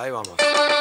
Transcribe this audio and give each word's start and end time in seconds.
Ahí 0.00 0.10
vamos. 0.10 0.34
Déjame 0.38 0.79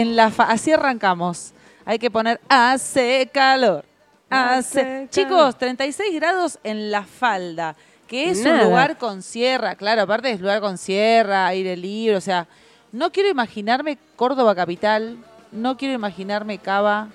en 0.00 0.16
la 0.16 0.30
fa 0.30 0.44
Así 0.44 0.72
arrancamos. 0.72 1.52
Hay 1.84 1.98
que 1.98 2.10
poner 2.10 2.40
hace 2.48 3.28
calor. 3.32 3.84
Hace. 4.30 4.80
Hace 4.80 5.08
Chicos, 5.10 5.56
36 5.58 6.14
grados 6.16 6.58
en 6.62 6.90
la 6.90 7.02
falda, 7.04 7.74
que 8.06 8.30
es 8.30 8.44
un 8.44 8.58
lugar 8.64 8.98
con 8.98 9.22
sierra. 9.22 9.74
Claro, 9.74 10.02
aparte 10.02 10.30
es 10.30 10.40
lugar 10.40 10.60
con 10.60 10.76
sierra, 10.76 11.46
aire 11.46 11.76
libre. 11.76 12.16
O 12.16 12.20
sea, 12.20 12.46
no 12.92 13.10
quiero 13.10 13.28
imaginarme 13.30 13.96
Córdoba 14.16 14.54
capital. 14.54 15.16
No 15.50 15.78
quiero 15.78 15.94
imaginarme 15.94 16.58
Cava. 16.58 17.08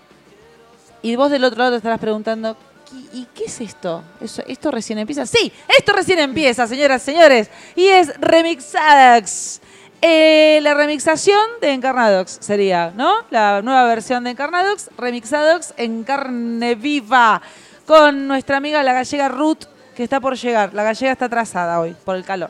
Y 1.04 1.16
vos 1.16 1.30
del 1.30 1.44
otro 1.44 1.60
lado 1.60 1.72
te 1.72 1.78
estarás 1.78 2.00
preguntando, 2.00 2.58
¿y, 2.94 3.20
y 3.20 3.28
qué 3.36 3.44
es 3.46 3.62
esto? 3.62 4.02
¿Eso- 4.22 4.42
¿Esto 4.48 4.72
recién 4.72 4.98
empieza? 4.98 5.26
Sí, 5.28 5.52
esto 5.78 5.92
recién 5.94 6.18
empieza, 6.18 6.66
señoras 6.66 7.02
y 7.04 7.06
señores. 7.12 7.50
Y 7.76 7.88
es 7.88 8.20
Remixadox. 8.20 9.60
Eh, 10.06 10.60
la 10.64 10.74
remixación 10.74 11.40
de 11.62 11.72
Encarnadox 11.72 12.40
sería, 12.42 12.92
¿no? 12.94 13.14
La 13.30 13.62
nueva 13.62 13.86
versión 13.86 14.26
de 14.26 14.32
Encarnadox, 14.32 14.90
Remixadox 14.98 15.74
en 15.78 16.04
carne 16.04 16.76
viva, 16.76 17.42
con 17.88 18.28
nuestra 18.28 18.58
amiga 18.58 18.84
la 18.84 18.92
gallega 18.92 19.30
Ruth, 19.30 19.64
que 19.96 20.04
está 20.04 20.20
por 20.20 20.36
llegar. 20.36 20.74
La 20.74 20.84
gallega 20.84 21.14
está 21.14 21.26
atrasada 21.28 21.80
hoy, 21.80 21.96
por 22.04 22.18
el 22.18 22.26
calor. 22.26 22.50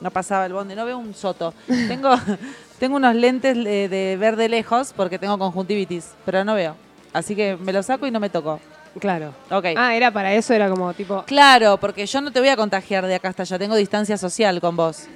No 0.00 0.10
pasaba 0.10 0.46
el 0.46 0.54
bonde, 0.54 0.74
no 0.74 0.86
veo 0.86 0.96
un 0.96 1.12
soto. 1.12 1.52
Tengo, 1.66 2.14
tengo 2.78 2.96
unos 2.96 3.14
lentes 3.14 3.62
de, 3.62 3.90
de 3.90 4.16
ver 4.18 4.36
de 4.36 4.48
lejos 4.48 4.94
porque 4.96 5.18
tengo 5.18 5.36
conjuntivitis, 5.36 6.14
pero 6.24 6.44
no 6.44 6.54
veo. 6.54 6.76
Así 7.12 7.36
que 7.36 7.58
me 7.58 7.74
lo 7.74 7.82
saco 7.82 8.06
y 8.06 8.10
no 8.10 8.20
me 8.20 8.30
toco. 8.30 8.58
Claro. 8.98 9.34
Ok. 9.50 9.66
Ah, 9.76 9.94
era 9.94 10.10
para 10.10 10.32
eso, 10.32 10.54
era 10.54 10.70
como 10.70 10.94
tipo. 10.94 11.24
Claro, 11.24 11.76
porque 11.76 12.06
yo 12.06 12.22
no 12.22 12.32
te 12.32 12.40
voy 12.40 12.48
a 12.48 12.56
contagiar 12.56 13.04
de 13.04 13.16
acá 13.16 13.28
hasta 13.28 13.42
allá, 13.42 13.58
tengo 13.58 13.76
distancia 13.76 14.16
social 14.16 14.62
con 14.62 14.76
vos. 14.76 15.08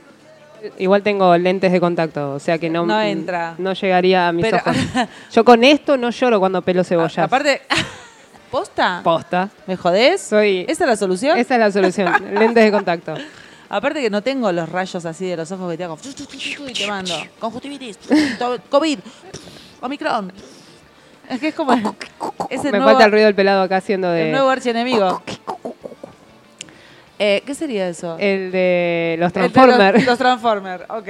Igual 0.78 1.02
tengo 1.02 1.36
lentes 1.38 1.72
de 1.72 1.80
contacto, 1.80 2.34
o 2.34 2.38
sea 2.38 2.58
que 2.58 2.68
no, 2.70 2.84
No 2.86 3.00
entra. 3.00 3.54
No 3.58 3.72
llegaría 3.72 4.28
a 4.28 4.32
mis 4.32 4.44
Pero- 4.44 4.58
ojos. 4.58 4.76
Yo 5.32 5.44
con 5.44 5.64
esto 5.64 5.96
no 5.96 6.10
lloro 6.10 6.38
cuando 6.40 6.62
pelo 6.62 6.84
cebollas. 6.84 7.18
A- 7.18 7.24
aparte, 7.24 7.62
¿posta? 8.50 9.00
Posta. 9.02 9.48
¿Me 9.66 9.76
jodés? 9.76 10.20
Soy- 10.20 10.64
¿Esa 10.68 10.84
es 10.84 10.90
la 10.90 10.96
solución? 10.96 11.38
Esa 11.38 11.54
es 11.54 11.60
la 11.60 11.70
solución. 11.72 12.12
lentes 12.34 12.64
de 12.64 12.70
contacto. 12.72 13.14
Aparte 13.68 14.00
que 14.02 14.10
no 14.10 14.20
tengo 14.22 14.50
los 14.50 14.68
rayos 14.68 15.04
así 15.06 15.26
de 15.26 15.36
los 15.36 15.50
ojos 15.52 15.70
que 15.70 15.76
te 15.78 15.84
hago 15.84 15.96
y 16.68 16.72
te 16.72 16.86
mando. 16.88 17.14
Conjuntivitis, 17.38 17.98
COVID, 18.68 18.98
Omicron. 19.80 20.32
Es 21.28 21.38
que 21.38 21.48
es 21.48 21.54
como. 21.54 21.72
Es 22.50 22.64
el 22.64 22.72
Me 22.72 22.78
nuevo, 22.78 22.86
falta 22.86 23.04
el 23.04 23.12
ruido 23.12 23.26
del 23.26 23.36
pelado 23.36 23.62
acá 23.62 23.76
haciendo 23.76 24.10
de. 24.10 24.26
el 24.26 24.32
nuevo 24.32 24.48
archienemigo. 24.50 25.22
Eh, 27.22 27.42
¿Qué 27.44 27.54
sería 27.54 27.86
eso? 27.86 28.16
El 28.18 28.50
de 28.50 29.16
los 29.18 29.30
Transformers. 29.30 29.98
Los, 29.98 30.06
los 30.06 30.18
Transformers, 30.18 30.84
ok. 30.88 31.08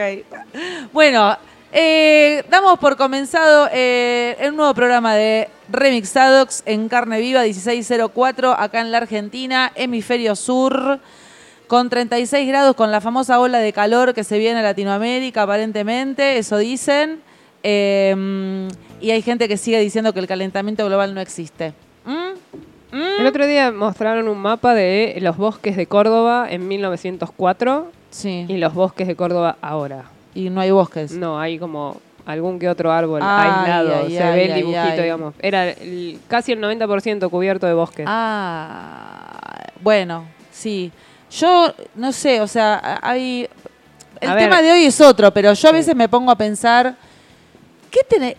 Bueno, 0.92 1.37
eh, 1.72 2.43
damos 2.50 2.81
por 2.81 2.97
comenzado 2.97 3.69
eh, 3.72 4.37
el 4.41 4.56
nuevo 4.56 4.75
programa 4.75 5.15
de 5.15 5.49
Remixadox 5.69 6.65
en 6.66 6.88
carne 6.88 7.20
viva 7.20 7.43
1604 7.44 8.50
acá 8.50 8.81
en 8.81 8.91
la 8.91 8.99
Argentina, 8.99 9.70
hemisferio 9.76 10.34
sur, 10.34 10.99
con 11.69 11.88
36 11.88 12.49
grados, 12.49 12.75
con 12.75 12.91
la 12.91 13.00
famosa 13.00 13.38
ola 13.38 13.60
de 13.60 13.72
calor 13.72 14.12
que 14.12 14.25
se 14.25 14.37
viene 14.38 14.59
a 14.59 14.62
Latinoamérica 14.65 15.43
aparentemente, 15.43 16.38
eso 16.38 16.59
dicen. 16.59 17.20
Eh, 17.62 18.69
y 19.00 19.12
hay 19.12 19.22
gente 19.22 19.47
que 19.47 19.56
sigue 19.56 19.78
diciendo 19.78 20.12
que 20.12 20.19
el 20.19 20.26
calentamiento 20.26 20.84
global 20.87 21.15
no 21.15 21.20
existe. 21.20 21.72
El 23.19 23.27
otro 23.27 23.47
día 23.47 23.71
mostraron 23.72 24.28
un 24.28 24.38
mapa 24.38 24.75
de 24.75 25.16
los 25.21 25.37
bosques 25.37 25.77
de 25.77 25.87
Córdoba 25.87 26.47
en 26.50 26.66
1904 26.69 27.91
Sí. 28.11 28.44
y 28.49 28.56
los 28.56 28.75
bosques 28.75 29.06
de 29.06 29.16
Córdoba 29.16 29.56
ahora. 29.62 30.05
Y 30.34 30.50
no 30.50 30.61
hay 30.61 30.71
bosques. 30.71 31.12
No, 31.12 31.38
hay 31.41 31.59
como 31.59 32.00
algún 32.27 32.59
que 32.59 32.69
otro 32.69 32.93
árbol 32.93 33.21
Ay, 33.22 33.49
aislado. 33.50 33.94
ay, 34.05 34.16
Se 34.16 34.22
ay, 34.22 34.37
ve 34.38 34.44
el 34.47 34.55
dibujito, 34.55 35.03
digamos. 35.03 35.34
Era 35.41 35.69
el- 35.71 36.19
casi 36.28 36.53
el 36.53 36.61
90% 36.61 37.28
cubierto 37.31 37.66
de 37.66 37.75
bosques. 37.75 38.06
Ah, 38.09 39.38
bueno, 39.81 40.25
sí. 40.50 40.93
Yo 41.31 41.72
no 41.94 42.12
sé, 42.12 42.41
o 42.41 42.47
sea, 42.47 42.99
hay. 43.03 43.49
El 44.21 44.28
A 44.28 44.34
ver. 44.34 44.44
tema 44.44 44.61
de 44.62 44.72
hoy 44.72 44.84
es 44.84 45.00
otro, 45.00 45.31
pero 45.32 45.53
yo 45.55 45.69
a 45.69 45.72
veces 45.72 45.97
me 45.97 46.09
pongo 46.09 46.31
a 46.31 46.37
pensar, 46.37 46.94
¿qué, 47.91 48.00
tenés, 48.09 48.34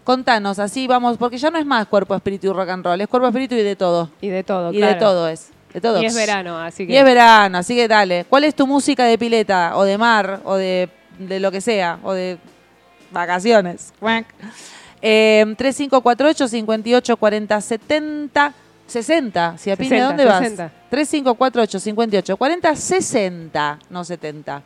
Contanos, 0.04 0.58
así 0.58 0.86
vamos, 0.86 1.16
porque 1.18 1.38
ya 1.38 1.50
no 1.50 1.58
es 1.58 1.66
más 1.66 1.86
cuerpo, 1.86 2.14
espíritu 2.14 2.48
y 2.48 2.52
rock 2.52 2.68
and 2.70 2.84
roll, 2.84 3.00
es 3.00 3.06
cuerpo, 3.08 3.28
espíritu 3.28 3.54
y 3.54 3.62
de 3.62 3.76
todo. 3.76 4.10
Y 4.20 4.28
de 4.28 4.42
todo, 4.42 4.72
y 4.72 4.76
claro. 4.78 4.94
de 4.94 5.00
todo 5.00 5.28
es. 5.28 5.50
De 5.72 5.80
todo. 5.80 6.02
Y 6.02 6.06
es 6.06 6.14
verano, 6.14 6.58
así 6.58 6.86
que... 6.86 6.92
Y 6.92 6.96
es 6.96 7.04
verano, 7.04 7.58
así 7.58 7.74
que 7.76 7.86
dale. 7.88 8.24
¿Cuál 8.28 8.44
es 8.44 8.54
tu 8.54 8.66
música 8.66 9.04
de 9.04 9.16
pileta? 9.18 9.76
O 9.76 9.84
de 9.84 9.96
mar, 9.98 10.40
o 10.44 10.56
de, 10.56 10.88
de 11.18 11.38
lo 11.40 11.50
que 11.52 11.60
sea, 11.60 11.98
o 12.02 12.12
de 12.12 12.38
vacaciones. 13.10 13.92
Eh, 15.02 15.44
3548 15.56 16.48
58 16.48 17.16
40 17.16 17.60
70 17.60 18.54
60. 18.86 19.54
Si 19.58 19.70
a 19.70 19.76
Pine, 19.76 19.88
60, 19.90 20.06
¿dónde 20.08 20.24
vas? 20.24 20.38
60. 20.40 20.72
3548 20.90 21.78
58 21.80 22.36
40 22.36 22.76
60, 22.76 23.78
no 23.88 24.04
70. 24.04 24.62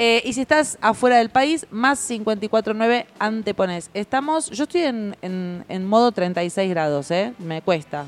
Eh, 0.00 0.22
y 0.24 0.32
si 0.32 0.42
estás 0.42 0.78
afuera 0.80 1.16
del 1.18 1.28
país, 1.30 1.66
más 1.72 1.98
549 2.06 3.06
antepones. 3.18 3.90
Estamos, 3.94 4.48
yo 4.50 4.62
estoy 4.62 4.82
en, 4.82 5.16
en- 5.22 5.64
en 5.68 5.84
modo 5.86 6.12
36 6.12 6.70
grados, 6.70 7.10
¿eh? 7.10 7.32
Me 7.40 7.62
cuesta. 7.62 8.06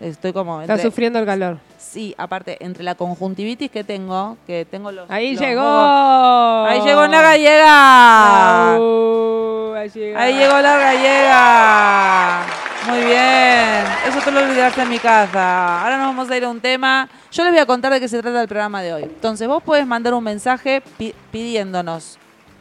Estoy 0.00 0.32
como... 0.32 0.60
Está 0.62 0.74
entre- 0.74 0.88
sufriendo 0.90 1.18
el 1.18 1.26
calor. 1.26 1.58
Sí, 1.78 2.14
aparte, 2.16 2.56
entre 2.64 2.82
la 2.82 2.94
conjuntivitis 2.94 3.70
que 3.70 3.84
tengo, 3.84 4.36
que 4.46 4.64
tengo 4.64 4.90
los... 4.90 5.10
Ahí 5.10 5.32
los 5.34 5.40
llegó. 5.42 5.60
mocos- 5.62 6.68
Ahí 6.70 6.80
llegó 6.80 7.06
la 7.06 7.22
gallega. 7.22 8.74
Au, 8.76 9.74
ahí 9.74 9.88
llegó. 9.90 10.18
Ahí 10.18 10.34
llegó 10.34 10.60
la 10.60 10.76
gallega. 10.78 12.46
Muy 12.88 12.98
bien. 13.04 13.84
Eso 14.08 14.20
tú 14.24 14.30
lo 14.30 14.40
olvidaste 14.40 14.80
en 14.82 14.88
mi 14.88 14.98
casa. 14.98 15.82
Ahora 15.82 15.98
nos 15.98 16.06
vamos 16.06 16.30
a 16.30 16.36
ir 16.36 16.44
a 16.44 16.48
un 16.48 16.60
tema. 16.60 17.08
Yo 17.30 17.42
les 17.44 17.52
voy 17.52 17.60
a 17.60 17.66
contar 17.66 17.92
de 17.92 18.00
qué 18.00 18.08
se 18.08 18.20
trata 18.22 18.40
el 18.40 18.48
programa 18.48 18.80
de 18.82 18.94
hoy. 18.94 19.02
Entonces, 19.02 19.46
vos 19.46 19.62
puedes 19.62 19.86
mandar 19.86 20.14
un 20.14 20.24
mensaje 20.24 20.82
pi- 20.96 21.14
pidiéndonos 21.30 22.18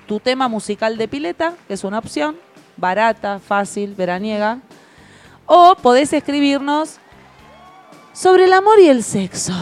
tu 0.07 0.19
tema 0.19 0.47
musical 0.50 0.97
de 0.97 1.07
pileta, 1.07 1.53
que 1.68 1.74
es 1.75 1.83
una 1.83 2.00
opción. 2.00 2.35
barata, 2.75 3.39
fácil, 3.39 3.94
veraniega. 3.95 4.57
O 5.45 5.75
podés 5.75 6.13
escribirnos 6.13 6.97
sobre 8.13 8.45
el 8.45 8.53
amor 8.53 8.79
y 8.79 8.88
el 8.88 9.03
sexo. 9.03 9.53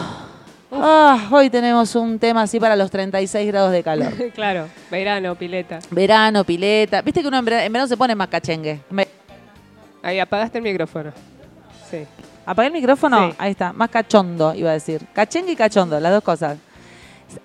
Ah, 0.70 1.28
hoy 1.30 1.48
tenemos 1.48 1.94
un 1.94 2.18
tema 2.18 2.42
así 2.42 2.60
para 2.60 2.76
los 2.76 2.90
36 2.90 3.46
grados 3.48 3.72
de 3.72 3.82
calor. 3.82 4.12
claro, 4.34 4.68
verano, 4.90 5.34
pileta. 5.34 5.78
Verano, 5.90 6.44
pileta. 6.44 7.00
Viste 7.02 7.22
que 7.22 7.28
uno 7.28 7.38
en 7.38 7.44
verano, 7.44 7.62
en 7.64 7.72
verano 7.72 7.88
se 7.88 7.96
pone 7.96 8.14
más 8.14 8.28
cachengue. 8.28 8.80
Me- 8.90 9.08
Ahí 10.02 10.18
apagaste 10.20 10.58
el 10.58 10.64
micrófono. 10.64 11.12
Sí. 11.90 12.04
¿Apagué 12.44 12.68
el 12.68 12.72
micrófono? 12.74 13.30
Sí. 13.30 13.34
Ahí 13.38 13.50
está. 13.52 13.72
Más 13.72 13.88
cachondo, 13.90 14.54
iba 14.54 14.70
a 14.70 14.74
decir. 14.74 15.06
Cachengue 15.12 15.52
y 15.52 15.56
cachondo, 15.56 15.98
las 16.00 16.12
dos 16.12 16.22
cosas. 16.22 16.58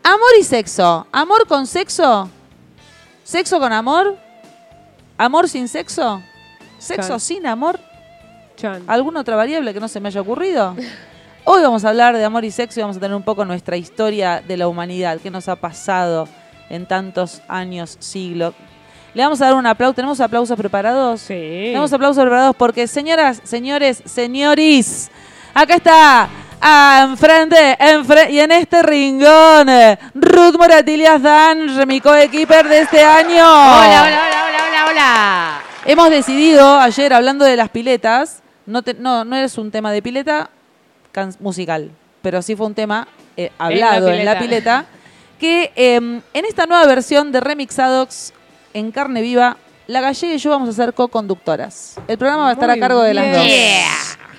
Amor 0.03 0.29
y 0.39 0.44
sexo. 0.44 1.07
¿Amor 1.11 1.47
con 1.47 1.65
sexo? 1.65 2.29
¿Sexo 3.23 3.59
con 3.59 3.71
amor? 3.73 4.17
¿Amor 5.17 5.47
sin 5.50 5.67
sexo? 5.67 6.21
¿Sexo 6.77 7.19
sin 7.19 7.47
amor? 7.47 7.79
Chan. 8.55 8.83
¿Alguna 8.88 9.21
otra 9.21 9.35
variable 9.35 9.73
que 9.73 9.79
no 9.79 9.88
se 9.88 10.00
me 10.00 10.07
haya 10.09 10.21
ocurrido? 10.21 10.75
Hoy 11.45 11.61
vamos 11.61 11.83
a 11.83 11.89
hablar 11.89 12.15
de 12.15 12.23
amor 12.23 12.45
y 12.45 12.51
sexo 12.51 12.79
y 12.79 12.83
vamos 12.83 12.97
a 12.97 13.00
tener 13.00 13.15
un 13.15 13.23
poco 13.23 13.44
nuestra 13.44 13.75
historia 13.75 14.41
de 14.47 14.55
la 14.55 14.67
humanidad, 14.67 15.19
qué 15.21 15.29
nos 15.29 15.50
ha 15.50 15.57
pasado 15.57 16.27
en 16.69 16.85
tantos 16.85 17.41
años, 17.50 17.97
siglos. 18.00 18.53
Le 19.13 19.21
vamos 19.23 19.41
a 19.41 19.45
dar 19.45 19.55
un 19.55 19.67
aplauso. 19.67 19.94
¿Tenemos 19.94 20.19
aplausos 20.21 20.57
preparados? 20.57 21.21
Sí. 21.21 21.33
Tenemos 21.33 21.91
aplausos 21.94 22.21
preparados 22.23 22.55
porque, 22.55 22.88
señoras, 22.88 23.41
señores, 23.44 24.01
señoris, 24.05 25.11
acá 25.53 25.75
está, 25.75 26.29
ah, 26.61 27.05
enfrente, 27.09 27.77
enfre- 27.77 28.31
y 28.31 28.39
en 28.39 28.51
este 28.53 28.81
ringón, 28.81 29.69
eh, 29.69 30.00
Ruth 30.15 30.55
Moratillas 30.57 31.21
Dan, 31.21 31.88
mi 31.88 32.00
coequiper 32.01 32.67
de 32.67 32.81
este 32.81 33.03
año. 33.03 33.44
Hola, 33.45 34.03
hola, 34.03 34.21
hola, 34.27 34.45
hola, 34.47 34.65
hola, 34.69 34.85
hola. 34.89 35.61
Hemos 35.85 36.09
decidido 36.09 36.79
ayer, 36.79 37.13
hablando 37.13 37.44
de 37.45 37.57
las 37.57 37.67
piletas, 37.69 38.41
no, 38.65 38.81
te- 38.81 38.94
no, 38.95 39.24
no 39.25 39.36
es 39.36 39.57
un 39.57 39.71
tema 39.71 39.92
de 39.92 40.01
pileta 40.01 40.50
can- 41.12 41.36
musical, 41.39 41.92
pero 42.21 42.42
sí 42.42 42.56
fue 42.56 42.65
un 42.68 42.74
tema 42.74 43.07
eh, 43.38 43.51
hablado 43.57 44.10
en 44.10 44.25
la 44.25 44.38
pileta, 44.39 44.39
pileta. 44.39 44.86
que 45.39 45.71
eh, 45.75 45.95
en 45.98 46.45
esta 46.45 46.65
nueva 46.65 46.86
versión 46.86 47.31
de 47.31 47.39
Remixadox 47.39 48.33
en 48.74 48.92
carne 48.92 49.21
viva, 49.21 49.57
la 49.88 50.00
gallega 50.01 50.33
y 50.33 50.38
yo 50.38 50.50
vamos 50.51 50.69
a 50.69 50.74
ser 50.74 50.94
co-conductoras. 50.94 51.95
El 52.07 52.18
programa 52.18 52.44
va 52.44 52.50
a 52.50 52.54
estar 52.54 52.69
a 52.69 52.77
cargo 52.80 53.01
de 53.01 53.13
las 53.13 53.36
dos. 53.36 53.45
Yeah. 53.45 53.88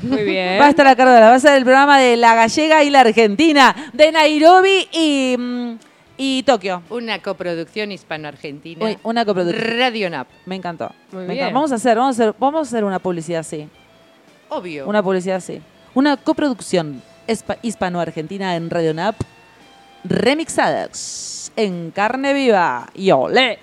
Muy 0.02 0.22
bien. 0.22 0.60
Va 0.60 0.66
a 0.66 0.70
estar 0.70 0.86
a 0.86 0.96
cargo 0.96 1.12
de 1.12 1.20
la, 1.20 1.28
va 1.28 1.34
a 1.36 1.40
ser 1.40 1.54
el 1.56 1.64
programa 1.64 1.98
de 1.98 2.16
la 2.16 2.34
gallega 2.34 2.82
y 2.82 2.90
la 2.90 3.00
argentina, 3.00 3.90
de 3.92 4.10
Nairobi 4.12 4.88
y, 4.92 5.36
mm, 5.38 5.72
y 6.16 6.42
Tokio. 6.44 6.82
Una 6.90 7.20
coproducción 7.20 7.92
hispano-argentina. 7.92 8.96
Una 9.02 9.24
coproducción. 9.24 9.78
Radio 9.78 10.10
NAP. 10.10 10.28
Me 10.46 10.56
encantó. 10.56 10.90
Muy 11.12 11.22
Me 11.22 11.34
bien. 11.34 11.38
encantó. 11.38 11.54
Vamos 11.54 11.72
a 11.72 11.74
hacer, 11.76 11.96
vamos 11.98 12.18
a 12.18 12.22
hacer, 12.24 12.34
vamos 12.38 12.58
a 12.66 12.68
hacer 12.68 12.84
una 12.84 12.98
publicidad 12.98 13.40
así. 13.40 13.68
Obvio. 14.54 14.86
Una 14.86 15.02
publicidad 15.02 15.36
así. 15.36 15.60
Una 15.94 16.16
coproducción 16.16 17.02
hispano-argentina 17.62 18.56
en 18.56 18.70
Radio 18.70 18.94
NAP. 18.94 19.16
Remixadas 20.04 21.50
en 21.56 21.90
carne 21.90 22.32
viva. 22.34 22.88
Y 22.94 23.10
olé. 23.10 23.58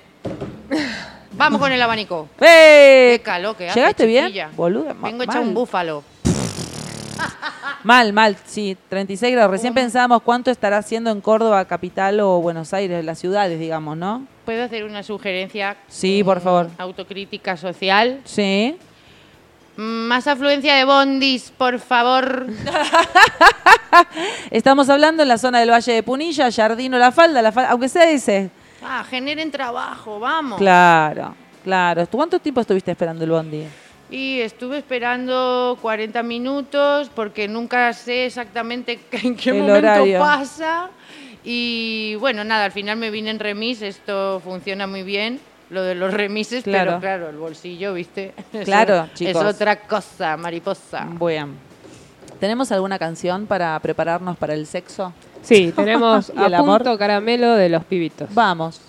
Vamos 1.33 1.61
con 1.61 1.71
el 1.71 1.81
abanico. 1.81 2.27
¡Eh! 2.41 3.13
Qué 3.17 3.21
calor 3.23 3.55
que 3.55 3.69
hace, 3.69 3.79
¿Llegaste 3.79 4.05
bien? 4.05 4.31
Boluda, 4.55 4.93
Vengo 5.01 5.23
hecha 5.23 5.35
mal. 5.39 5.47
un 5.47 5.53
búfalo. 5.53 6.03
Mal, 7.83 8.13
mal, 8.13 8.37
sí, 8.45 8.77
36 8.89 9.33
grados. 9.33 9.49
Recién 9.51 9.73
pensábamos 9.73 10.21
cuánto 10.21 10.51
estará 10.51 10.77
haciendo 10.77 11.09
en 11.09 11.19
Córdoba, 11.19 11.65
capital 11.65 12.19
o 12.19 12.39
Buenos 12.39 12.73
Aires, 12.75 13.03
las 13.03 13.17
ciudades, 13.17 13.59
digamos, 13.59 13.97
¿no? 13.97 14.27
¿Puedo 14.45 14.63
hacer 14.63 14.83
una 14.83 15.01
sugerencia? 15.01 15.77
Sí, 15.87 16.23
por 16.23 16.37
Mm, 16.37 16.41
favor. 16.41 16.69
Autocrítica 16.77 17.57
social. 17.57 18.21
Sí. 18.23 18.77
Más 19.81 20.27
afluencia 20.27 20.75
de 20.75 20.85
bondis, 20.85 21.51
por 21.57 21.79
favor. 21.79 22.45
Estamos 24.51 24.87
hablando 24.89 25.23
en 25.23 25.27
la 25.27 25.39
zona 25.39 25.59
del 25.59 25.71
Valle 25.71 25.93
de 25.93 26.03
Punilla, 26.03 26.51
Jardino, 26.51 26.99
La 26.99 27.11
Falda, 27.11 27.41
la 27.41 27.51
Falda 27.51 27.71
aunque 27.71 27.89
sea 27.89 28.07
ese. 28.11 28.51
Ah, 28.83 29.03
generen 29.09 29.49
trabajo, 29.49 30.19
vamos. 30.19 30.59
Claro, 30.59 31.33
claro. 31.63 32.05
¿Tú 32.05 32.15
¿Cuánto 32.17 32.37
tiempo 32.37 32.61
estuviste 32.61 32.91
esperando 32.91 33.23
el 33.23 33.31
bondi? 33.31 33.63
Y 34.11 34.41
estuve 34.41 34.77
esperando 34.77 35.75
40 35.81 36.21
minutos 36.21 37.09
porque 37.15 37.47
nunca 37.47 37.91
sé 37.93 38.27
exactamente 38.27 38.99
en 39.11 39.35
qué 39.35 39.49
El 39.49 39.63
momento 39.63 39.77
horario. 39.79 40.19
pasa. 40.19 40.89
Y 41.43 42.13
bueno, 42.19 42.43
nada, 42.43 42.65
al 42.65 42.71
final 42.71 42.97
me 42.97 43.09
vine 43.09 43.31
en 43.31 43.39
remis, 43.39 43.81
esto 43.81 44.39
funciona 44.43 44.85
muy 44.85 45.01
bien, 45.01 45.39
lo 45.71 45.81
de 45.83 45.95
los 45.95 46.13
remises, 46.13 46.63
Claro. 46.63 46.91
pero 46.91 46.99
claro, 46.99 47.29
el 47.29 47.37
bolsillo, 47.37 47.93
¿viste? 47.93 48.33
Claro, 48.65 49.05
Es 49.05 49.13
chicos. 49.15 49.43
otra 49.43 49.79
cosa, 49.87 50.37
mariposa. 50.37 51.07
Bueno. 51.13 51.53
¿Tenemos 52.39 52.71
alguna 52.71 52.99
canción 52.99 53.45
para 53.47 53.79
prepararnos 53.79 54.35
para 54.37 54.53
el 54.53 54.65
sexo? 54.67 55.13
Sí, 55.41 55.71
tenemos 55.75 56.29
¿Y 56.35 56.39
a 56.39 56.47
el 56.47 56.53
amor? 56.55 56.83
punto 56.83 56.97
caramelo 56.97 57.55
de 57.55 57.69
los 57.69 57.83
pibitos. 57.85 58.27
Vamos. 58.33 58.81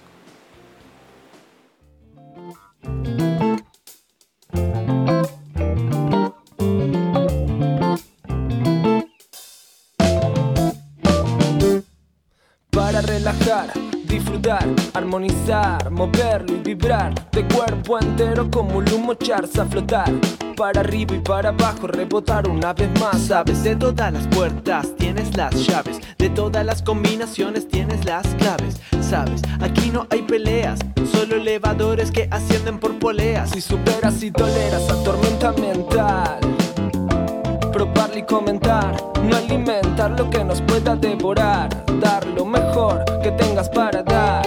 Para 12.71 13.01
relajar, 13.03 13.71
disfrutar, 14.13 14.69
armonizar, 14.93 15.91
moverlo 15.91 16.57
y 16.57 16.61
vibrar 16.61 17.15
de 17.31 17.47
cuerpo 17.47 17.99
entero 17.99 18.51
como 18.51 18.79
un 18.79 18.93
humo 18.93 19.13
echarse 19.13 19.59
a 19.61 19.65
flotar. 19.65 20.13
Para 20.55 20.81
arriba 20.81 21.17
y 21.17 21.21
para 21.21 21.49
abajo, 21.49 21.87
rebotar 21.87 22.47
una 22.47 22.75
vez 22.75 22.91
más. 23.01 23.23
Sabes 23.23 23.65
de 23.65 23.75
todas 23.75 24.13
las 24.13 24.27
puertas, 24.29 24.95
tienes 24.99 25.35
las 25.35 25.55
llaves. 25.67 25.99
De 26.19 26.29
todas 26.29 26.65
las 26.65 26.83
combinaciones, 26.83 27.67
tienes 27.67 28.05
las 28.05 28.27
claves. 28.35 28.81
Sabes, 29.01 29.41
aquí 29.61 29.91
no 29.91 30.07
hay 30.11 30.23
peleas, 30.23 30.79
solo 31.11 31.37
elevadores 31.37 32.11
que 32.11 32.29
ascienden 32.31 32.79
por 32.79 32.99
poleas. 32.99 33.51
Si 33.51 33.63
superas 33.63 34.23
y 34.23 34.31
toleras 34.31 34.87
la 34.89 35.03
tormenta 35.03 35.53
mental. 35.53 36.39
Probarlo 37.73 38.19
y 38.19 38.23
comentar, 38.23 38.95
no 39.23 39.37
alimentar 39.37 40.11
lo 40.11 40.29
que 40.29 40.45
nos 40.45 40.61
pueda 40.61 40.95
devorar. 40.95 41.69
Dar 42.01 42.27
lo 42.27 42.45
mejor 42.45 43.05
que 43.23 43.31
tengas 43.33 43.69
para 43.71 44.03
dar. 44.03 44.47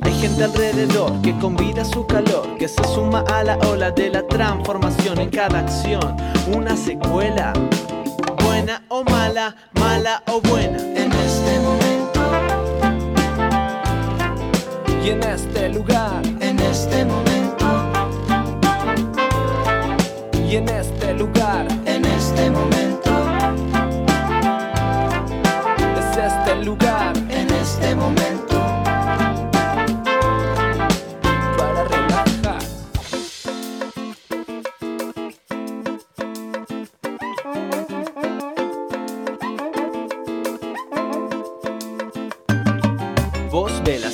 Hay 0.00 0.12
gente 0.14 0.44
alrededor 0.44 1.20
que 1.20 1.36
convida 1.38 1.84
su 1.84 2.06
calor, 2.06 2.56
que 2.58 2.66
se 2.66 2.82
suma 2.84 3.22
a 3.32 3.44
la 3.44 3.58
ola 3.70 3.90
de 3.90 4.08
la 4.10 4.26
transformación 4.26 5.20
en 5.20 5.28
cada 5.30 5.58
acción. 5.58 6.16
Una 6.56 6.74
secuela, 6.74 7.52
buena 8.44 8.82
o 8.88 9.04
mala, 9.04 9.54
mala 9.74 10.22
o 10.28 10.40
buena. 10.40 10.78
En 10.78 11.12
este 11.12 11.60
momento, 11.60 12.20
Y 15.04 15.10
en 15.10 15.22
este 15.22 15.68
lugar, 15.68 16.22
en 16.40 16.58
este 16.60 17.04
momento, 17.04 17.66
y 20.46 20.56
en 20.56 20.68
este 20.68 21.14
lugar, 21.14 21.66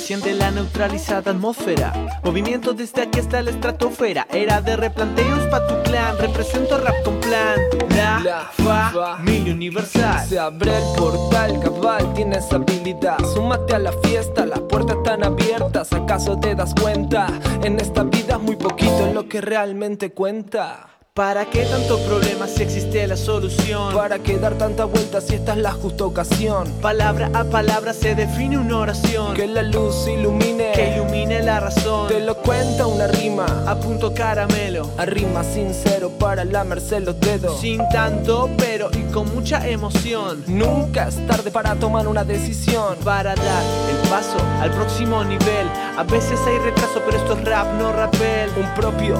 siente 0.05 0.35
la 0.35 0.51
neutralizada 0.51 1.31
atmósfera. 1.31 1.91
Movimiento 2.23 2.73
desde 2.73 3.01
aquí 3.01 3.19
hasta 3.19 3.41
la 3.41 3.49
estratosfera. 3.49 4.27
Era 4.31 4.61
de 4.61 4.77
replanteos 4.77 5.47
pa' 5.47 5.65
tu 5.65 5.81
clan. 5.81 6.15
Represento 6.19 6.77
rap 6.77 6.93
con 7.03 7.19
plan. 7.21 7.59
La, 7.89 8.19
La 8.23 8.91
familia 8.93 9.51
universal. 9.51 10.27
Se 10.27 10.37
abre 10.37 10.77
el 10.77 10.83
portal, 10.95 11.59
cabal, 11.59 12.13
tienes 12.13 12.53
habilidad. 12.53 13.17
Súmate 13.33 13.73
a 13.73 13.79
la 13.79 13.93
fiesta, 14.03 14.45
las 14.45 14.59
puertas 14.59 14.97
están 14.97 15.23
abiertas. 15.23 15.91
¿Acaso 15.91 16.37
te 16.39 16.53
das 16.53 16.75
cuenta? 16.79 17.27
En 17.63 17.79
esta 17.79 18.03
vida 18.03 18.35
es 18.35 18.41
muy 18.41 18.57
poquito 18.57 19.11
lo 19.11 19.27
que 19.27 19.41
realmente 19.41 20.11
cuenta. 20.11 20.94
¿Para 21.17 21.45
qué 21.45 21.63
tantos 21.63 22.01
problemas 22.01 22.51
si 22.51 22.63
existe 22.63 23.07
la 23.07 23.15
solución? 23.15 23.93
¿Para 23.93 24.19
qué 24.19 24.37
dar 24.37 24.57
tanta 24.57 24.83
vuelta 24.83 25.21
si 25.21 25.35
esta 25.35 25.53
es 25.53 25.59
la 25.59 25.71
justa 25.71 26.03
ocasión? 26.03 26.69
Palabra 26.81 27.29
a 27.33 27.45
palabra 27.45 27.93
se 27.93 28.15
define 28.15 28.57
una 28.57 28.79
oración 28.79 29.33
Que 29.33 29.47
la 29.47 29.61
luz 29.61 30.09
ilumine, 30.09 30.73
que 30.73 30.93
ilumine 30.93 31.41
la 31.41 31.61
razón. 31.61 32.09
te 32.09 32.19
lo 32.19 32.35
cuenta 32.35 32.85
una 32.87 33.07
rima. 33.07 33.45
A 33.65 33.79
punto 33.79 34.13
caramelo, 34.13 34.89
A 34.97 35.05
rima 35.05 35.45
sincero 35.45 36.09
para 36.09 36.43
lamerse 36.43 36.99
los 36.99 37.17
dedos. 37.21 37.61
sin 37.61 37.79
tanto 37.93 38.49
pero 38.57 38.89
y 38.91 39.09
con 39.13 39.33
mucha 39.33 39.65
emoción. 39.69 40.43
Nunca 40.47 41.07
es 41.07 41.25
tarde 41.27 41.49
para 41.49 41.75
tomar 41.75 42.09
una 42.09 42.25
decisión. 42.25 42.97
Para 43.05 43.35
dar 43.35 43.63
el 43.89 44.09
paso 44.09 44.35
al 44.59 44.69
próximo 44.71 45.23
nivel. 45.23 45.69
A 45.97 46.03
veces 46.03 46.37
hay 46.45 46.57
retraso, 46.57 47.01
pero 47.05 47.15
esto 47.19 47.35
es 47.35 47.45
rap, 47.45 47.67
no 47.79 47.93
rapel. 47.93 48.49
Un 48.57 48.73
propio 48.73 49.15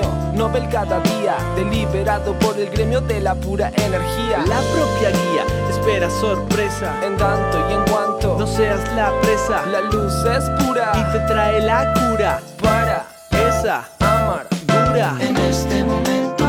premio 0.00 0.04
Nobel 0.34 0.68
cada 0.68 1.00
día, 1.00 1.36
deliberado 1.56 2.36
por 2.38 2.58
el 2.58 2.68
gremio 2.70 3.00
de 3.00 3.20
la 3.20 3.34
pura 3.34 3.70
energía. 3.76 4.38
La 4.48 4.60
propia 4.60 5.10
guía 5.10 5.44
espera 5.70 6.10
sorpresa. 6.10 6.92
En 7.04 7.16
tanto 7.16 7.58
y 7.70 7.74
en 7.74 7.82
cuanto 7.92 8.36
No 8.38 8.46
seas 8.46 8.80
la 8.96 9.12
presa 9.20 9.64
la 9.66 9.80
luz 9.82 10.12
es 10.36 10.44
pura 10.64 10.92
y 10.94 11.12
te 11.12 11.18
trae 11.26 11.60
la 11.60 11.92
cura. 11.94 12.40
para 12.60 13.04
Esa 13.30 13.84
amar. 14.00 14.46
dura. 14.66 15.14
En 15.20 15.36
este 15.36 15.84
momento, 15.84 16.44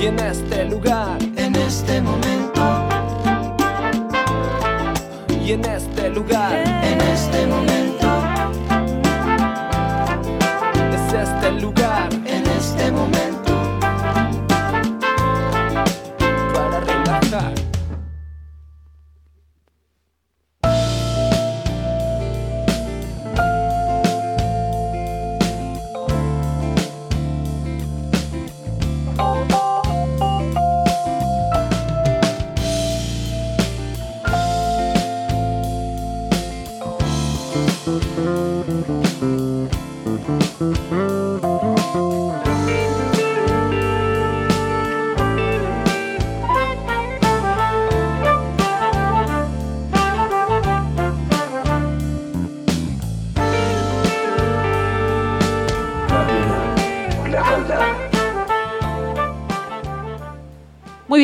Y 0.00 0.06
en 0.06 0.18
este 0.20 0.64
lugar, 0.64 1.16
en 1.36 1.56
este 1.56 2.00
momento, 2.00 2.62
y 5.44 5.52
en 5.52 5.64
este 5.64 6.10
lugar, 6.10 6.52
en 6.54 7.00
este 7.00 7.46
momento, 7.46 7.95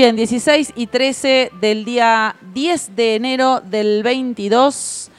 bien, 0.02 0.16
16 0.16 0.72
y 0.74 0.88
13 0.88 1.52
del 1.60 1.84
día 1.84 2.34
10 2.54 2.96
de 2.96 3.14
enero 3.14 3.60
del 3.60 4.02
22. 4.02 5.12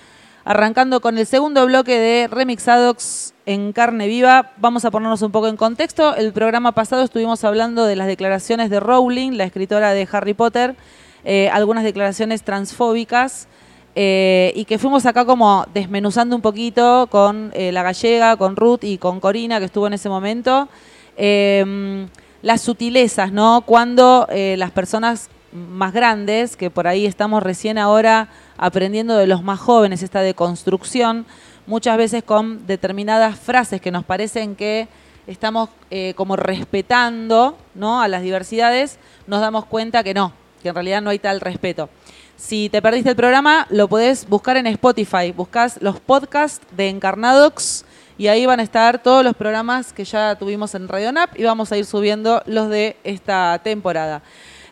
Arrancando 0.43 0.99
con 0.99 1.17
el 1.17 1.25
segundo 1.25 1.65
bloque 1.65 1.97
de 1.97 2.27
Remixadox 2.27 3.33
en 3.45 3.71
carne 3.71 4.07
viva. 4.07 4.51
Vamos 4.57 4.83
a 4.83 4.91
ponernos 4.91 5.21
un 5.21 5.31
poco 5.31 5.47
en 5.47 5.55
contexto. 5.55 6.13
El 6.17 6.33
programa 6.33 6.73
pasado 6.73 7.01
estuvimos 7.01 7.45
hablando 7.45 7.85
de 7.85 7.95
las 7.95 8.07
declaraciones 8.07 8.69
de 8.69 8.81
Rowling, 8.81 9.37
la 9.37 9.45
escritora 9.45 9.93
de 9.93 10.05
Harry 10.11 10.33
Potter, 10.33 10.75
eh, 11.23 11.47
algunas 11.47 11.85
declaraciones 11.85 12.43
transfóbicas. 12.43 13.47
eh, 13.95 14.51
y 14.53 14.65
que 14.65 14.79
fuimos 14.79 15.05
acá 15.05 15.23
como 15.23 15.65
desmenuzando 15.73 16.35
un 16.35 16.41
poquito 16.41 17.07
con 17.09 17.51
eh, 17.53 17.71
la 17.71 17.83
gallega, 17.83 18.35
con 18.35 18.57
Ruth 18.57 18.83
y 18.83 18.97
con 18.97 19.21
Corina, 19.21 19.59
que 19.59 19.65
estuvo 19.65 19.87
en 19.87 19.93
ese 19.93 20.09
momento. 20.09 20.67
Eh, 21.15 22.05
las 22.43 22.61
sutilezas, 22.61 23.31
¿no? 23.31 23.63
Cuando 23.65 24.27
eh, 24.29 24.55
las 24.59 24.69
personas 24.69 25.29
más 25.53 25.93
grandes, 25.93 26.55
que 26.55 26.69
por 26.69 26.87
ahí 26.87 27.05
estamos 27.05 27.41
recién 27.41 27.77
ahora 27.77 28.27
aprendiendo 28.57 29.15
de 29.15 29.27
los 29.27 29.43
más 29.43 29.59
jóvenes 29.59 30.03
esta 30.03 30.21
deconstrucción, 30.21 31.25
muchas 31.65 31.97
veces 31.97 32.23
con 32.23 32.67
determinadas 32.67 33.39
frases 33.39 33.81
que 33.81 33.91
nos 33.91 34.03
parecen 34.03 34.55
que 34.55 34.89
estamos 35.25 35.69
eh, 35.89 36.13
como 36.17 36.35
respetando 36.35 37.57
¿no? 37.75 38.01
a 38.01 38.09
las 38.09 38.21
diversidades, 38.21 38.99
nos 39.25 39.39
damos 39.39 39.65
cuenta 39.65 40.03
que 40.03 40.13
no, 40.13 40.33
que 40.61 40.69
en 40.69 40.75
realidad 40.75 41.01
no 41.01 41.11
hay 41.11 41.19
tal 41.19 41.39
respeto. 41.39 41.89
Si 42.35 42.67
te 42.67 42.81
perdiste 42.81 43.11
el 43.11 43.15
programa, 43.15 43.67
lo 43.69 43.87
podés 43.87 44.27
buscar 44.27 44.57
en 44.57 44.67
Spotify. 44.67 45.31
Buscás 45.31 45.81
los 45.81 46.01
podcasts 46.01 46.65
de 46.75 46.89
Encarnadox 46.89 47.85
y 48.17 48.27
ahí 48.27 48.45
van 48.45 48.59
a 48.59 48.63
estar 48.63 49.01
todos 49.01 49.23
los 49.23 49.35
programas 49.35 49.93
que 49.93 50.05
ya 50.05 50.35
tuvimos 50.35 50.75
en 50.75 50.87
Radio 50.87 51.11
NAP 51.11 51.39
y 51.39 51.43
vamos 51.43 51.71
a 51.71 51.77
ir 51.77 51.85
subiendo 51.85 52.41
los 52.45 52.69
de 52.69 52.97
esta 53.03 53.59
temporada. 53.63 54.21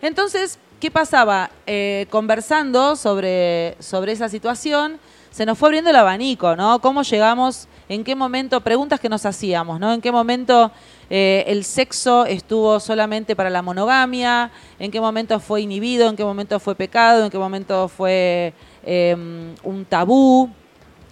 Entonces, 0.01 0.59
¿qué 0.79 0.91
pasaba? 0.91 1.49
Eh, 1.65 2.07
conversando 2.09 2.95
sobre, 2.95 3.75
sobre 3.79 4.11
esa 4.11 4.29
situación, 4.29 4.99
se 5.31 5.45
nos 5.45 5.57
fue 5.57 5.69
abriendo 5.69 5.89
el 5.89 5.95
abanico, 5.95 6.55
¿no? 6.57 6.79
¿Cómo 6.79 7.03
llegamos? 7.03 7.67
¿En 7.87 8.03
qué 8.03 8.15
momento? 8.15 8.59
Preguntas 8.61 8.99
que 8.99 9.07
nos 9.07 9.25
hacíamos, 9.25 9.79
¿no? 9.79 9.93
¿En 9.93 10.01
qué 10.01 10.11
momento 10.11 10.71
eh, 11.09 11.45
el 11.47 11.63
sexo 11.63 12.25
estuvo 12.25 12.79
solamente 12.81 13.35
para 13.35 13.49
la 13.49 13.61
monogamia? 13.61 14.51
¿En 14.77 14.91
qué 14.91 14.99
momento 14.99 15.39
fue 15.39 15.61
inhibido? 15.61 16.09
¿En 16.09 16.17
qué 16.17 16.25
momento 16.25 16.59
fue 16.59 16.75
pecado? 16.75 17.25
¿En 17.25 17.31
qué 17.31 17.37
momento 17.37 17.87
fue 17.87 18.53
eh, 18.83 19.15
un 19.63 19.85
tabú? 19.85 20.49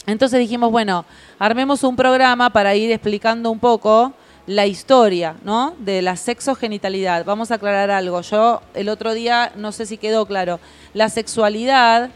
Entonces 0.05 0.39
dijimos, 0.39 0.71
bueno, 0.71 1.05
armemos 1.39 1.83
un 1.83 1.95
programa 1.95 2.51
para 2.51 2.75
ir 2.75 2.91
explicando 2.91 3.49
un 3.49 3.59
poco 3.59 4.13
la 4.45 4.67
historia, 4.67 5.35
¿no? 5.43 5.75
De 5.79 6.01
la 6.01 6.15
sexogenitalidad. 6.15 7.23
Vamos 7.23 7.51
a 7.51 7.55
aclarar 7.55 7.91
algo. 7.91 8.21
Yo 8.21 8.61
el 8.73 8.89
otro 8.89 9.13
día 9.13 9.51
no 9.55 9.71
sé 9.71 9.85
si 9.85 9.97
quedó 9.97 10.25
claro. 10.25 10.59
La 10.93 11.09
sexualidad 11.09 12.09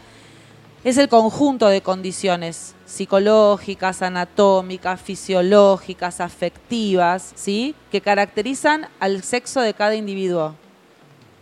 es 0.84 0.98
el 0.98 1.08
conjunto 1.08 1.68
de 1.68 1.80
condiciones 1.80 2.74
psicológicas, 2.84 4.02
anatómicas, 4.02 5.00
fisiológicas, 5.00 6.20
afectivas, 6.20 7.32
¿sí? 7.34 7.74
Que 7.90 8.00
caracterizan 8.00 8.88
al 9.00 9.22
sexo 9.22 9.60
de 9.62 9.72
cada 9.72 9.94
individuo. 9.94 10.54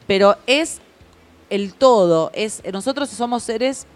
Pero 0.06 0.36
es 0.46 0.80
el 1.50 1.74
todo. 1.74 2.30
Es, 2.34 2.62
nosotros 2.72 3.08
somos 3.08 3.42
seres 3.42 3.86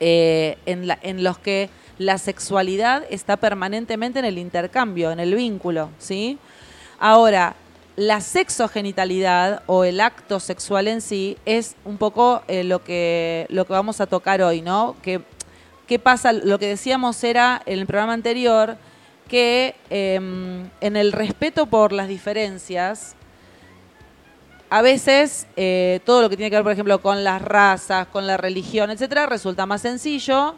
eh, 0.00 0.58
en, 0.66 1.22
los 1.22 1.38
que 1.38 1.70
la 1.98 2.18
sexualidad 2.18 3.04
está 3.10 3.36
permanentemente 3.36 4.18
en 4.18 4.24
el 4.24 4.38
intercambio, 4.38 5.10
en 5.10 5.20
el 5.20 5.34
vínculo, 5.34 5.90
¿sí? 5.98 6.38
Ahora, 6.98 7.56
la 7.96 8.20
sexogenitalidad 8.20 9.62
o 9.66 9.84
el 9.84 10.00
acto 10.00 10.40
sexual 10.40 10.88
en 10.88 11.00
sí 11.00 11.36
es 11.44 11.76
un 11.84 11.96
poco 11.96 12.42
eh, 12.48 12.64
lo, 12.64 12.82
que, 12.82 13.46
lo 13.50 13.66
que 13.66 13.72
vamos 13.72 14.00
a 14.00 14.06
tocar 14.06 14.42
hoy, 14.42 14.62
¿no? 14.62 14.96
Que, 15.02 15.22
¿Qué 15.86 15.98
pasa? 15.98 16.32
Lo 16.32 16.58
que 16.58 16.66
decíamos 16.66 17.22
era 17.22 17.62
en 17.66 17.78
el 17.78 17.86
programa 17.86 18.14
anterior 18.14 18.76
que 19.28 19.74
em, 19.90 20.68
en 20.80 20.96
el 20.96 21.12
respeto 21.12 21.66
por 21.66 21.92
las 21.92 22.08
diferencias, 22.08 23.14
a 24.70 24.82
veces 24.82 25.46
eh, 25.56 26.00
todo 26.04 26.22
lo 26.22 26.30
que 26.30 26.36
tiene 26.36 26.50
que 26.50 26.56
ver, 26.56 26.62
por 26.62 26.72
ejemplo, 26.72 27.00
con 27.00 27.22
las 27.22 27.40
razas, 27.40 28.06
con 28.08 28.26
la 28.26 28.36
religión, 28.36 28.90
etcétera, 28.90 29.26
resulta 29.26 29.66
más 29.66 29.82
sencillo, 29.82 30.56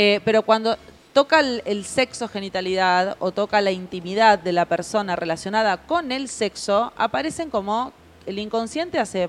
eh, 0.00 0.20
pero 0.24 0.42
cuando 0.42 0.76
toca 1.12 1.40
el, 1.40 1.60
el 1.64 1.84
sexo 1.84 2.28
genitalidad 2.28 3.16
o 3.18 3.32
toca 3.32 3.60
la 3.60 3.72
intimidad 3.72 4.38
de 4.38 4.52
la 4.52 4.64
persona 4.64 5.16
relacionada 5.16 5.76
con 5.76 6.12
el 6.12 6.28
sexo, 6.28 6.92
aparecen 6.96 7.50
como 7.50 7.92
el 8.24 8.38
inconsciente 8.38 9.00
hace 9.00 9.28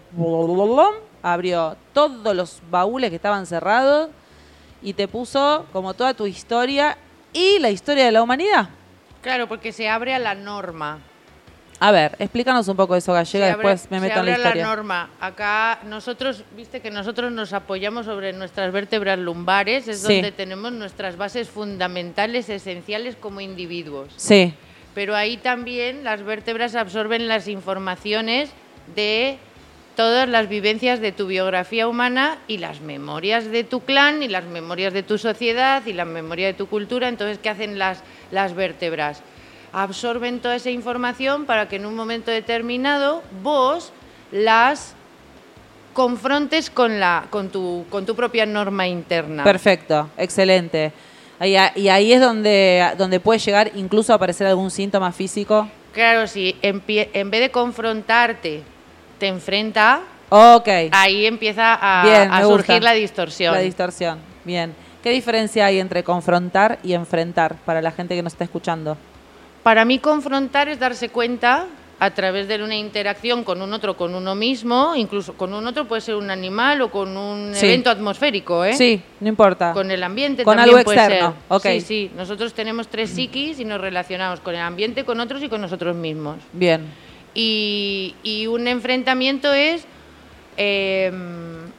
abrió 1.23 1.75
todos 1.91 2.35
los 2.35 2.61
baúles 2.69 3.09
que 3.09 3.15
estaban 3.15 3.47
cerrados 3.47 4.09
y 4.83 4.93
te 4.93 5.07
puso 5.07 5.65
como 5.73 5.95
toda 5.95 6.13
tu 6.13 6.27
historia 6.27 6.99
y 7.33 7.57
la 7.57 7.71
historia 7.71 8.05
de 8.05 8.11
la 8.11 8.21
humanidad. 8.21 8.69
Claro, 9.23 9.47
porque 9.47 9.71
se 9.71 9.89
abre 9.89 10.13
a 10.13 10.19
la 10.19 10.35
norma. 10.35 10.99
A 11.81 11.91
ver, 11.91 12.15
explícanos 12.19 12.67
un 12.67 12.75
poco 12.75 12.95
eso, 12.95 13.13
Gallega, 13.13 13.45
Se 13.47 13.51
abre- 13.53 13.69
después 13.69 13.91
me 13.91 13.99
se 13.99 14.07
meto 14.07 14.19
en 14.19 14.25
la 14.25 14.31
historia. 14.37 14.65
norma. 14.65 15.09
Acá 15.21 15.79
nosotros, 15.85 16.43
viste 16.57 16.81
que 16.81 16.91
nosotros 16.91 17.31
nos 17.31 17.53
apoyamos 17.53 18.05
sobre 18.05 18.33
nuestras 18.33 18.73
vértebras 18.73 19.17
lumbares, 19.17 19.87
es 19.87 20.01
Sí. 20.01 20.15
donde 20.15 20.33
tenemos 20.33 20.73
nuestras 20.73 21.15
bases 21.15 21.47
fundamentales, 21.49 22.49
esenciales 22.49 23.15
como 23.15 23.39
individuos. 23.41 24.09
Sí, 24.17 24.53
Pero 24.95 25.15
ahí 25.15 25.37
también 25.37 26.03
las 26.03 26.23
vértebras 26.23 26.75
absorben 26.75 27.27
las 27.29 27.47
informaciones 27.47 28.49
de 28.95 29.37
todas 29.95 30.27
las 30.27 30.49
vivencias 30.49 30.99
de 30.99 31.11
tu 31.11 31.27
biografía 31.27 31.87
humana 31.87 32.39
y 32.47 32.57
las 32.57 32.81
memorias 32.81 33.45
de 33.51 33.63
tu 33.63 33.81
clan 33.81 34.23
y 34.23 34.27
las 34.27 34.45
memorias 34.45 34.91
de 34.91 35.03
tu 35.03 35.17
sociedad 35.17 35.85
y 35.85 35.93
la 35.93 36.05
memoria 36.05 36.47
de 36.47 36.53
tu 36.55 36.67
cultura. 36.67 37.07
Entonces, 37.07 37.37
¿qué 37.37 37.49
hacen 37.49 37.77
las, 37.77 38.01
las 38.31 38.53
vértebras? 38.55 39.21
Absorben 39.73 40.39
toda 40.39 40.55
esa 40.55 40.69
información 40.69 41.45
para 41.45 41.67
que 41.69 41.75
en 41.77 41.85
un 41.85 41.95
momento 41.95 42.31
determinado 42.31 43.21
vos 43.43 43.91
las 44.31 44.93
confrontes 45.93 46.69
con, 46.69 46.99
la, 46.99 47.25
con, 47.29 47.49
tu, 47.49 47.85
con 47.89 48.05
tu 48.05 48.15
propia 48.15 48.45
norma 48.45 48.87
interna. 48.87 49.43
Perfecto, 49.43 50.09
excelente. 50.17 50.91
Y 51.41 51.55
ahí 51.55 52.11
es 52.13 52.19
donde, 52.21 52.91
donde 52.97 53.19
puede 53.19 53.39
llegar 53.39 53.71
incluso 53.75 54.11
a 54.11 54.17
aparecer 54.17 54.45
algún 54.47 54.69
síntoma 54.71 55.11
físico. 55.11 55.67
Claro, 55.93 56.27
si 56.27 56.55
empie- 56.61 57.09
en 57.13 57.31
vez 57.31 57.41
de 57.41 57.51
confrontarte 57.51 58.61
te 59.17 59.27
enfrenta, 59.27 60.01
Ok. 60.29 60.67
ahí 60.91 61.25
empieza 61.25 61.73
a, 61.81 62.03
Bien, 62.05 62.31
a 62.31 62.37
me 62.39 62.43
surgir 62.43 62.75
gusta. 62.75 62.79
la 62.81 62.91
distorsión. 62.93 63.53
La 63.53 63.59
distorsión. 63.61 64.19
Bien. 64.43 64.73
¿Qué 65.01 65.09
diferencia 65.11 65.65
hay 65.65 65.79
entre 65.79 66.03
confrontar 66.03 66.77
y 66.83 66.93
enfrentar 66.93 67.55
para 67.65 67.81
la 67.81 67.91
gente 67.91 68.15
que 68.15 68.21
nos 68.21 68.33
está 68.33 68.43
escuchando? 68.43 68.97
Para 69.63 69.85
mí 69.85 69.99
confrontar 69.99 70.69
es 70.69 70.79
darse 70.79 71.09
cuenta 71.09 71.67
a 72.01 72.11
través 72.11 72.47
de 72.47 72.63
una 72.63 72.77
interacción 72.77 73.43
con 73.43 73.61
un 73.61 73.73
otro, 73.73 73.97
con 73.97 74.15
uno 74.15 74.33
mismo, 74.33 74.95
incluso 74.95 75.33
con 75.33 75.53
un 75.53 75.67
otro 75.67 75.85
puede 75.85 75.99
ser 76.01 76.15
un 76.15 76.31
animal 76.31 76.81
o 76.81 76.89
con 76.89 77.17
un 77.17 77.53
Sí. 77.53 77.65
evento 77.65 77.89
atmosférico, 77.89 78.63
¿eh? 78.63 78.73
Sí, 78.73 79.01
no 79.19 79.27
importa. 79.27 79.73
Con 79.73 79.91
el 79.91 80.01
ambiente 80.01 80.45
Con 80.45 80.55
también 80.55 80.77
algo 80.77 80.85
puede 80.85 80.97
externo, 80.97 81.33
ser. 81.61 81.73
Sí, 81.73 81.81
sí. 81.81 82.11
Nosotros 82.15 82.53
tenemos 82.53 82.87
tres 82.87 83.09
psiquis 83.09 83.59
y 83.59 83.65
nos 83.65 83.81
relacionamos 83.81 84.39
con 84.39 84.55
el 84.55 84.61
ambiente, 84.61 85.03
con 85.03 85.19
otros 85.19 85.43
y 85.43 85.49
con 85.49 85.59
nosotros 85.59 85.93
mismos. 85.93 86.37
Bien. 86.53 86.85
Y, 87.33 88.15
y 88.23 88.47
un 88.47 88.67
enfrentamiento 88.69 89.51
es 89.53 89.85
eh, 90.55 91.11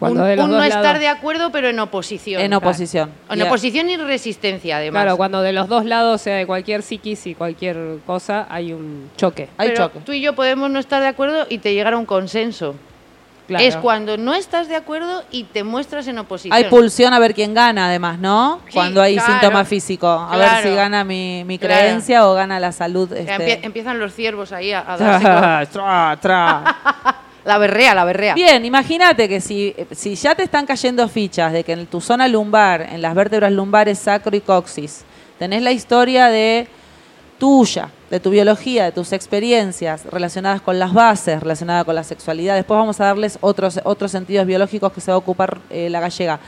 Cuando 0.00 0.23
un, 0.23 0.28
de 0.28 0.35
los 0.37 0.45
un 0.47 0.50
dos 0.50 0.59
no 0.61 0.64
estar 0.64 0.99
de 0.99 1.07
acuerdo, 1.07 1.52
pero 1.52 1.69
en 1.69 1.78
oposición. 1.78 2.42
En 2.42 2.52
oposición. 2.54 3.11
En 3.30 3.42
oposición 3.42 3.88
y 3.90 3.97
resistencia, 3.99 4.78
además. 4.78 5.02
Claro, 5.02 5.16
cuando 5.16 5.42
de 5.42 5.52
los 5.52 5.69
dos 5.69 5.85
lados, 5.85 6.21
sea 6.23 6.35
de 6.37 6.47
cualquier 6.47 6.83
psiquis 6.83 7.26
y 7.28 7.35
cualquier 7.37 7.99
cosa, 8.07 8.47
hay 8.50 8.73
un 8.73 9.11
choque. 9.16 9.49
Hay 9.59 9.69
Pero 9.69 9.87
choque. 9.87 10.00
Tú 10.04 10.12
y 10.12 10.21
yo 10.21 10.35
podemos 10.35 10.69
no 10.71 10.78
estar 10.80 11.00
de 11.00 11.07
acuerdo 11.09 11.47
y 11.49 11.59
te 11.59 11.73
llegar 11.75 11.92
a 11.95 11.99
un 11.99 12.07
consenso. 12.07 12.75
Claro. 13.47 13.64
Es 13.64 13.76
cuando 13.76 14.16
no 14.16 14.33
estás 14.35 14.69
de 14.69 14.76
acuerdo 14.76 15.25
y 15.33 15.42
te 15.42 15.64
muestras 15.64 16.07
en 16.07 16.19
oposición. 16.21 16.57
Hay 16.57 16.64
pulsión 16.71 17.12
a 17.12 17.19
ver 17.19 17.35
quién 17.35 17.52
gana, 17.52 17.87
además, 17.88 18.19
¿no? 18.21 18.61
Sí, 18.69 18.75
Cuando 18.75 19.02
hay 19.02 19.14
claro. 19.16 19.33
síntoma 19.33 19.64
físico. 19.64 20.07
A 20.09 20.37
ver 20.37 20.49
si 20.62 20.71
gana 20.73 21.02
mi, 21.02 21.42
mi 21.45 21.59
Claro. 21.59 21.75
creencia 21.80 22.28
o 22.28 22.35
gana 22.35 22.61
la 22.61 22.71
salud. 22.71 23.12
Este. 23.12 23.33
empie- 23.37 23.59
empiezan 23.64 23.99
los 23.99 24.14
ciervos 24.14 24.52
ahí 24.52 24.71
a, 24.71 24.85
a 24.87 24.97
darse 24.97 25.26
con- 25.26 25.83
Tra, 25.83 26.16
tra. 26.21 26.76
La 27.44 27.59
berrea, 27.59 27.94
la 27.94 28.04
berrea. 28.04 28.35
Bien, 28.35 28.64
imagínate 28.64 29.28
que 29.28 29.40
si, 29.40 29.75
si 29.92 30.14
ya 30.14 30.35
te 30.35 30.42
están 30.42 30.66
cayendo 30.66 31.09
fichas 31.09 31.52
de 31.52 31.64
que 31.64 31.73
en 31.73 31.87
tu 31.87 32.00
zona 32.00 32.28
lumbar, 32.28 32.82
en 32.82 33.00
las 33.00 33.14
vértebras 33.14 33.52
lumbares, 33.52 33.99
sacro 33.99 34.37
y 34.37 34.40
coxis, 34.40 35.04
tenés 35.38 35.62
la 35.62 35.73
historia 35.73 36.26
de 36.26 36.68
tuya, 37.38 37.88
de 38.11 38.20
tu 38.20 38.30
biología, 38.30 38.85
de 38.85 38.92
tus 38.92 39.12
experiencias 39.12 40.04
relacionadas 40.04 40.61
con 40.61 40.78
las 40.78 40.92
bases, 40.92 41.40
relacionadas 41.40 41.85
con 41.85 41.94
la 41.94 42.04
sexualidad. 42.04 42.54
Después 42.56 42.76
vamos 42.78 43.00
a 43.00 43.06
darles 43.06 43.38
otros, 43.40 43.80
otros 43.85 44.11
sentidos 44.11 44.47
biológicos 44.47 44.92
que 44.92 45.00
se 45.00 45.11
va 45.11 45.14
a 45.14 45.18
ocupar 45.18 45.59
eh, 45.70 45.88
la 45.88 46.00
gallega. 46.00 46.38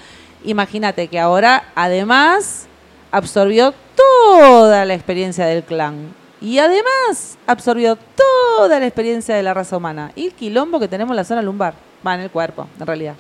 Imagínate 0.45 1.09
que 1.09 1.19
ahora, 1.19 1.71
además, 1.75 2.67
absorbió 3.11 3.73
toda 3.97 4.85
la 4.85 4.95
experiencia 4.95 5.47
del 5.47 5.63
clan. 5.63 6.22
Y 6.43 6.59
además 6.59 7.39
absorbió 7.47 7.97
toda 7.97 8.81
la 8.81 8.87
experiencia 8.87 9.37
de 9.37 9.45
la 9.45 9.55
raza 9.55 9.77
humana. 9.77 10.11
Y 10.17 10.27
el 10.27 10.33
quilombo 10.35 10.81
que 10.81 10.89
tenemos 10.89 11.13
en 11.13 11.17
la 11.17 11.25
zona 11.25 11.41
lumbar. 11.41 11.75
Va 12.05 12.17
en 12.17 12.23
el 12.23 12.31
cuerpo, 12.31 12.67
en 12.81 12.85
realidad. 12.85 13.15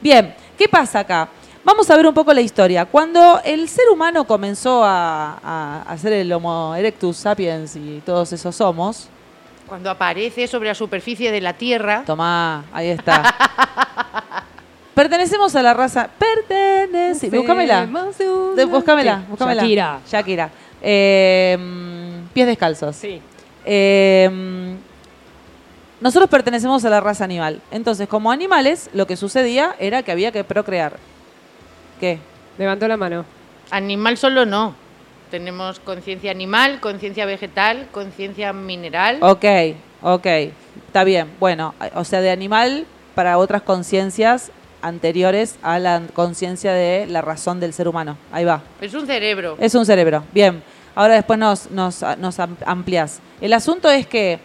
Bien, 0.00 0.32
¿qué 0.56 0.68
pasa 0.68 1.00
acá? 1.00 1.28
Vamos 1.64 1.90
a 1.90 1.96
ver 1.96 2.06
un 2.06 2.14
poco 2.14 2.32
la 2.32 2.40
historia. 2.40 2.84
Cuando 2.84 3.40
el 3.44 3.68
ser 3.68 3.88
humano 3.88 4.24
comenzó 4.24 4.84
a, 4.84 5.38
a 5.42 5.82
hacer 5.88 6.12
el 6.12 6.32
Homo 6.32 6.74
erectus 6.76 7.16
sapiens 7.16 7.74
y 7.74 8.00
todos 8.06 8.32
esos 8.32 8.60
homos, 8.60 9.08
Cuando 9.66 9.90
aparece 9.90 10.46
sobre 10.46 10.68
la 10.68 10.74
superficie 10.74 11.32
de 11.32 11.40
la 11.40 11.54
Tierra, 11.54 12.04
tomá, 12.06 12.64
ahí 12.72 12.90
está. 12.90 13.24
Pertenecemos 14.94 15.54
a 15.56 15.62
la 15.62 15.74
raza. 15.74 16.08
Pertenece. 16.16 17.28
Búscamela. 17.30 17.86
Búscamela, 17.86 19.24
búscamela. 19.28 19.62
Shakira. 19.62 20.00
Shakira. 20.06 20.50
Eh, 20.80 22.11
pies 22.32 22.46
descalzos. 22.46 22.96
Sí. 22.96 23.20
Eh, 23.64 24.28
mm, 24.32 24.74
nosotros 26.02 26.28
pertenecemos 26.28 26.84
a 26.84 26.90
la 26.90 27.00
raza 27.00 27.24
animal. 27.24 27.60
Entonces, 27.70 28.08
como 28.08 28.32
animales, 28.32 28.90
lo 28.92 29.06
que 29.06 29.16
sucedía 29.16 29.76
era 29.78 30.02
que 30.02 30.10
había 30.10 30.32
que 30.32 30.42
procrear. 30.42 30.96
¿Qué? 32.00 32.18
Levantó 32.58 32.88
la 32.88 32.96
mano. 32.96 33.24
animal 33.70 34.16
solo 34.16 34.44
no. 34.44 34.74
Tenemos 35.30 35.78
conciencia 35.80 36.30
animal, 36.30 36.80
conciencia 36.80 37.24
vegetal, 37.24 37.88
conciencia 37.92 38.52
mineral. 38.52 39.18
Ok, 39.22 39.44
ok. 40.02 40.26
Está 40.86 41.04
bien. 41.04 41.28
Bueno, 41.40 41.74
o 41.94 42.04
sea, 42.04 42.20
de 42.20 42.30
animal 42.30 42.84
para 43.14 43.38
otras 43.38 43.62
conciencias 43.62 44.50
anteriores 44.82 45.56
a 45.62 45.78
la 45.78 46.02
conciencia 46.12 46.72
de 46.72 47.06
la 47.06 47.22
razón 47.22 47.60
del 47.60 47.72
ser 47.72 47.88
humano. 47.88 48.18
Ahí 48.32 48.44
va. 48.44 48.62
Es 48.80 48.92
un 48.92 49.06
cerebro. 49.06 49.56
Es 49.58 49.74
un 49.74 49.86
cerebro. 49.86 50.24
Bien. 50.34 50.62
Ahora 50.94 51.14
después 51.14 51.38
nos, 51.38 51.70
nos, 51.70 52.02
nos 52.18 52.38
am- 52.38 52.56
ampliás. 52.66 53.20
El 53.40 53.52
asunto 53.52 53.90
es 53.90 54.06
que 54.06 54.38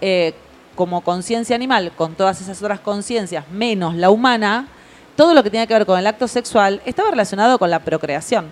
eh, 0.00 0.34
como 0.74 1.02
conciencia 1.02 1.54
animal, 1.54 1.92
con 1.96 2.14
todas 2.14 2.40
esas 2.40 2.60
otras 2.62 2.80
conciencias, 2.80 3.44
menos 3.50 3.94
la 3.94 4.10
humana, 4.10 4.68
todo 5.16 5.34
lo 5.34 5.42
que 5.42 5.50
tiene 5.50 5.66
que 5.66 5.74
ver 5.74 5.84
con 5.86 5.98
el 5.98 6.06
acto 6.06 6.26
sexual 6.26 6.80
estaba 6.86 7.10
relacionado 7.10 7.58
con 7.58 7.68
la 7.70 7.80
procreación, 7.80 8.46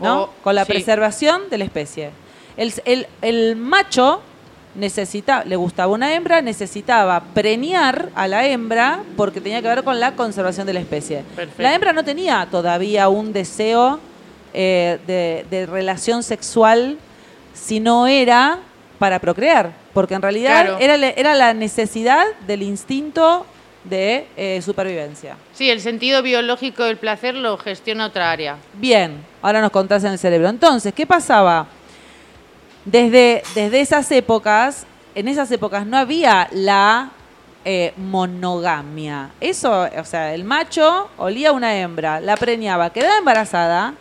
¿no? 0.00 0.22
Oh, 0.24 0.30
con 0.44 0.54
la 0.54 0.64
sí. 0.66 0.72
preservación 0.72 1.42
de 1.50 1.58
la 1.58 1.64
especie. 1.64 2.10
El, 2.56 2.72
el- 2.84 3.06
el 3.22 3.56
macho 3.56 4.20
necesita, 4.74 5.44
le 5.44 5.56
gustaba 5.56 5.92
una 5.92 6.12
hembra, 6.14 6.42
necesitaba 6.42 7.20
preñar 7.34 8.10
a 8.14 8.28
la 8.28 8.46
hembra 8.46 9.00
porque 9.16 9.40
tenía 9.40 9.62
que 9.62 9.68
ver 9.68 9.82
con 9.82 9.98
la 9.98 10.12
conservación 10.14 10.66
de 10.66 10.74
la 10.74 10.80
especie. 10.80 11.24
Perfecto. 11.34 11.62
La 11.62 11.74
hembra 11.74 11.92
no 11.94 12.04
tenía 12.04 12.46
todavía 12.50 13.08
un 13.08 13.32
deseo 13.32 13.98
eh, 14.54 14.98
de, 15.06 15.44
de 15.50 15.66
relación 15.66 16.22
sexual 16.22 16.98
si 17.54 17.80
no 17.80 18.06
era 18.06 18.58
para 18.98 19.18
procrear, 19.18 19.72
porque 19.94 20.14
en 20.14 20.22
realidad 20.22 20.62
Claro. 20.64 20.78
era, 20.80 20.94
era 20.94 21.34
la 21.34 21.54
necesidad 21.54 22.24
del 22.46 22.62
instinto 22.62 23.46
de 23.84 24.26
eh, 24.36 24.60
supervivencia. 24.62 25.36
Sí, 25.54 25.70
el 25.70 25.80
sentido 25.80 26.22
biológico 26.22 26.84
del 26.84 26.96
placer 26.96 27.34
lo 27.34 27.56
gestiona 27.58 28.06
otra 28.06 28.30
área. 28.30 28.56
Bien, 28.74 29.24
ahora 29.40 29.60
nos 29.60 29.70
contás 29.70 30.02
en 30.04 30.12
el 30.12 30.18
cerebro. 30.18 30.48
Entonces, 30.48 30.92
¿qué 30.92 31.06
pasaba? 31.06 31.66
Desde, 32.84 33.42
desde 33.54 33.80
esas 33.80 34.10
épocas, 34.12 34.86
en 35.14 35.28
esas 35.28 35.50
épocas 35.50 35.86
no 35.86 35.96
había 35.96 36.48
la 36.52 37.10
eh, 37.64 37.92
monogamia. 37.96 39.30
Eso, 39.40 39.86
o 39.96 40.04
sea, 40.04 40.34
el 40.34 40.44
macho 40.44 41.08
olía 41.18 41.50
a 41.50 41.52
una 41.52 41.76
hembra, 41.76 42.20
la 42.20 42.36
preñaba, 42.36 42.90
quedaba 42.90 43.18
embarazada, 43.18 43.94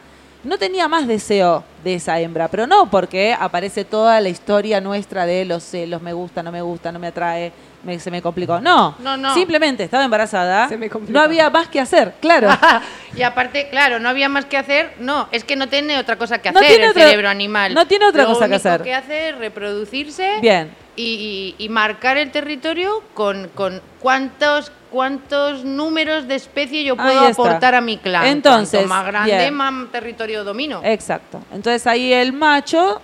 no 0.48 0.58
tenía 0.58 0.88
más 0.88 1.08
deseo 1.08 1.64
de 1.84 1.96
esa 1.96 2.20
hembra, 2.20 2.48
pero 2.48 2.66
no 2.68 2.90
porque 2.90 3.36
aparece 3.40 3.86
toda 3.86 4.20
la 4.22 4.30
historia 4.30 4.82
nuestra 4.82 5.26
de 5.26 5.46
los 5.46 5.64
celos, 5.64 6.02
me 6.02 6.14
gusta, 6.14 6.42
no 6.44 6.52
me 6.52 6.62
gusta, 6.62 6.92
no 6.92 7.00
me 7.00 7.08
atrae, 7.08 7.52
me- 7.84 8.00
se 8.00 8.10
me 8.12 8.22
complicó. 8.22 8.60
No, 8.60 8.96
No, 9.00 9.16
no. 9.18 9.34
simplemente 9.34 9.84
estaba 9.84 10.04
embarazada, 10.04 10.68
Se 10.70 10.78
me 10.78 10.90
complicó. 10.90 11.18
no 11.18 11.24
había 11.24 11.50
más 11.50 11.68
que 11.68 11.80
hacer, 11.80 12.16
claro. 12.20 12.50
y 13.16 13.22
aparte, 13.22 13.68
claro, 13.70 14.00
no 14.00 14.10
había 14.10 14.30
más 14.30 14.46
que 14.46 14.58
hacer. 14.58 14.94
No, 15.00 15.28
es 15.32 15.44
que 15.44 15.56
no 15.56 15.68
tiene 15.68 15.98
otra 16.00 16.16
cosa 16.18 16.40
que 16.40 16.52
No 16.52 16.60
hacer 16.60 16.70
tiene 16.72 16.86
el 16.88 16.94
cerebro 16.94 17.30
animal. 17.30 17.74
no 17.74 17.86
tiene 17.86 18.06
otra 18.06 18.24
Lo 18.24 18.30
cosa 18.30 18.48
que 18.50 18.56
hacer. 18.56 18.82
que 18.82 18.94
hace 18.96 19.30
es 19.30 19.38
reproducirse 19.38 20.40
Bien. 20.42 20.72
y, 20.96 21.56
y- 21.60 21.64
y 21.66 21.70
marcar 21.70 22.18
el 22.18 22.32
territorio 22.32 23.04
con, 23.14 23.50
con 23.54 23.82
cuántos 24.00 24.72
cuántos 24.92 25.64
números 25.64 26.28
de 26.28 26.36
especie 26.36 26.84
yo 26.84 26.96
puedo 26.96 27.20
aportar 27.20 27.76
a 27.76 27.82
mi 27.82 27.98
clan. 27.98 28.26
Entonces, 28.26 28.80
Cuanto 28.80 28.94
más 28.96 29.06
grande, 29.06 29.52
más 29.52 29.92
territorio 29.92 30.44
domino. 30.44 30.82
Exacto. 30.84 31.42
Entonces 31.52 31.86
ahí 31.88 32.12
el 32.14 32.34
macho 32.34 33.02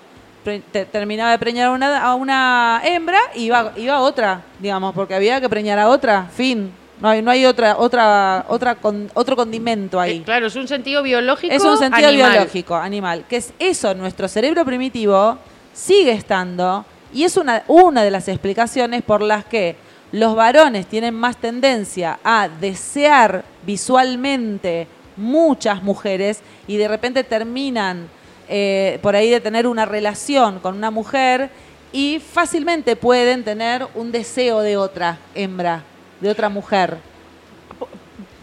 terminaba 0.91 1.31
de 1.31 1.39
preñar 1.39 1.67
a 1.67 1.71
una, 1.71 2.03
a 2.03 2.15
una 2.15 2.81
hembra 2.83 3.19
y 3.35 3.43
iba, 3.45 3.71
iba 3.77 3.95
a 3.95 3.99
otra, 4.01 4.41
digamos, 4.59 4.93
porque 4.93 5.15
había 5.15 5.39
que 5.39 5.49
preñar 5.49 5.79
a 5.79 5.89
otra. 5.89 6.27
Fin. 6.35 6.71
No 6.99 7.09
hay, 7.09 7.21
no 7.21 7.31
hay 7.31 7.45
otra, 7.45 7.77
otra, 7.77 8.45
otra 8.47 8.75
con- 8.75 9.09
otro 9.13 9.35
condimento 9.35 9.99
ahí. 9.99 10.17
Eh, 10.19 10.23
claro, 10.23 10.47
es 10.47 10.55
un 10.55 10.67
sentido 10.67 11.03
biológico. 11.03 11.53
Es 11.53 11.63
un 11.63 11.77
sentido 11.77 12.07
animal. 12.07 12.31
biológico, 12.31 12.75
animal. 12.75 13.25
Que 13.27 13.37
es 13.37 13.53
eso, 13.59 13.93
nuestro 13.93 14.27
cerebro 14.27 14.63
primitivo 14.63 15.37
sigue 15.73 16.11
estando 16.11 16.85
y 17.13 17.23
es 17.23 17.35
una, 17.35 17.63
una 17.67 18.03
de 18.03 18.11
las 18.11 18.27
explicaciones 18.27 19.01
por 19.01 19.21
las 19.21 19.43
que 19.43 19.75
los 20.13 20.35
varones 20.35 20.85
tienen 20.85 21.15
más 21.15 21.37
tendencia 21.37 22.19
a 22.23 22.47
desear 22.47 23.43
visualmente 23.65 24.87
muchas 25.17 25.81
mujeres 25.81 26.41
y 26.67 26.77
de 26.77 26.87
repente 26.87 27.23
terminan 27.23 28.07
eh, 28.47 28.99
por 29.01 29.15
ahí 29.15 29.31
de 29.31 29.41
tener 29.41 29.65
una 29.65 29.85
relación 29.85 30.59
con 30.59 30.77
una 30.77 30.91
mujer 30.91 31.49
y 31.91 32.19
fácilmente 32.19 32.95
pueden 32.95 33.43
tener 33.43 33.87
un 33.95 34.11
deseo 34.11 34.59
de 34.59 34.77
otra 34.77 35.17
hembra, 35.33 35.81
de 36.19 36.29
otra 36.29 36.47
mujer. 36.47 36.97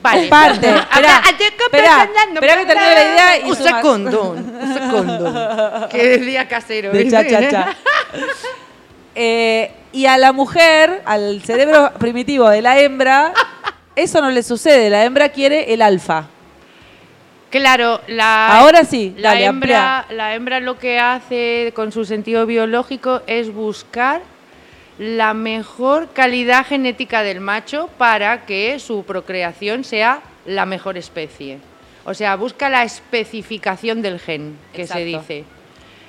Vale. 0.03 0.25
Es 0.25 0.29
parte. 0.29 0.67
Espera, 0.67 1.23
espera, 1.25 2.03
espera 2.35 2.57
que 2.57 2.67
termine 2.67 2.95
la 2.95 3.03
idea 3.03 3.39
y 3.39 3.51
Un 3.51 3.57
sumas. 3.57 3.75
segundo. 3.77 4.31
un 4.33 4.75
segundo. 4.75 5.25
cóndom. 5.25 5.89
que 5.91 6.07
decía 6.19 6.49
casero. 6.49 6.91
de 6.91 7.05
¿viste? 7.05 7.29
cha-cha-cha. 7.29 7.77
Eh, 9.13 9.73
y 9.93 10.07
a 10.07 10.19
la 10.19 10.33
mujer, 10.33 11.03
al 11.05 11.43
cerebro 11.43 11.93
primitivo 11.99 12.49
de 12.49 12.63
la 12.63 12.79
hembra, 12.79 13.33
eso 13.97 14.21
no 14.21 14.31
le 14.31 14.43
sucede. 14.43 14.91
La 14.91 15.05
hembra 15.05 15.31
quiere 15.31 15.73
el 15.73 15.83
alfa. 15.83 16.27
Claro, 17.51 18.01
la, 18.07 18.61
Ahora 18.61 18.85
sí, 18.85 19.13
la 19.17 19.31
dale, 19.31 19.45
hembra, 19.47 20.07
la 20.11 20.35
hembra 20.37 20.61
lo 20.61 20.79
que 20.79 21.01
hace 21.01 21.73
con 21.75 21.91
su 21.91 22.05
sentido 22.05 22.47
biológico 22.47 23.23
es 23.27 23.53
buscar 23.53 24.23
la 24.99 25.35
mejor 25.35 26.11
calidad 26.13 26.65
genética 26.65 27.25
del 27.25 27.41
macho 27.41 27.89
para 27.99 28.47
que 28.47 28.79
su 28.79 29.03
procreación 29.03 29.83
sea 29.83 30.21
la 30.47 30.65
mejor 30.65 30.97
especie. 30.97 31.59
O 32.05 32.15
sea, 32.15 32.37
busca 32.37 32.69
la 32.69 32.85
especificación 32.85 34.01
del 34.01 34.21
gen, 34.21 34.57
que 34.73 34.87
se 34.87 35.05
dice. 35.05 35.45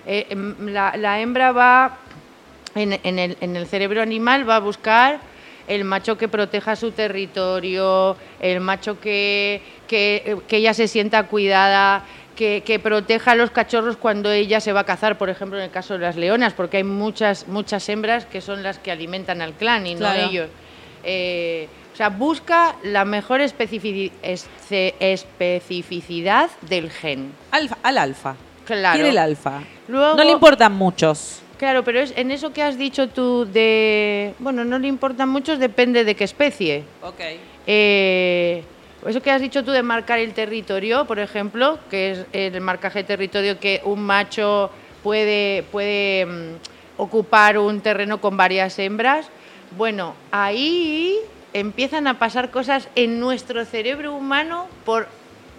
Eh, 0.06 0.28
em, 0.30 0.68
la, 0.68 0.96
la 0.96 1.22
hembra 1.22 1.52
va, 1.52 1.98
en, 2.76 3.00
en 3.04 3.20
el, 3.20 3.38
en 3.42 3.56
el 3.56 3.68
cerebro 3.68 4.02
animal, 4.02 4.48
va 4.50 4.58
a 4.58 4.60
buscar 4.60 5.20
el 5.68 5.84
macho 5.84 6.18
que 6.18 6.28
proteja 6.28 6.76
su 6.76 6.92
territorio, 6.92 8.18
el 8.40 8.60
macho 8.60 9.00
que, 9.00 9.62
que, 9.88 10.38
que 10.48 10.58
ella 10.58 10.74
se 10.74 10.88
sienta 10.88 11.28
cuidada, 11.28 12.04
que, 12.36 12.64
que 12.66 12.80
proteja 12.80 13.32
a 13.32 13.36
los 13.36 13.52
cachorros 13.52 13.96
cuando 13.98 14.32
ella 14.32 14.60
se 14.60 14.74
va 14.74 14.82
a 14.82 14.84
cazar, 14.86 15.18
por 15.18 15.30
ejemplo, 15.30 15.58
en 15.60 15.66
el 15.66 15.72
caso 15.72 15.94
de 15.94 16.00
las 16.00 16.16
leonas, 16.16 16.54
porque 16.54 16.78
hay 16.78 16.84
muchas, 16.84 17.48
muchas 17.48 17.88
hembras 17.90 18.26
que 18.26 18.42
son 18.42 18.64
las 18.64 18.80
que 18.80 18.92
alimentan 18.92 19.42
al 19.42 19.54
clan 19.54 19.86
y 19.86 19.96
Claro. 19.96 20.22
no 20.24 20.30
ellos. 20.30 20.50
Eh, 21.04 21.68
o 21.94 21.96
sea, 21.96 22.10
busca 22.10 22.76
la 22.84 23.06
mejor 23.06 23.42
especificidad 25.02 26.50
del 26.62 26.90
gen. 26.90 27.34
Alfa, 27.52 27.78
al 27.84 27.98
alfa. 27.98 28.36
Claro. 28.66 28.96
Quiere 28.96 29.10
el 29.10 29.18
alfa. 29.18 29.62
Luego- 29.88 30.16
no 30.16 30.24
le 30.24 30.32
importan 30.32 30.74
muchos. 30.74 31.42
Claro, 31.62 31.84
pero 31.84 32.00
es, 32.00 32.12
en 32.18 32.32
eso 32.32 32.54
que 32.54 32.64
has 32.64 32.76
dicho 32.76 33.10
tú 33.10 33.46
de... 33.46 34.34
Bueno, 34.40 34.66
no 34.66 34.80
le 34.80 34.88
importan 34.88 35.30
muchos, 35.30 35.60
depende 35.60 36.04
de 36.04 36.16
qué 36.16 36.24
especie. 36.24 36.84
Ok. 37.04 37.20
Eh, 37.68 38.64
eso 39.06 39.22
que 39.22 39.30
has 39.30 39.44
dicho 39.44 39.64
tú 39.64 39.70
de 39.70 39.84
marcar 39.84 40.18
el 40.18 40.34
territorio, 40.34 41.06
por 41.06 41.20
ejemplo, 41.20 41.78
que 41.92 42.14
es 42.14 42.26
el 42.34 42.60
marcaje 42.62 43.04
de 43.04 43.04
territorio 43.04 43.60
que 43.60 43.80
un 43.86 44.02
macho 44.02 44.72
puede, 45.04 45.62
puede 45.72 46.26
mm, 46.26 46.56
ocupar 46.98 47.60
un 47.60 47.80
terreno 47.82 48.20
con 48.20 48.36
varias 48.38 48.80
hembras, 48.80 49.30
bueno, 49.78 50.16
ahí 50.32 51.16
empiezan 51.54 52.08
a 52.08 52.18
pasar 52.18 52.50
cosas 52.50 52.90
en 52.96 53.20
nuestro 53.20 53.66
cerebro 53.66 54.16
humano 54.16 54.66
por, 54.84 55.08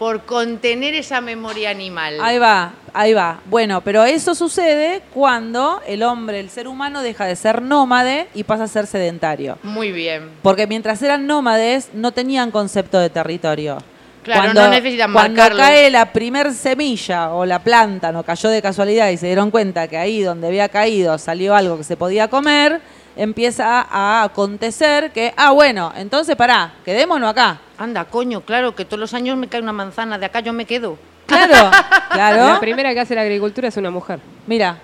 por 0.02 0.24
contener 0.24 0.96
esa 0.96 1.20
memoria 1.20 1.70
animal. 1.70 2.18
Ahí 2.20 2.36
va, 2.36 2.72
ahí 2.92 3.12
va. 3.12 3.38
Bueno, 3.44 3.82
pero 3.82 4.02
eso 4.02 4.34
sucede 4.34 5.00
cuando 5.14 5.80
el 5.86 6.02
hombre, 6.02 6.40
el 6.40 6.50
ser 6.50 6.66
humano, 6.66 7.02
deja 7.02 7.24
de 7.24 7.36
ser 7.36 7.62
nómade 7.62 8.26
y 8.34 8.42
pasa 8.42 8.64
a 8.64 8.66
ser 8.66 8.88
sedentario. 8.88 9.58
Muy 9.62 9.92
bien. 9.92 10.28
Porque 10.42 10.66
mientras 10.66 11.00
eran 11.02 11.28
nómades 11.28 11.90
no 11.94 12.10
tenían 12.10 12.50
concepto 12.50 12.98
de 12.98 13.10
territorio. 13.10 13.78
Claro, 14.24 14.52
no 14.52 14.70
necesitan 14.70 15.12
cuando 15.12 15.36
marcarlo. 15.36 15.62
cae 15.62 15.88
la 15.88 16.12
primer 16.12 16.52
semilla 16.52 17.32
o 17.32 17.46
la 17.46 17.60
planta, 17.60 18.10
no 18.10 18.24
cayó 18.24 18.48
de 18.48 18.60
casualidad 18.60 19.08
y 19.10 19.16
se 19.16 19.26
dieron 19.26 19.52
cuenta 19.52 19.86
que 19.86 19.98
ahí 19.98 20.22
donde 20.22 20.48
había 20.48 20.68
caído 20.68 21.16
salió 21.16 21.54
algo 21.54 21.78
que 21.78 21.84
se 21.84 21.96
podía 21.96 22.26
comer, 22.26 22.80
empieza 23.14 23.86
a 23.88 24.24
acontecer 24.24 25.12
que, 25.12 25.32
ah, 25.36 25.52
bueno, 25.52 25.92
entonces 25.96 26.34
pará, 26.34 26.74
quedémonos 26.84 27.30
acá. 27.30 27.60
Anda, 27.82 28.04
coño, 28.04 28.42
claro, 28.42 28.74
que 28.76 28.84
todos 28.84 29.00
los 29.00 29.12
años 29.14 29.36
me 29.36 29.48
cae 29.48 29.60
una 29.60 29.72
manzana, 29.72 30.16
de 30.18 30.26
acá 30.26 30.40
yo 30.40 30.52
me 30.52 30.64
quedo. 30.66 30.96
Claro, 31.26 31.52
La 32.10 32.30
claro. 32.30 32.60
primera 32.60 32.92
que 32.94 33.00
hace 33.00 33.14
la 33.14 33.22
agricultura 33.22 33.68
es 33.68 33.76
una 33.76 33.90
mujer. 33.90 34.20
Mira, 34.46 34.76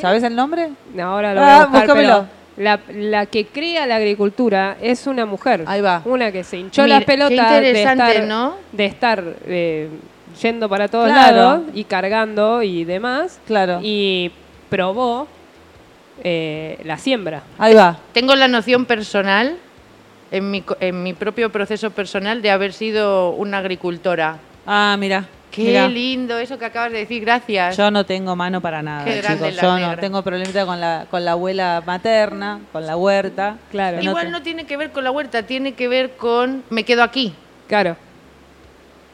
¿sabes 0.00 0.22
el 0.22 0.34
nombre? 0.36 0.70
Ahora 1.00 1.32
lo 1.34 1.40
Ah, 1.40 1.44
voy 1.44 1.78
a 1.78 1.80
buscar, 1.80 1.96
pero 1.96 2.26
la, 2.58 2.80
la 2.92 3.26
que 3.26 3.46
crea 3.46 3.86
la 3.86 3.96
agricultura 3.96 4.76
es 4.80 5.06
una 5.06 5.24
mujer. 5.24 5.64
Ahí 5.66 5.80
va. 5.80 6.02
Una 6.04 6.30
que 6.32 6.44
se 6.44 6.58
hinchó 6.58 6.82
Mira, 6.82 6.96
las 6.96 7.04
pelotas 7.04 7.52
qué 7.52 7.60
de 7.60 7.82
estar, 7.82 8.24
¿no? 8.24 8.54
de 8.72 8.84
estar 8.86 9.24
eh, 9.46 9.88
yendo 10.42 10.68
para 10.68 10.88
todos 10.88 11.06
Claro. 11.10 11.36
lados 11.36 11.60
y 11.74 11.84
cargando 11.84 12.62
y 12.62 12.84
demás. 12.84 13.38
Claro. 13.46 13.78
Y 13.82 14.32
probó 14.68 15.26
eh, 16.24 16.78
la 16.84 16.98
siembra. 16.98 17.42
Ahí 17.58 17.74
va. 17.74 17.96
Tengo 18.12 18.34
la 18.34 18.48
noción 18.48 18.84
personal, 18.86 19.56
en 20.30 20.50
mi, 20.50 20.62
en 20.80 21.02
mi 21.02 21.12
propio 21.14 21.50
proceso 21.50 21.90
personal, 21.90 22.42
de 22.42 22.50
haber 22.50 22.72
sido 22.72 23.30
una 23.30 23.58
agricultora. 23.58 24.36
Ah, 24.66 24.96
mira. 24.98 25.24
Qué 25.50 25.62
mira. 25.64 25.88
lindo 25.88 26.38
eso 26.38 26.58
que 26.58 26.66
acabas 26.66 26.92
de 26.92 26.98
decir, 26.98 27.22
gracias. 27.22 27.76
Yo 27.76 27.90
no 27.90 28.04
tengo 28.04 28.36
mano 28.36 28.60
para 28.60 28.82
nada, 28.82 29.04
Qué 29.06 29.16
grande 29.16 29.48
chicos. 29.50 29.62
la 29.62 29.62
Yo 29.80 29.86
no 29.88 29.96
tengo 29.98 30.22
problemita 30.22 30.66
con 30.66 30.78
la, 30.80 31.06
con 31.10 31.24
la 31.24 31.32
abuela 31.32 31.82
materna, 31.86 32.60
con 32.70 32.86
la 32.86 32.96
huerta. 32.96 33.56
Claro. 33.70 33.96
No 33.96 34.02
Igual 34.02 34.26
te- 34.26 34.30
no 34.32 34.42
tiene 34.42 34.66
que 34.66 34.76
ver 34.76 34.92
con 34.92 35.04
la 35.04 35.10
huerta, 35.10 35.42
tiene 35.44 35.72
que 35.72 35.88
ver 35.88 36.16
con 36.16 36.62
me 36.68 36.84
quedo 36.84 37.02
aquí. 37.02 37.32
Claro. 37.66 37.96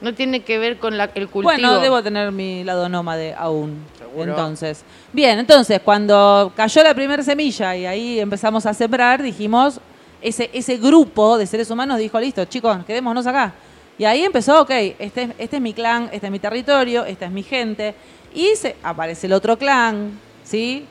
No 0.00 0.12
tiene 0.12 0.40
que 0.40 0.58
ver 0.58 0.78
con 0.78 0.98
la- 0.98 1.04
el 1.14 1.28
cultivo. 1.28 1.42
Bueno, 1.52 1.78
debo 1.78 2.02
tener 2.02 2.32
mi 2.32 2.64
lado 2.64 2.88
nómade 2.88 3.32
aún. 3.38 3.84
Entonces, 4.16 4.84
bien, 5.12 5.38
entonces 5.38 5.80
cuando 5.84 6.52
cayó 6.56 6.82
la 6.82 6.94
primera 6.94 7.22
semilla 7.22 7.74
y 7.76 7.86
ahí 7.86 8.20
empezamos 8.20 8.66
a 8.66 8.74
sembrar, 8.74 9.22
dijimos, 9.22 9.80
ese, 10.24 10.50
ese 10.52 10.78
grupo 10.78 11.38
de 11.38 11.46
seres 11.46 11.70
humanos 11.70 11.98
dijo, 11.98 12.18
listo, 12.18 12.44
chicos, 12.46 12.78
quedémonos 12.86 13.26
acá. 13.26 13.52
Y 13.98 14.04
ahí 14.04 14.24
empezó, 14.24 14.62
ok, 14.62 14.70
este, 14.98 15.22
es- 15.22 15.30
este 15.38 15.56
es 15.56 15.62
mi 15.62 15.72
clan, 15.72 16.08
este 16.12 16.26
es 16.26 16.32
mi 16.32 16.38
territorio, 16.40 17.04
esta 17.04 17.26
es 17.26 17.30
mi 17.30 17.42
gente. 17.44 17.94
Y 18.34 18.56
se, 18.56 18.74
aparece 18.82 19.26
el 19.28 19.32
otro 19.34 19.56
clan, 19.56 20.18
¿sí? 20.42 20.86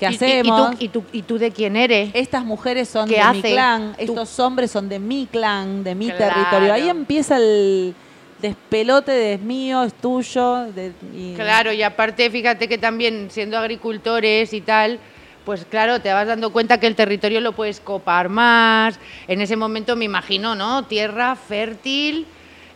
¿Qué 0.00 0.06
¿Y- 0.06 0.08
y- 0.08 0.14
hacemos? 0.14 0.72
¿Y, 0.80 0.88
tú, 0.88 0.98
y, 1.02 1.02
tú, 1.02 1.04
¿Y 1.18 1.22
tú 1.22 1.38
de 1.38 1.50
quién 1.52 1.76
eres? 1.76 2.10
Estas 2.14 2.44
mujeres 2.44 2.88
son 2.88 3.08
¿Qué 3.08 3.22
de 3.22 3.32
mi 3.32 3.42
clan, 3.42 3.92
Tú- 3.96 4.02
estos 4.04 4.38
hombres 4.40 4.70
son 4.70 4.88
de 4.88 4.98
mi 4.98 5.26
clan, 5.30 5.84
de 5.84 5.94
mi 5.94 6.10
Claro. 6.10 6.34
territorio. 6.34 6.72
Ahí 6.72 6.88
empieza 6.88 7.36
el 7.36 7.94
despelote 8.40 9.10
de 9.12 9.32
es 9.34 9.40
mío, 9.40 9.82
es 9.82 9.92
tuyo. 9.94 10.66
de- 10.72 10.92
y- 11.14 11.34
Claro, 11.34 11.72
y 11.72 11.82
aparte, 11.82 12.30
fíjate 12.30 12.68
que 12.68 12.78
también 12.78 13.28
siendo 13.30 13.58
agricultores 13.58 14.52
y 14.52 14.60
tal, 14.60 14.98
pues 15.48 15.64
claro, 15.64 15.98
te 15.98 16.12
vas 16.12 16.26
dando 16.26 16.52
cuenta 16.52 16.78
que 16.78 16.86
el 16.86 16.94
territorio 16.94 17.40
lo 17.40 17.52
puedes 17.52 17.80
copar 17.80 18.28
más. 18.28 19.00
En 19.28 19.40
ese 19.40 19.56
momento 19.56 19.96
me 19.96 20.04
imagino, 20.04 20.54
¿no? 20.54 20.84
Tierra 20.84 21.36
fértil, 21.36 22.26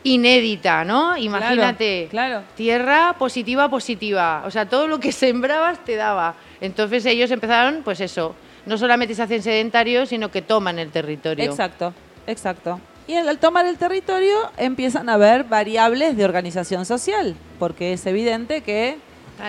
inédita, 0.05 0.83
¿no? 0.83 1.15
Imagínate. 1.15 2.09
claro. 2.11 2.45
Tierra 2.57 3.15
positiva, 3.19 3.69
positiva. 3.69 4.43
O 4.47 4.51
sea, 4.51 4.71
todo 4.71 4.89
lo 4.89 5.01
que 5.01 5.13
sembrabas 5.13 5.85
te 5.85 5.97
daba. 5.97 6.35
Entonces 6.63 7.05
ellos 7.05 7.31
empezaron, 7.31 7.83
pues 7.85 8.01
eso, 8.01 8.35
no 8.65 8.79
solamente 8.79 9.15
se 9.15 9.23
hacen 9.23 9.43
sedentarios, 9.43 10.09
sino 10.09 10.31
que 10.31 10.41
toman 10.41 10.79
el 10.79 10.91
territorio. 10.91 11.45
Exacto, 11.45 11.93
exacto. 12.27 12.81
Y 13.07 13.17
al, 13.17 13.29
al 13.29 13.37
tomar 13.37 13.67
el 13.67 13.77
territorio 13.77 14.51
empiezan 14.57 15.11
a 15.11 15.13
haber 15.13 15.45
variables 15.45 16.17
de 16.17 16.25
organización 16.25 16.87
social, 16.87 17.37
porque 17.59 17.93
es 17.93 18.07
evidente 18.07 18.63
que 18.63 18.97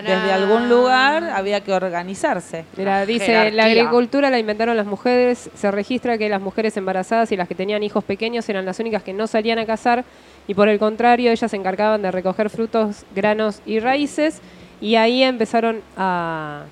desde 0.02 0.32
algún 0.34 0.70
lugar 0.70 1.24
había 1.30 1.62
que 1.62 1.72
organizarse. 1.74 2.66
Mira, 2.78 3.06
dice, 3.06 3.26
jerarquía. 3.28 3.52
la 3.56 3.66
agricultura 3.66 4.30
la 4.30 4.40
inventaron 4.40 4.76
las 4.76 4.86
mujeres, 4.86 5.50
se 5.54 5.72
registra 5.72 6.18
que 6.18 6.30
las 6.30 6.42
mujeres 6.42 6.76
embarazadas 6.78 7.32
y 7.32 7.38
las 7.38 7.48
que 7.48 7.56
tenían 7.56 7.84
hijos 7.84 8.04
pequeños 8.04 8.48
eran 8.50 8.66
las 8.66 8.80
únicas 8.80 9.04
que 9.04 9.14
no 9.14 9.28
salían 9.28 9.60
a 9.60 9.66
cazar 9.66 10.04
y 10.48 10.54
por 10.56 10.68
el 10.70 10.80
contrario 10.80 11.32
ellas 11.32 11.52
se 11.52 11.58
encargaban 11.58 12.02
de 12.02 12.12
recoger 12.12 12.50
frutos, 12.50 13.04
granos 13.16 13.62
y 13.66 13.80
raíces 13.80 14.42
y 14.82 14.96
ahí 14.96 15.24
empezaron 15.24 15.82
a 15.96 16.64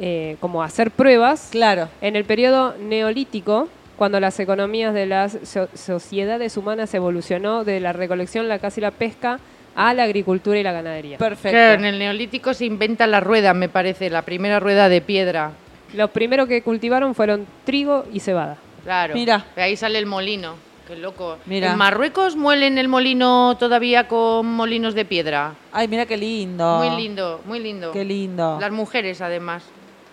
eh, 0.00 0.36
como 0.40 0.62
a 0.62 0.66
hacer 0.66 0.90
pruebas 0.90 1.48
Claro. 1.50 1.88
en 2.00 2.16
el 2.16 2.24
periodo 2.24 2.74
neolítico 2.78 3.68
cuando 3.96 4.18
las 4.18 4.40
economías 4.40 4.94
de 4.94 5.04
las 5.04 5.36
so- 5.44 5.68
sociedades 5.74 6.56
humanas 6.56 6.94
evolucionó 6.94 7.64
de 7.64 7.80
la 7.80 7.92
recolección, 7.92 8.48
la 8.48 8.58
caza 8.58 8.80
y 8.80 8.82
la 8.82 8.92
pesca 8.92 9.40
a 9.88 9.94
la 9.94 10.02
agricultura 10.04 10.58
y 10.58 10.62
la 10.62 10.72
ganadería. 10.72 11.18
Perfecto. 11.18 11.50
Claro, 11.56 11.74
en 11.74 11.84
el 11.86 11.98
neolítico 11.98 12.52
se 12.54 12.64
inventa 12.66 13.06
la 13.06 13.20
rueda, 13.20 13.54
me 13.54 13.68
parece, 13.68 14.10
la 14.10 14.22
primera 14.22 14.60
rueda 14.60 14.88
de 14.88 15.00
piedra. 15.00 15.52
Los 15.94 16.10
primeros 16.10 16.46
que 16.48 16.62
cultivaron 16.62 17.14
fueron 17.14 17.46
trigo 17.64 18.04
y 18.12 18.20
cebada. 18.20 18.56
Claro. 18.84 19.14
Mira. 19.14 19.44
De 19.56 19.62
ahí 19.62 19.76
sale 19.76 19.98
el 19.98 20.06
molino. 20.06 20.54
Qué 20.86 20.96
loco. 20.96 21.38
Mira. 21.46 21.70
¿En 21.72 21.78
Marruecos 21.78 22.36
muelen 22.36 22.76
el 22.78 22.88
molino 22.88 23.56
todavía 23.58 24.08
con 24.08 24.46
molinos 24.46 24.94
de 24.94 25.04
piedra? 25.04 25.54
Ay, 25.72 25.86
mira 25.88 26.04
qué 26.06 26.16
lindo. 26.16 26.78
Muy 26.78 27.00
lindo, 27.00 27.40
muy 27.46 27.58
lindo. 27.60 27.92
Qué 27.92 28.04
lindo. 28.04 28.58
Las 28.60 28.72
mujeres, 28.72 29.20
además. 29.20 29.62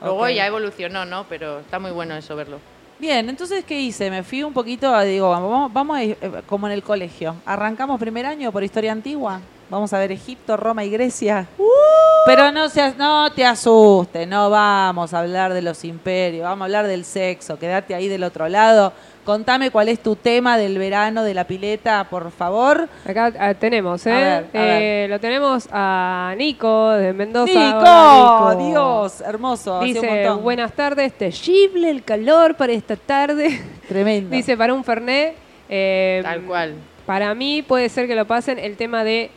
Luego 0.02 0.22
Ok. 0.24 0.30
ya 0.30 0.46
evolucionó, 0.46 1.06
¿no? 1.06 1.26
Pero 1.28 1.60
está 1.62 1.80
muy 1.80 1.92
bueno 1.92 2.16
eso 2.16 2.36
verlo. 2.36 2.60
Bien, 3.00 3.28
entonces, 3.30 3.64
¿qué 3.66 3.80
hice? 3.80 4.10
Me 4.12 4.24
fui 4.24 4.44
un 4.44 4.54
poquito, 4.54 4.94
a- 4.94 5.04
digo, 5.04 5.30
vamos, 5.30 5.72
vamos 5.74 5.98
a 5.98 6.04
ir, 6.04 6.18
eh, 6.22 6.32
como 6.48 6.68
en 6.68 6.74
el 6.74 6.84
colegio. 6.84 7.36
Arrancamos 7.46 8.00
primer 8.00 8.26
año 8.26 8.52
por 8.52 8.64
historia 8.64 8.92
antigua. 8.92 9.40
Vamos 9.70 9.92
a 9.94 10.00
ver 10.00 10.12
Egipto, 10.14 10.56
Roma 10.56 10.84
y 10.86 10.90
Grecia. 10.90 11.46
Pero 12.26 12.52
no, 12.52 12.70
seas, 12.70 12.98
no 12.98 13.32
te 13.32 13.46
asustes, 13.46 14.28
no 14.28 14.50
vamos 14.50 15.14
a 15.14 15.20
hablar 15.20 15.54
de 15.54 15.62
los 15.62 15.84
imperios, 15.86 16.44
vamos 16.44 16.62
a 16.62 16.66
hablar 16.66 16.88
del 16.88 17.04
sexo. 17.06 17.58
Quédate 17.60 17.96
ahí 17.96 18.08
del 18.08 18.24
otro 18.24 18.48
lado. 18.50 18.94
Contame 19.26 19.72
cuál 19.72 19.90
es 19.90 20.00
tu 20.02 20.16
tema 20.16 20.58
del 20.58 20.78
verano 20.78 21.24
de 21.24 21.34
la 21.34 21.46
pileta, 21.46 22.08
por 22.10 22.32
favor. 22.32 22.88
Acá 23.06 23.34
ah, 23.38 23.54
tenemos, 23.54 24.06
¿eh? 24.08 24.12
A 24.14 24.16
ver, 24.16 24.28
a 24.54 24.62
ver. 24.62 24.82
Eh, 24.82 25.08
Lo 25.10 25.20
tenemos 25.20 25.68
a 25.72 26.34
Nico 26.38 26.92
de 26.92 27.12
Mendoza. 27.12 27.52
Nico, 27.52 27.78
Hola, 27.80 28.56
Nico. 28.58 28.70
Dios, 28.70 29.22
hermoso. 29.22 29.80
un 29.80 29.86
Dice, 29.86 30.08
montón. 30.24 30.44
buenas 30.44 30.72
tardes, 30.74 31.12
terrible 31.18 31.90
el 31.90 32.04
calor 32.04 32.56
para 32.56 32.72
esta 32.72 32.96
tarde. 32.96 33.62
Tremendo. 33.90 34.30
Dice, 34.36 34.56
para 34.56 34.74
un 34.74 34.84
Fernet. 34.86 35.36
eh, 35.68 36.22
Tal 36.24 36.42
cual. 36.44 36.76
Para 37.06 37.34
mí 37.36 37.62
puede 37.64 37.90
ser 37.90 38.08
que 38.08 38.16
lo 38.16 38.26
pasen 38.28 38.60
el 38.60 38.76
tema 38.78 39.04
de 39.04 39.30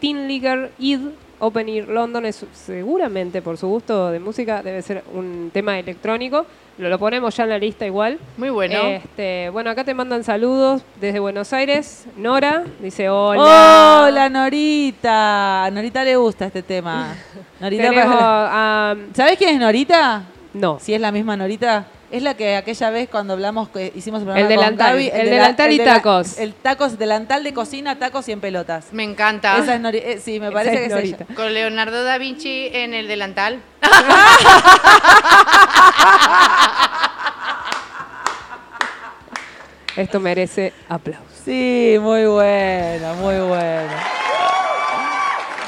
Teen 0.00 0.28
Liger 0.28 0.70
Id 0.78 1.00
Open 1.40 1.68
Ear 1.68 1.88
London 1.88 2.26
es 2.26 2.44
seguramente 2.52 3.42
por 3.42 3.56
su 3.58 3.68
gusto 3.68 4.10
de 4.10 4.18
música 4.20 4.62
debe 4.62 4.80
ser 4.82 5.02
un 5.12 5.50
tema 5.52 5.78
electrónico. 5.78 6.46
Lo, 6.78 6.88
lo 6.88 6.98
ponemos 6.98 7.36
ya 7.36 7.44
en 7.44 7.50
la 7.50 7.58
lista 7.58 7.84
igual. 7.86 8.18
Muy 8.36 8.50
bueno. 8.50 8.80
Este, 8.82 9.48
bueno, 9.50 9.70
acá 9.70 9.84
te 9.84 9.94
mandan 9.94 10.24
saludos 10.24 10.82
desde 11.00 11.18
Buenos 11.20 11.52
Aires. 11.52 12.06
Nora 12.16 12.64
dice 12.80 13.08
hola. 13.08 14.04
Hola, 14.06 14.28
Norita. 14.28 15.64
A 15.66 15.70
Norita 15.70 16.04
le 16.04 16.16
gusta 16.16 16.46
este 16.46 16.62
tema. 16.62 17.14
Norita 17.60 17.82
Tenemos 17.90 18.14
para- 18.16 18.90
a- 18.92 18.96
¿Sabés 19.14 19.36
quién 19.38 19.50
es 19.54 19.60
Norita? 19.60 20.22
no. 20.54 20.78
Si 20.80 20.94
es 20.94 21.00
la 21.00 21.12
misma 21.12 21.36
Norita. 21.36 21.86
Es 22.14 22.22
la 22.22 22.34
que 22.34 22.54
aquella 22.54 22.90
vez 22.90 23.08
cuando 23.08 23.32
hablamos, 23.32 23.70
que 23.70 23.90
hicimos 23.92 24.20
el 24.20 24.26
programa 24.26 24.48
El 24.48 24.54
con 24.54 24.64
delantal, 24.64 24.92
Gaby, 24.92 25.06
el 25.08 25.12
de 25.12 25.24
la- 25.24 25.30
delantal 25.30 25.72
y 25.72 25.78
de 25.78 25.84
la- 25.84 25.94
tacos. 25.94 26.38
el 26.38 26.54
tacos, 26.54 26.96
delantal 26.96 27.42
de 27.42 27.52
cocina, 27.52 27.98
tacos 27.98 28.28
y 28.28 28.32
en 28.32 28.40
pelotas. 28.40 28.86
Me 28.92 29.02
encanta. 29.02 29.58
Esa 29.58 29.74
es 29.74 29.80
Norita. 29.80 30.06
sí, 30.24 30.38
me 30.38 30.46
Esa 30.46 30.54
parece 30.54 30.74
es 30.74 30.80
que 30.80 30.86
es 30.86 30.92
Norita. 30.94 31.24
ella. 31.24 31.34
Con 31.34 31.52
Leonardo 31.52 32.04
da 32.04 32.16
Vinci 32.18 32.68
en 32.72 32.94
el 32.94 33.08
delantal. 33.08 33.60
Esto 39.96 40.18
merece 40.20 40.72
aplausos. 40.88 41.24
Sí, 41.44 41.96
muy 42.00 42.24
bueno, 42.26 43.14
muy 43.14 43.36
bueno. 43.36 43.92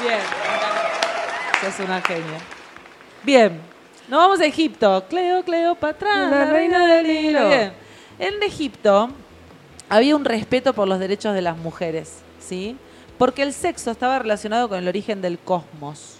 Bien. 0.01 0.19
Sos 1.61 1.79
una 1.85 2.01
genia. 2.01 2.39
Bien. 3.23 3.61
Nos 4.07 4.19
vamos 4.19 4.39
a 4.39 4.45
Egipto. 4.45 5.03
Cleo, 5.09 5.43
Cleopatra, 5.43 6.29
La 6.29 6.45
la 6.45 6.45
reina 6.45 6.87
del 6.87 7.07
Nilo. 7.07 7.39
Nilo. 7.39 7.49
Bien. 7.49 7.73
En 8.19 8.41
Egipto 8.43 9.09
había 9.89 10.15
un 10.15 10.25
respeto 10.25 10.73
por 10.73 10.87
los 10.87 10.99
derechos 10.99 11.33
de 11.33 11.41
las 11.41 11.57
mujeres, 11.57 12.19
¿sí? 12.39 12.77
Porque 13.17 13.43
el 13.43 13.53
sexo 13.53 13.91
estaba 13.91 14.19
relacionado 14.19 14.69
con 14.69 14.77
el 14.79 14.87
origen 14.87 15.21
del 15.21 15.37
cosmos. 15.39 16.15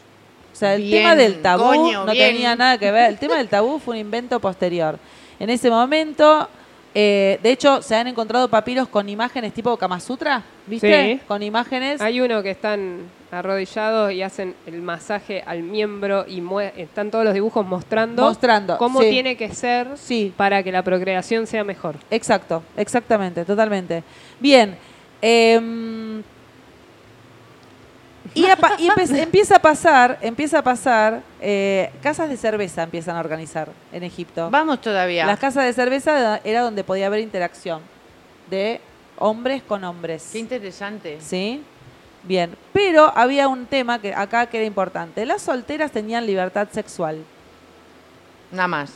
O 0.54 0.56
sea, 0.56 0.74
el 0.76 0.82
Bien, 0.82 1.04
tema 1.04 1.16
del 1.16 1.42
tabú 1.42 1.64
coño, 1.66 2.06
no 2.06 2.12
bien. 2.12 2.34
tenía 2.34 2.56
nada 2.56 2.78
que 2.78 2.92
ver. 2.92 3.10
El 3.10 3.20
tema 3.20 3.38
del 3.38 3.48
tabú 3.48 3.80
fue 3.80 3.94
un 3.96 4.02
invento 4.02 4.40
posterior. 4.40 4.98
En 5.40 5.50
ese 5.52 5.70
momento, 5.70 6.50
eh, 6.96 7.40
de 7.44 7.52
hecho, 7.52 7.82
se 7.84 7.96
han 7.96 8.08
encontrado 8.08 8.48
papiros 8.50 8.88
con 8.88 9.08
imágenes 9.08 9.54
tipo 9.54 9.78
Kama 9.78 10.00
Sutra, 10.00 10.44
¿viste? 10.68 11.14
Sí. 11.16 11.22
Con 11.28 11.42
imágenes. 11.44 12.02
Hay 12.02 12.22
uno 12.22 12.44
que 12.44 12.52
están 12.52 13.00
arrodillados 13.32 14.12
y 14.12 14.22
hacen 14.22 14.56
el 14.66 14.82
masaje 14.82 15.44
al 15.46 15.64
miembro 15.64 16.26
y 16.28 16.42
están 16.78 17.12
todos 17.12 17.26
los 17.26 17.34
dibujos 17.34 17.66
mostrando, 17.66 18.24
Mostrando, 18.24 18.78
cómo 18.78 19.02
sí. 19.02 19.10
tiene 19.10 19.36
que 19.36 19.54
ser 19.54 19.98
Sí. 19.98 20.34
para 20.38 20.64
que 20.64 20.72
la 20.72 20.84
procreación 20.84 21.48
sea 21.48 21.64
mejor. 21.64 21.96
Exacto, 22.10 22.64
exactamente, 22.78 23.44
totalmente. 23.46 24.04
Bien. 24.40 24.78
em, 25.22 26.22
y, 28.34 28.46
empieza 29.18 29.56
a 29.56 29.60
pasar, 29.60 30.20
empieza 30.22 30.60
a 30.60 30.64
pasar, 30.64 31.22
eh, 31.42 31.90
casas 32.02 32.30
de 32.30 32.38
cerveza 32.38 32.84
empiezan 32.84 33.16
a 33.16 33.20
organizar 33.20 33.70
en 33.92 34.04
Egipto. 34.04 34.50
Vamos 34.52 34.80
todavía. 34.82 35.26
Las 35.26 35.40
casas 35.40 35.66
de 35.66 35.74
cerveza 35.74 36.40
era 36.44 36.62
donde 36.62 36.84
podía 36.84 37.08
haber 37.08 37.22
interacción 37.22 37.82
de 38.50 38.80
hombres 39.18 39.64
con 39.64 39.84
hombres. 39.84 40.30
Qué 40.32 40.40
interesante. 40.40 41.18
¿Sí? 41.22 41.64
Bien, 42.24 42.56
pero 42.74 43.12
había 43.16 43.48
un 43.48 43.66
tema 43.68 44.00
que 44.02 44.14
acá 44.14 44.48
que 44.48 44.58
era 44.58 44.66
importante. 44.66 45.26
Las 45.26 45.42
solteras 45.44 45.92
tenían 45.92 46.26
libertad 46.26 46.68
sexual. 46.72 47.24
Nada 48.52 48.68
más. 48.68 48.92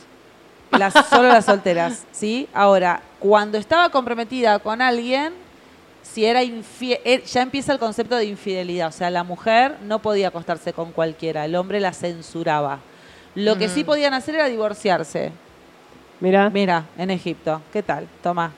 Las, 0.70 0.92
solo 1.08 1.28
las 1.28 1.44
solteras, 1.44 2.04
¿sí? 2.12 2.48
Ahora, 2.54 3.02
cuando 3.18 3.58
estaba 3.58 3.90
comprometida 3.90 4.58
con 4.58 4.80
alguien, 4.80 5.34
si 6.02 6.24
era 6.24 6.42
infie- 6.42 7.00
eh, 7.04 7.22
ya 7.26 7.42
empieza 7.42 7.72
el 7.72 7.78
concepto 7.78 8.16
de 8.16 8.24
infidelidad. 8.24 8.88
O 8.88 8.92
sea, 8.92 9.10
la 9.10 9.22
mujer 9.24 9.76
no 9.84 9.98
podía 10.00 10.28
acostarse 10.28 10.72
con 10.72 10.92
cualquiera, 10.92 11.44
el 11.44 11.54
hombre 11.56 11.78
la 11.80 11.92
censuraba. 11.92 12.80
Lo 13.34 13.56
que 13.56 13.68
sí 13.70 13.82
podían 13.84 14.12
hacer 14.14 14.34
era 14.34 14.46
divorciarse. 14.48 15.32
Mira, 16.20 16.50
Mira, 16.50 16.84
en 16.98 17.10
Egipto, 17.10 17.62
¿qué 17.72 17.82
tal? 17.82 18.06
Toma. 18.22 18.52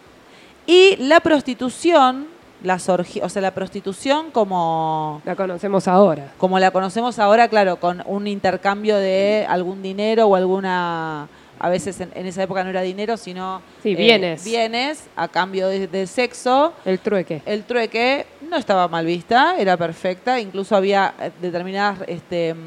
Y 0.67 0.97
la 0.97 1.21
prostitución, 1.21 2.27
las 2.63 2.89
o 2.89 3.29
sea, 3.29 3.43
la 3.43 3.53
prostitución 3.53 4.31
como 4.31 5.21
la 5.25 5.37
conocemos 5.37 5.87
ahora. 5.89 6.33
como 6.39 6.59
la 6.59 6.71
conocemos 6.71 7.19
ahora, 7.19 7.49
claro, 7.49 7.77
con 7.77 8.03
un 8.07 8.27
intercambio 8.27 8.97
de 8.97 9.45
algún 9.49 9.83
dinero 9.83 10.27
o 10.27 10.37
alguna, 10.37 11.29
a 11.59 11.69
veces 11.69 12.01
en, 12.01 12.11
en 12.15 12.27
esa 12.27 12.43
época 12.43 12.65
no 12.65 12.71
era 12.71 12.81
dinero, 12.81 13.17
sino 13.19 13.61
Sí, 13.83 13.93
eh, 13.93 13.97
bienes. 13.97 14.45
bienes 14.45 15.05
a 15.17 15.29
cambio 15.29 15.69
de, 15.69 15.87
de 15.87 16.07
sexo. 16.07 16.73
El 16.87 16.99
trueque. 16.99 17.43
El 17.45 17.65
trueque 17.65 18.25
no 18.49 18.57
estaba 18.57 18.89
mal 18.89 19.05
vista, 19.05 19.57
era 19.59 19.77
perfecta, 19.77 20.41
incluso 20.41 20.75
había 20.75 21.13
eh, 21.21 21.31
determinadas, 21.43 21.99
este, 22.07 22.55
mm, 22.55 22.59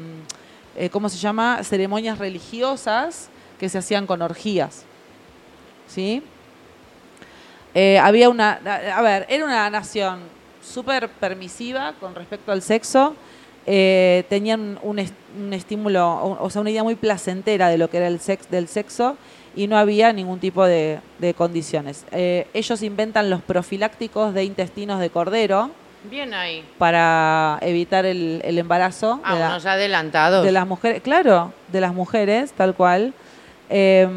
eh, 0.76 0.90
¿cómo 0.90 1.08
se 1.08 1.18
llama? 1.18 1.64
Ceremonias 1.64 2.18
religiosas 2.18 3.28
que 3.58 3.68
se 3.68 3.78
hacían 3.78 4.06
con 4.06 4.22
orgías, 4.22 4.84
¿sí? 5.88 6.22
Eh, 7.80 7.96
había 8.00 8.28
una, 8.28 8.58
a 8.96 9.02
ver, 9.02 9.24
era 9.28 9.44
una 9.44 9.70
nación 9.70 10.18
súper 10.60 11.08
permisiva 11.08 11.94
con 12.00 12.12
respecto 12.16 12.50
al 12.50 12.60
sexo, 12.60 13.14
eh, 13.66 14.24
tenían 14.28 14.80
un, 14.82 14.98
est- 14.98 15.14
un 15.38 15.52
estímulo, 15.52 16.08
o 16.10 16.44
o 16.44 16.50
sea, 16.50 16.60
una 16.60 16.70
idea 16.70 16.82
muy 16.82 16.96
placentera 16.96 17.68
de 17.68 17.78
lo 17.78 17.88
que 17.88 17.98
era 17.98 18.08
el 18.08 18.18
sex, 18.18 18.50
del 18.50 18.66
sexo 18.66 19.16
y 19.54 19.68
no 19.68 19.78
había 19.78 20.12
ningún 20.12 20.40
tipo 20.40 20.64
de, 20.66 20.98
de 21.20 21.34
condiciones. 21.34 22.04
Eh, 22.10 22.48
ellos 22.52 22.82
inventan 22.82 23.30
los 23.30 23.42
profilácticos 23.42 24.34
de 24.34 24.42
intestinos 24.42 24.98
de 24.98 25.10
cordero 25.10 25.70
Bien 26.10 26.34
ahí. 26.34 26.64
para 26.78 27.58
evitar 27.62 28.06
el, 28.06 28.40
el 28.44 28.58
embarazo 28.58 29.20
Ah, 29.22 29.34
de, 29.34 29.40
la- 29.40 29.48
unos 29.50 29.66
adelantados. 29.66 30.44
de 30.44 30.50
las 30.50 30.66
mujeres, 30.66 31.00
claro, 31.00 31.52
de 31.70 31.80
las 31.80 31.94
mujeres, 31.94 32.50
tal 32.54 32.74
cual. 32.74 33.12
Eh, 33.70 34.08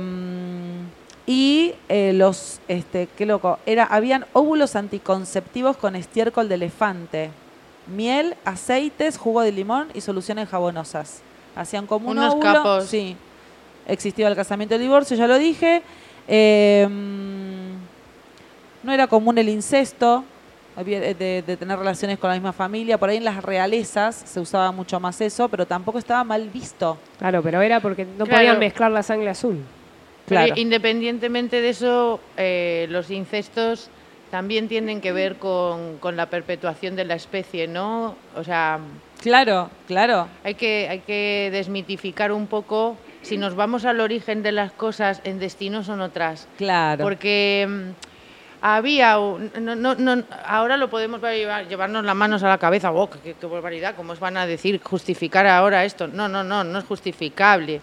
y 1.28 1.74
eh, 1.90 2.14
los, 2.14 2.60
este, 2.68 3.08
qué 3.18 3.26
loco, 3.26 3.60
era, 3.66 3.84
habían 3.86 4.26
óvulos 4.34 4.76
anticonceptivos 4.76 5.78
con 5.78 5.96
estiércol 5.96 6.50
de 6.50 6.56
elefante, 6.56 7.30
miel, 7.88 8.36
aceites, 8.46 9.18
jugo 9.18 9.42
de 9.42 9.52
limón 9.52 9.88
y 9.94 10.02
soluciones 10.02 10.50
jabonosas. 10.50 11.22
Hacían 11.56 11.86
como 11.86 12.10
un 12.10 12.18
Unos 12.18 12.34
óvulo. 12.34 12.54
capos. 12.54 12.86
Sí. 12.86 13.16
Existía 13.88 14.28
el 14.28 14.36
casamiento 14.36 14.76
y 14.76 14.78
el 14.78 14.82
divorcio, 14.82 15.18
ya 15.18 15.28
lo 15.28 15.38
dije. 15.38 15.82
Eh, 16.28 16.88
no 18.84 18.92
era 18.92 19.08
común 19.08 19.38
el 19.38 19.50
incesto, 19.50 20.24
de, 20.78 21.44
de 21.46 21.58
tener 21.58 21.78
relaciones 21.78 22.18
con 22.18 22.30
la 22.30 22.36
misma 22.36 22.54
familia. 22.54 22.98
Por 22.98 23.10
ahí 23.10 23.18
en 23.18 23.26
las 23.26 23.44
realezas 23.44 24.16
se 24.16 24.40
usaba 24.40 24.72
mucho 24.72 25.00
más 25.00 25.20
eso, 25.22 25.50
pero 25.50 25.66
tampoco 25.68 26.00
estaba 26.00 26.24
mal 26.24 26.50
visto. 26.50 26.98
Claro, 27.20 27.42
pero 27.44 27.62
era 27.62 27.80
porque 27.80 28.06
no 28.06 28.26
Claro. 28.26 28.40
podían 28.40 28.60
mezclar 28.60 28.92
la 28.92 29.04
sangre 29.04 29.30
azul. 29.30 29.60
Pero 30.32 30.54
independientemente 30.58 31.62
de 31.62 31.70
eso, 31.70 32.20
eh, 32.38 32.88
los 32.90 33.10
incestos 33.12 33.90
también 34.32 34.68
tienen 34.68 35.02
que 35.02 35.12
ver 35.12 35.36
con, 35.38 35.98
con 35.98 36.16
la 36.16 36.28
perpetuación 36.28 36.96
de 36.96 37.04
la 37.06 37.16
especie, 37.16 37.68
¿no? 37.68 38.16
O 38.36 38.44
sea, 38.44 38.80
Claro, 39.22 39.70
claro. 39.88 40.28
hay 40.44 40.56
que, 40.56 40.88
hay 40.90 41.00
que 41.00 41.50
desmitificar 41.52 42.32
un 42.32 42.48
poco. 42.48 42.98
Si 43.22 43.38
nos 43.38 43.56
vamos 43.56 43.86
al 43.86 44.00
origen 44.00 44.42
de 44.42 44.52
las 44.52 44.72
cosas, 44.72 45.22
en 45.26 45.38
destino 45.38 45.84
son 45.84 46.02
otras. 46.02 46.48
Claro. 46.58 47.04
Porque 47.04 47.68
mm, 47.70 47.90
había, 48.62 49.16
no, 49.16 49.76
no, 49.76 49.96
no, 49.96 50.24
ahora 50.46 50.78
lo 50.78 50.90
podemos 50.90 51.22
llevar- 51.22 51.68
llevarnos 51.68 52.04
las 52.06 52.16
manos 52.16 52.42
a 52.44 52.48
la 52.50 52.58
cabeza, 52.58 52.92
oh, 52.92 53.10
qué, 53.10 53.36
qué 53.40 53.46
barbaridad, 53.48 53.96
¿cómo 53.96 54.14
os 54.14 54.20
van 54.20 54.38
a 54.38 54.46
decir 54.48 54.80
justificar 54.82 55.46
ahora 55.46 55.84
esto? 55.86 56.08
No, 56.08 56.28
no, 56.28 56.44
no, 56.44 56.64
no 56.64 56.80
es 56.80 56.86
justificable 56.86 57.82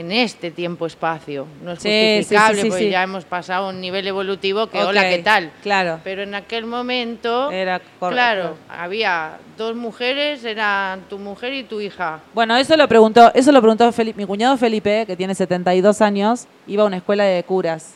en 0.00 0.12
este 0.12 0.50
tiempo-espacio, 0.50 1.46
no 1.62 1.72
es 1.72 1.78
Sí, 1.80 1.88
sí, 1.88 1.90
sí, 1.90 2.16
justificable 2.18 2.62
sí, 2.62 2.68
porque 2.68 2.84
sí. 2.84 2.90
ya 2.90 3.02
hemos 3.02 3.24
pasado 3.24 3.66
a 3.66 3.68
un 3.70 3.80
nivel 3.80 4.06
evolutivo 4.06 4.66
que, 4.68 4.82
hola, 4.82 5.08
¿qué 5.08 5.18
tal? 5.18 5.50
Claro. 5.62 6.00
Pero 6.04 6.22
en 6.22 6.34
aquel 6.34 6.66
momento, 6.66 7.50
Era 7.50 7.78
correcto. 7.78 8.08
claro, 8.10 8.56
había 8.68 9.38
dos 9.56 9.74
mujeres, 9.76 10.44
eran 10.44 11.02
tu 11.08 11.18
mujer 11.18 11.52
y 11.54 11.62
tu 11.64 11.80
hija. 11.80 12.20
Bueno, 12.34 12.56
eso 12.56 12.76
lo 12.76 12.86
preguntó, 12.88 13.32
eso 13.34 13.52
lo 13.52 13.60
preguntó 13.60 13.90
Feli- 13.92 14.14
mi 14.14 14.26
cuñado 14.26 14.56
Felipe, 14.56 15.04
que 15.06 15.16
tiene 15.16 15.34
72 15.34 16.00
años, 16.02 16.46
iba 16.66 16.82
a 16.82 16.86
una 16.86 16.96
escuela 16.98 17.24
de 17.24 17.42
curas. 17.44 17.94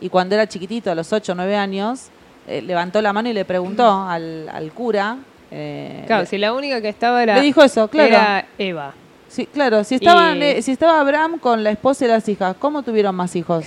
Y 0.00 0.08
cuando 0.08 0.34
era 0.34 0.46
chiquitito, 0.46 0.90
a 0.90 0.94
los 0.94 1.12
8 1.12 1.32
o 1.32 1.34
9 1.34 1.56
años, 1.56 2.08
eh, 2.46 2.62
levantó 2.62 3.00
la 3.02 3.12
mano 3.12 3.28
y 3.28 3.32
le 3.32 3.44
preguntó 3.44 4.02
al, 4.06 4.48
al 4.48 4.70
cura 4.72 5.16
eh, 5.50 6.02
Claro, 6.06 6.22
le- 6.22 6.26
si 6.28 6.38
la 6.38 6.52
única 6.52 6.80
que 6.80 6.88
estaba 6.88 7.22
era, 7.22 7.36
le 7.36 7.42
dijo 7.42 7.62
eso, 7.62 7.88
claro. 7.88 8.08
era 8.08 8.46
Eva. 8.58 8.92
Sí, 9.36 9.44
claro, 9.44 9.84
si, 9.84 9.96
estaban, 9.96 10.38
Y- 10.38 10.44
eh, 10.44 10.62
si 10.62 10.72
estaba 10.72 10.98
Abraham 10.98 11.38
con 11.38 11.62
la 11.62 11.70
esposa 11.70 12.06
y 12.06 12.08
las 12.08 12.26
hijas, 12.26 12.56
¿cómo 12.58 12.82
tuvieron 12.82 13.14
más 13.14 13.36
hijos? 13.36 13.66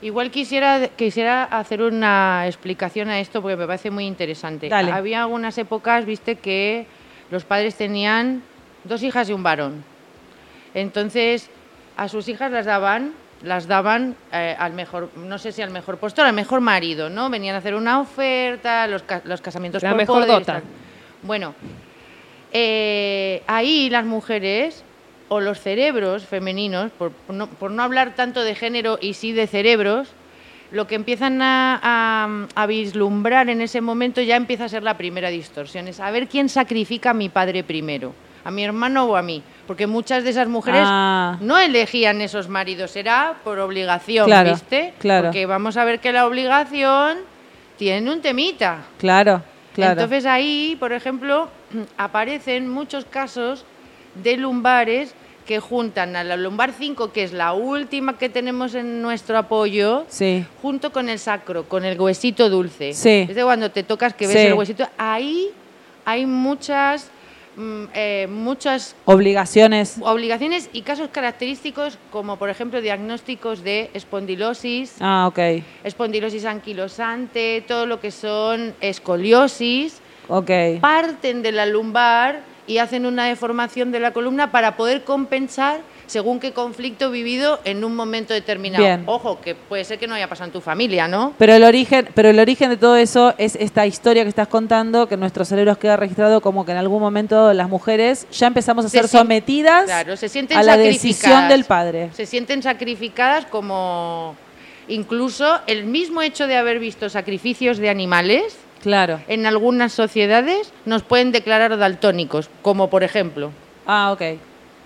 Igual 0.00 0.30
quisiera, 0.30 0.90
quisiera 0.94 1.42
hacer 1.42 1.82
una 1.82 2.46
explicación 2.46 3.08
a 3.08 3.18
esto 3.18 3.42
porque 3.42 3.56
me 3.56 3.66
parece 3.66 3.90
muy 3.90 4.06
interesante. 4.06 4.68
Dale. 4.68 4.92
Había 4.92 5.22
algunas 5.22 5.58
épocas, 5.58 6.04
viste, 6.04 6.36
que 6.36 6.86
los 7.32 7.42
padres 7.42 7.74
tenían 7.74 8.44
dos 8.84 9.02
hijas 9.02 9.28
y 9.28 9.32
un 9.32 9.42
varón. 9.42 9.82
Entonces, 10.72 11.50
a 11.96 12.06
sus 12.06 12.28
hijas 12.28 12.52
las 12.52 12.66
daban, 12.66 13.12
las 13.42 13.66
daban 13.66 14.14
eh, 14.32 14.54
al 14.56 14.72
mejor, 14.72 15.10
no 15.16 15.38
sé 15.38 15.50
si 15.50 15.62
al 15.62 15.70
mejor 15.70 15.98
postor, 15.98 16.26
al 16.26 16.32
mejor 16.32 16.60
marido, 16.60 17.10
¿no? 17.10 17.28
Venían 17.28 17.56
a 17.56 17.58
hacer 17.58 17.74
una 17.74 17.98
oferta, 17.98 18.86
los, 18.86 19.02
los 19.24 19.40
casamientos 19.40 19.82
La 19.82 19.90
por 19.90 19.96
mejor 19.98 20.22
poder, 20.22 20.38
dota. 20.38 20.62
Bueno, 21.24 21.56
eh, 22.52 23.42
ahí 23.48 23.90
las 23.90 24.04
mujeres 24.04 24.84
o 25.28 25.40
los 25.40 25.60
cerebros 25.60 26.24
femeninos, 26.24 26.90
por, 26.92 27.12
no, 27.28 27.46
por 27.48 27.70
no 27.70 27.82
hablar 27.82 28.14
tanto 28.14 28.42
de 28.42 28.54
género 28.54 28.98
y 29.00 29.14
sí 29.14 29.32
de 29.32 29.46
cerebros, 29.46 30.08
lo 30.70 30.86
que 30.86 30.94
empiezan 30.96 31.40
a, 31.42 31.78
a- 31.82 32.46
a 32.54 32.66
vislumbrar 32.66 33.48
en 33.48 33.60
ese 33.62 33.80
momento 33.80 34.20
ya 34.20 34.36
empieza 34.36 34.64
a 34.64 34.68
ser 34.68 34.82
la 34.82 34.96
primera 34.98 35.28
distorsión. 35.30 35.88
Es 35.88 36.00
a 36.00 36.10
ver 36.10 36.28
quién 36.28 36.48
sacrifica 36.48 37.10
a 37.10 37.14
mi 37.14 37.28
padre 37.30 37.64
primero, 37.64 38.14
a 38.44 38.50
mi 38.50 38.64
hermano 38.64 39.04
o 39.04 39.16
a 39.16 39.22
mí. 39.22 39.42
Porque 39.66 39.86
muchas 39.86 40.24
de 40.24 40.30
esas 40.30 40.48
mujeres 40.48 40.82
Ah. 40.84 41.36
no 41.40 41.58
elegían 41.58 42.20
esos 42.20 42.48
maridos, 42.48 42.96
era 42.96 43.36
por 43.44 43.58
obligación, 43.58 44.26
Claro, 44.26 44.50
¿viste? 44.52 44.92
claro. 44.98 45.24
Porque 45.28 45.46
vamos 45.46 45.76
a 45.78 45.84
ver 45.84 46.00
que 46.00 46.12
la 46.12 46.26
obligación 46.26 47.18
tiene 47.78 48.10
un 48.10 48.20
temita. 48.20 48.78
Claro, 48.98 49.42
claro. 49.74 49.92
Entonces 49.92 50.26
ahí, 50.26 50.76
por 50.80 50.92
ejemplo, 50.92 51.48
aparecen 51.96 52.68
muchos 52.68 53.04
casos 53.06 53.64
de 54.22 54.36
lumbares 54.36 55.14
que 55.46 55.60
juntan 55.60 56.14
a 56.14 56.24
la 56.24 56.36
lumbar 56.36 56.72
5, 56.76 57.10
que 57.10 57.22
es 57.22 57.32
la 57.32 57.54
última 57.54 58.18
que 58.18 58.28
tenemos 58.28 58.74
en 58.74 59.00
nuestro 59.00 59.38
apoyo, 59.38 60.04
sí, 60.08 60.44
junto 60.60 60.92
con 60.92 61.08
el 61.08 61.18
sacro, 61.18 61.64
con 61.64 61.84
el 61.86 61.98
huesito 61.98 62.50
dulce. 62.50 62.92
Sí. 62.92 63.26
Es 63.28 63.34
de 63.34 63.42
cuando 63.44 63.70
te 63.70 63.82
tocas 63.82 64.12
que 64.12 64.26
ves 64.26 64.36
Sí. 64.36 64.46
el 64.46 64.52
huesito. 64.54 64.86
Ahí 64.98 65.48
hay 66.04 66.26
muchas, 66.26 67.10
mm, 67.56 67.84
eh, 67.94 68.26
muchas 68.30 68.94
obligaciones. 69.06 69.96
obligaciones 70.02 70.68
y 70.74 70.82
casos 70.82 71.08
característicos, 71.10 71.96
como 72.12 72.36
por 72.36 72.50
ejemplo 72.50 72.82
diagnósticos 72.82 73.62
de 73.64 73.88
espondilosis, 73.94 74.96
Ah, 75.00 75.26
ok, 75.28 75.62
espondilosis 75.82 76.44
anquilosante, 76.44 77.64
todo 77.66 77.86
lo 77.86 78.00
que 78.00 78.10
son 78.10 78.74
escoliosis, 78.82 80.00
ok. 80.28 80.50
parten 80.82 81.40
de 81.42 81.52
la 81.52 81.64
lumbar 81.64 82.42
y 82.68 82.78
hacen 82.78 83.06
una 83.06 83.24
deformación 83.24 83.90
de 83.90 83.98
la 83.98 84.12
columna 84.12 84.52
para 84.52 84.76
poder 84.76 85.02
compensar 85.02 85.80
según 86.06 86.38
qué 86.38 86.52
conflicto 86.52 87.10
vivido 87.10 87.60
en 87.64 87.82
un 87.82 87.96
momento 87.96 88.34
determinado. 88.34 88.84
Bien. 88.84 89.02
Ojo, 89.06 89.40
que 89.40 89.54
puede 89.54 89.84
ser 89.84 89.98
que 89.98 90.06
no 90.06 90.14
haya 90.14 90.28
pasado 90.28 90.46
en 90.46 90.52
tu 90.52 90.60
familia, 90.60 91.08
¿no? 91.08 91.34
Pero 91.38 91.54
el 91.54 91.64
origen, 91.64 92.08
pero 92.14 92.28
el 92.30 92.38
origen 92.38 92.70
de 92.70 92.76
todo 92.76 92.96
eso 92.96 93.34
es 93.38 93.56
esta 93.56 93.86
historia 93.86 94.22
que 94.22 94.28
estás 94.28 94.48
contando, 94.48 95.08
que 95.08 95.14
en 95.14 95.20
nuestros 95.20 95.48
cerebros 95.48 95.78
queda 95.78 95.96
registrado 95.96 96.40
como 96.40 96.64
que 96.64 96.72
en 96.72 96.78
algún 96.78 97.00
momento 97.00 97.52
las 97.52 97.68
mujeres 97.68 98.26
ya 98.30 98.46
empezamos 98.46 98.84
a 98.84 98.88
Se 98.88 98.98
ser 98.98 99.08
sometidas 99.08 99.84
Claro, 99.84 100.16
se 100.16 100.28
sienten 100.28 100.58
a 100.58 100.62
la 100.62 100.76
decisión 100.76 101.48
del 101.48 101.64
padre. 101.64 102.10
Se 102.12 102.26
sienten 102.26 102.62
sacrificadas 102.62 103.46
como 103.46 104.36
incluso 104.88 105.60
el 105.66 105.84
mismo 105.84 106.22
hecho 106.22 106.46
de 106.46 106.56
haber 106.56 106.78
visto 106.78 107.08
sacrificios 107.08 107.78
de 107.78 107.90
animales 107.90 108.56
Claro. 108.82 109.20
en 109.28 109.44
algunas 109.46 109.92
sociedades 109.92 110.72
nos 110.84 111.02
pueden 111.02 111.32
declarar 111.32 111.76
daltónicos, 111.76 112.48
como 112.62 112.88
por 112.90 113.02
ejemplo. 113.02 113.50
Ah, 113.86 114.12
ok. 114.12 114.22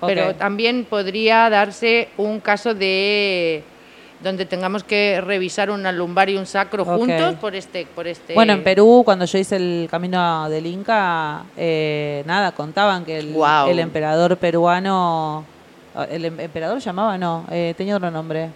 ok. 0.00 0.06
Pero 0.06 0.34
también 0.34 0.84
podría 0.88 1.48
darse 1.50 2.08
un 2.16 2.40
caso 2.40 2.74
de 2.74 3.62
donde 4.22 4.46
tengamos 4.46 4.84
que 4.84 5.20
revisar 5.20 5.68
una 5.70 5.90
lumbar 5.90 6.30
y 6.30 6.36
un 6.36 6.46
sacro 6.46 6.84
juntos 6.84 7.34
por 7.40 7.56
este 7.56 7.86
por 7.86 8.06
este 8.06 8.34
Bueno, 8.34 8.52
en 8.52 8.62
Perú, 8.62 9.02
cuando 9.04 9.24
yo 9.24 9.36
hice 9.36 9.56
el 9.56 9.88
camino 9.90 10.48
del 10.48 10.64
Inca, 10.66 11.42
eh, 11.56 12.22
nada, 12.24 12.52
contaban 12.52 13.04
que 13.04 13.18
el 13.18 13.78
emperador 13.80 14.36
peruano, 14.36 15.44
el 16.08 16.24
em- 16.24 16.38
emperador 16.40 16.78
llamaba, 16.78 17.18
no, 17.18 17.44
eh, 17.50 17.74
tenía 17.76 17.96
otro 17.96 18.10
nombre. 18.12 18.48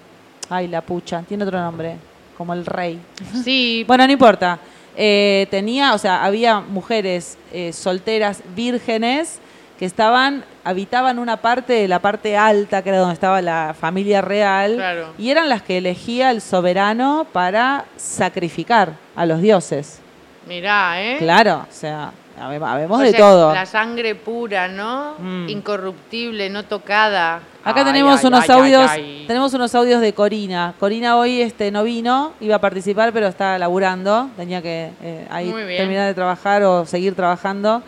Ay, 0.48 0.68
la 0.68 0.80
pucha, 0.82 1.22
tiene 1.26 1.42
otro 1.42 1.58
nombre, 1.58 1.96
como 2.38 2.52
el 2.54 2.64
rey. 2.64 3.00
Sí, 3.42 3.84
Bueno, 3.88 4.06
no 4.06 4.12
importa. 4.12 4.58
Eh, 4.96 5.46
tenía, 5.50 5.94
o 5.94 5.98
sea, 5.98 6.24
había 6.24 6.60
mujeres 6.60 7.36
eh, 7.52 7.72
solteras, 7.72 8.42
vírgenes, 8.54 9.38
que 9.78 9.84
estaban, 9.84 10.42
habitaban 10.64 11.18
una 11.18 11.36
parte 11.36 11.74
de 11.74 11.86
la 11.86 11.98
parte 11.98 12.34
alta, 12.36 12.80
que 12.82 12.88
era 12.88 12.98
donde 12.98 13.12
estaba 13.12 13.42
la 13.42 13.74
familia 13.78 14.22
real, 14.22 14.76
Claro. 14.76 15.12
y 15.18 15.30
eran 15.30 15.50
las 15.50 15.60
que 15.60 15.76
elegía 15.78 16.30
el 16.30 16.40
soberano 16.40 17.26
para 17.30 17.84
sacrificar 17.96 18.94
a 19.14 19.26
los 19.26 19.42
dioses. 19.42 20.00
mirá, 20.48 21.02
¿eh? 21.02 21.16
Claro, 21.18 21.66
o 21.68 21.72
sea, 21.72 22.12
habemos 22.38 23.00
O 23.00 23.02
de 23.02 23.10
sea, 23.10 23.20
todo. 23.20 23.54
La 23.54 23.66
sangre 23.66 24.14
pura, 24.14 24.68
¿no? 24.68 25.14
Mm. 25.18 25.48
Incorruptible, 25.48 26.50
no 26.50 26.64
tocada. 26.64 27.40
Acá 27.64 27.80
Ay, 27.80 27.84
tenemos 27.84 28.20
ay, 28.20 28.26
unos 28.26 28.48
ay, 28.48 28.56
audios, 28.56 28.90
ay, 28.90 29.02
ay. 29.02 29.24
tenemos 29.26 29.52
unos 29.54 29.74
audios 29.74 30.00
de 30.00 30.12
Corina. 30.12 30.74
Corina 30.78 31.16
hoy 31.16 31.40
este 31.40 31.70
no 31.70 31.82
vino, 31.82 32.32
iba 32.40 32.56
a 32.56 32.60
participar, 32.60 33.12
pero 33.12 33.26
está 33.26 33.58
laburando, 33.58 34.30
tenía 34.36 34.62
que 34.62 34.90
eh, 35.02 35.26
ahí 35.30 35.52
terminar 35.76 36.06
de 36.06 36.14
trabajar 36.14 36.62
o 36.62 36.86
seguir 36.86 37.14
trabajando. 37.14 37.82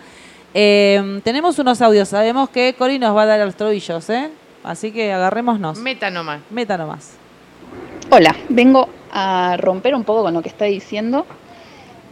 Eh, 0.55 1.21
tenemos 1.23 1.59
unos 1.59 1.81
audios, 1.83 2.09
sabemos 2.09 2.49
que 2.49 2.75
Cori 2.77 2.99
nos 2.99 3.15
va 3.15 3.23
a 3.23 3.27
dar 3.27 3.41
a 3.41 3.45
los 3.45 3.55
tobillos, 3.55 4.09
¿eh? 4.11 4.31
Así 4.65 4.91
que 4.91 5.13
agarrémonos. 5.13 5.79
Meta 5.79 6.11
nomás. 6.11 6.41
Meta 6.51 6.77
nomás. 6.77 7.15
Hola, 8.11 8.35
vengo 8.49 8.89
a 9.13 9.57
romper 9.59 9.95
un 9.95 10.05
poco 10.05 10.23
con 10.23 10.35
lo 10.35 10.43
que 10.43 10.49
está 10.49 10.65
diciendo 10.65 11.27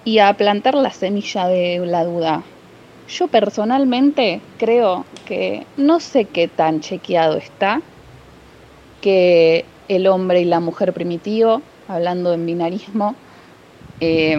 y 0.06 0.20
a 0.20 0.32
plantar 0.34 0.76
la 0.76 0.92
semilla 0.92 1.48
de 1.48 1.84
la 1.84 2.04
duda. 2.04 2.44
Yo 3.08 3.26
personalmente 3.26 4.40
creo 4.56 5.04
que 5.26 5.66
no 5.76 5.98
sé 5.98 6.26
qué 6.26 6.46
tan 6.46 6.80
chequeado 6.80 7.36
está 7.36 7.82
que 9.02 9.64
el 9.88 10.06
hombre 10.06 10.40
y 10.40 10.44
la 10.44 10.60
mujer 10.60 10.92
primitivo, 10.92 11.60
hablando 11.88 12.32
en 12.32 12.46
binarismo, 12.46 13.16
eh, 14.00 14.38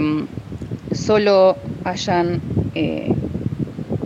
solo 0.94 1.58
hayan 1.84 2.42
eh, 2.74 3.14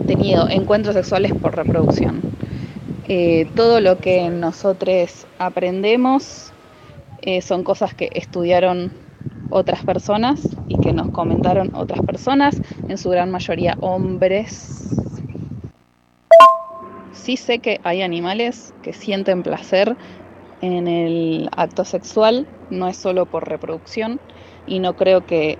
tenido 0.08 0.48
encuentros 0.48 0.96
sexuales 0.96 1.32
por 1.32 1.54
reproducción. 1.56 2.22
Eh, 3.08 3.46
todo 3.54 3.80
lo 3.80 3.98
que 3.98 4.28
nosotros 4.30 5.26
aprendemos 5.38 6.52
eh, 7.20 7.40
son 7.40 7.62
cosas 7.62 7.94
que 7.94 8.10
estudiaron 8.14 8.92
otras 9.52 9.84
personas 9.84 10.48
y 10.66 10.78
que 10.78 10.92
nos 10.92 11.10
comentaron 11.10 11.74
otras 11.74 12.00
personas, 12.00 12.60
en 12.88 12.98
su 12.98 13.10
gran 13.10 13.30
mayoría 13.30 13.76
hombres. 13.80 14.96
Sí 17.12 17.36
sé 17.36 17.58
que 17.60 17.80
hay 17.84 18.02
animales 18.02 18.74
que 18.82 18.92
sienten 18.92 19.42
placer 19.42 19.96
en 20.62 20.88
el 20.88 21.48
acto 21.56 21.84
sexual, 21.84 22.46
no 22.70 22.88
es 22.88 22.96
solo 22.96 23.26
por 23.26 23.48
reproducción, 23.48 24.20
y 24.66 24.78
no 24.78 24.96
creo 24.96 25.26
que 25.26 25.58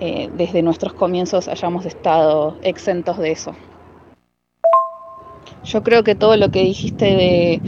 eh, 0.00 0.30
desde 0.36 0.62
nuestros 0.62 0.94
comienzos 0.94 1.48
hayamos 1.48 1.84
estado 1.84 2.56
exentos 2.62 3.18
de 3.18 3.32
eso. 3.32 3.54
Yo 5.64 5.82
creo 5.82 6.04
que 6.04 6.14
todo 6.14 6.36
lo 6.36 6.50
que 6.50 6.62
dijiste 6.62 7.04
de 7.04 7.60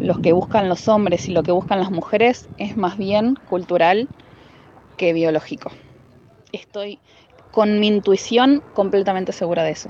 los 0.00 0.18
que 0.18 0.32
buscan 0.32 0.68
los 0.68 0.88
hombres 0.88 1.28
y 1.28 1.32
lo 1.32 1.42
que 1.42 1.52
buscan 1.52 1.78
las 1.78 1.90
mujeres 1.90 2.48
es 2.58 2.76
más 2.76 2.98
bien 2.98 3.36
cultural 3.48 4.08
que 4.96 5.12
biológico. 5.12 5.70
Estoy 6.52 6.98
con 7.50 7.80
mi 7.80 7.86
intuición 7.88 8.62
completamente 8.74 9.32
segura 9.32 9.62
de 9.62 9.70
eso. 9.72 9.88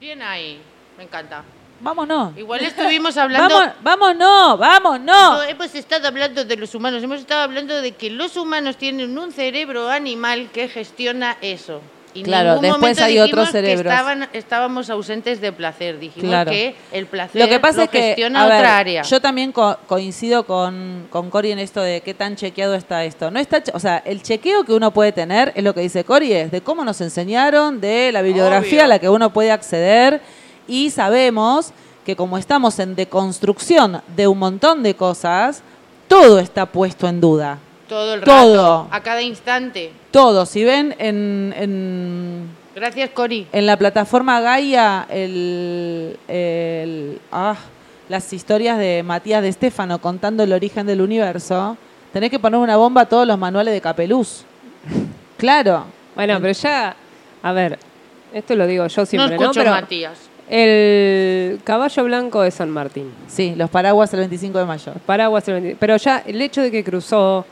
Bien 0.00 0.22
ahí. 0.22 0.60
Me 0.96 1.04
encanta. 1.04 1.44
Vámonos. 1.80 2.36
Igual 2.36 2.60
estuvimos 2.62 3.16
hablando 3.16 3.54
Vamos, 3.54 3.74
vámonos, 3.82 4.58
vámonos. 4.58 5.04
No, 5.06 5.42
hemos 5.42 5.74
estado 5.74 6.08
hablando 6.08 6.44
de 6.44 6.56
los 6.56 6.74
humanos, 6.74 7.02
hemos 7.02 7.20
estado 7.20 7.42
hablando 7.42 7.82
de 7.82 7.92
que 7.92 8.10
los 8.10 8.36
humanos 8.36 8.76
tienen 8.76 9.18
un 9.18 9.32
cerebro 9.32 9.88
animal 9.90 10.50
que 10.52 10.68
gestiona 10.68 11.36
eso. 11.40 11.80
Y 12.16 12.22
Claro, 12.22 12.60
después 12.60 12.96
hay 13.00 13.18
cerebros. 13.50 13.92
estaban- 13.92 14.28
estábamos 14.32 14.88
ausentes 14.88 15.40
de 15.40 15.50
placer. 15.52 15.98
Dijimos 15.98 16.28
Claro. 16.30 16.50
que 16.52 16.76
el 16.92 17.06
placer 17.06 17.42
Lo 17.42 17.48
que 17.48 17.58
pasa 17.58 17.82
es 17.84 17.90
que 17.90 18.00
gestiona 18.00 18.44
a 18.44 18.46
ver, 18.46 18.56
otra 18.58 18.78
área. 18.78 19.02
yo 19.02 19.20
también 19.20 19.50
co- 19.50 19.76
coincido 19.88 20.46
con, 20.46 21.08
con 21.10 21.28
Cori 21.28 21.50
en 21.50 21.58
esto 21.58 21.80
de 21.80 22.02
qué 22.02 22.14
tan 22.14 22.36
chequeado 22.36 22.74
está 22.76 23.02
esto. 23.04 23.32
No 23.32 23.40
está, 23.40 23.62
o 23.72 23.80
sea, 23.80 24.00
el 24.06 24.22
chequeo 24.22 24.62
que 24.64 24.72
uno 24.72 24.92
puede 24.92 25.10
tener 25.10 25.52
es 25.56 25.64
lo 25.64 25.74
que 25.74 25.80
dice 25.80 26.04
Cori, 26.04 26.32
es 26.32 26.52
de 26.52 26.60
cómo 26.60 26.84
nos 26.84 27.00
enseñaron, 27.00 27.80
de 27.80 28.12
la 28.12 28.22
bibliografía 28.22 28.78
Obvio. 28.80 28.84
a 28.84 28.86
la 28.88 28.98
que 29.00 29.08
uno 29.08 29.32
puede 29.32 29.50
acceder 29.50 30.20
y 30.68 30.90
sabemos 30.90 31.72
que 32.06 32.14
como 32.14 32.38
estamos 32.38 32.78
en 32.78 32.94
deconstrucción 32.94 34.02
de 34.14 34.28
un 34.28 34.38
montón 34.38 34.84
de 34.84 34.94
cosas, 34.94 35.62
todo 36.06 36.38
está 36.38 36.66
puesto 36.66 37.08
en 37.08 37.20
duda. 37.20 37.58
Todo 37.88 38.14
el 38.14 38.20
rato, 38.22 38.30
todo. 38.32 38.88
a 38.90 39.00
cada 39.02 39.22
instante. 39.22 39.92
Todo, 40.10 40.46
si 40.46 40.64
ven 40.64 40.94
en, 40.98 41.54
en, 41.56 42.48
Gracias, 42.74 43.10
Cori. 43.10 43.46
En 43.52 43.66
la 43.66 43.76
plataforma 43.76 44.40
Gaia, 44.40 45.06
el, 45.08 46.18
el- 46.28 47.20
ah, 47.32 47.56
las 48.08 48.32
historias 48.32 48.78
de 48.78 49.02
Matías 49.02 49.42
de 49.42 49.48
Estefano 49.48 49.98
contando 50.00 50.42
el 50.42 50.52
origen 50.52 50.86
del 50.86 51.00
universo, 51.00 51.76
tenés 52.12 52.30
que 52.30 52.38
poner 52.38 52.58
una 52.60 52.76
bomba 52.76 53.02
a 53.02 53.06
todos 53.06 53.26
los 53.26 53.38
manuales 53.38 53.72
de 53.74 53.80
Capeluz. 53.80 54.44
Claro. 55.36 55.84
Bueno, 56.14 56.38
pero 56.40 56.52
ya, 56.52 56.94
a 57.42 57.52
ver, 57.52 57.78
esto 58.32 58.54
lo 58.54 58.66
digo 58.66 58.86
yo 58.86 59.04
siempre, 59.04 59.36
¿no? 59.36 59.42
escucho 59.42 59.60
Pero 59.60 59.72
Matías. 59.72 60.16
el 60.48 61.60
caballo 61.64 62.04
blanco 62.04 62.40
de 62.42 62.50
San 62.50 62.70
Martín. 62.70 63.12
Sí, 63.26 63.54
los 63.56 63.68
paraguas 63.68 64.12
el 64.14 64.20
25 64.20 64.58
de 64.58 64.64
mayo. 64.64 64.92
Paraguas, 65.04 65.46
el 65.48 65.54
20 65.54 65.76
pero 65.78 65.96
ya 65.96 66.22
el 66.24 66.40
hecho 66.40 66.62
de 66.62 66.70
que 66.70 66.84
cruzó 66.84 67.44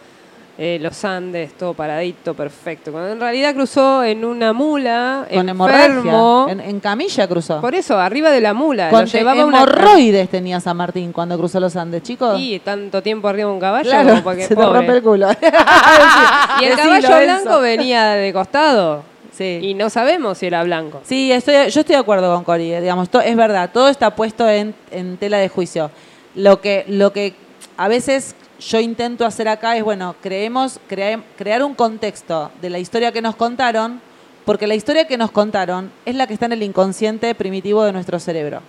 eh, 0.65 0.79
los 0.81 1.05
Andes, 1.05 1.55
todo 1.55 1.75
paradito, 1.75 2.35
perfecto. 2.35 2.93
Cuando 2.93 3.11
en 3.11 3.19
realidad 3.19 3.53
cruzó 3.53 4.05
en 4.05 4.25
una 4.25 4.53
mula, 4.53 5.27
Con 5.29 5.49
enfermo. 5.49 6.47
hemorragia. 6.47 6.53
En, 6.53 6.61
en 6.61 6.79
camilla 6.81 7.27
cruzó. 7.27 7.61
Por 7.61 7.75
eso, 7.75 7.99
arriba 7.99 8.31
de 8.31 8.41
la 8.41 8.55
mula. 8.55 8.89
Con 8.91 9.07
una 9.13 9.33
hemorroides 9.35 10.29
tenía 10.29 10.61
San 10.61 10.77
Martín 10.77 11.13
cuando 11.13 11.37
cruzó 11.37 11.59
los 11.59 11.75
Andes, 11.75 12.05
chicos. 12.05 12.39
Y 12.39 12.61
tanto 12.61 13.03
tiempo 13.03 13.27
arriba 13.27 13.49
de 13.49 13.55
un 13.55 13.61
caballo, 13.61 13.91
claro, 13.91 14.11
como 14.11 14.23
para 14.23 14.37
que- 14.37 14.43
se 14.47 14.55
te 14.55 14.63
rompe 14.65 14.93
el 14.93 15.03
culo. 15.03 15.29
Y 16.61 16.65
el 16.65 16.77
caballo 16.77 17.09
blanco 17.25 17.61
venía 17.61 18.11
de 18.13 18.33
costado. 18.33 19.03
Sí. 19.33 19.59
Y 19.63 19.75
no 19.75 19.91
sabemos 19.91 20.39
si 20.39 20.47
era 20.47 20.63
blanco. 20.63 21.01
Sí, 21.05 21.33
estoy, 21.33 21.55
yo 21.55 21.81
estoy 21.81 21.95
de 21.95 21.97
acuerdo 21.97 22.33
con 22.35 22.45
Cori, 22.45 22.73
eh, 22.73 22.81
digamos, 22.81 23.09
to- 23.09 23.21
es 23.21 23.35
verdad, 23.35 23.71
todo 23.73 23.89
está 23.89 24.15
puesto 24.15 24.49
en, 24.49 24.75
en 24.91 25.17
tela 25.17 25.39
de 25.39 25.49
juicio. 25.49 25.91
Lo 26.35 26.61
que, 26.61 26.85
lo 26.87 27.13
que 27.13 27.35
a 27.79 27.89
veces 27.89 28.37
yo 28.69 28.81
intento 28.81 29.25
hacer 29.27 29.49
acá 29.49 29.77
es, 29.77 29.85
bueno, 29.85 30.15
creemos, 30.23 30.79
crea- 30.89 31.23
crear 31.37 31.63
un 31.63 31.75
contexto 31.75 32.51
de 32.61 32.71
la 32.71 32.79
historia 32.79 33.13
que 33.13 33.23
nos 33.23 33.37
contaron, 33.37 34.01
porque 34.45 34.67
la 34.67 34.75
historia 34.75 35.07
que 35.07 35.17
nos 35.17 35.31
contaron 35.31 35.91
es 36.05 36.15
la 36.15 36.27
que 36.27 36.35
está 36.35 36.47
en 36.47 36.53
el 36.53 36.63
inconsciente 36.63 37.35
primitivo 37.35 37.85
de 37.85 37.93
nuestro 37.93 38.19
cerebro. 38.19 38.61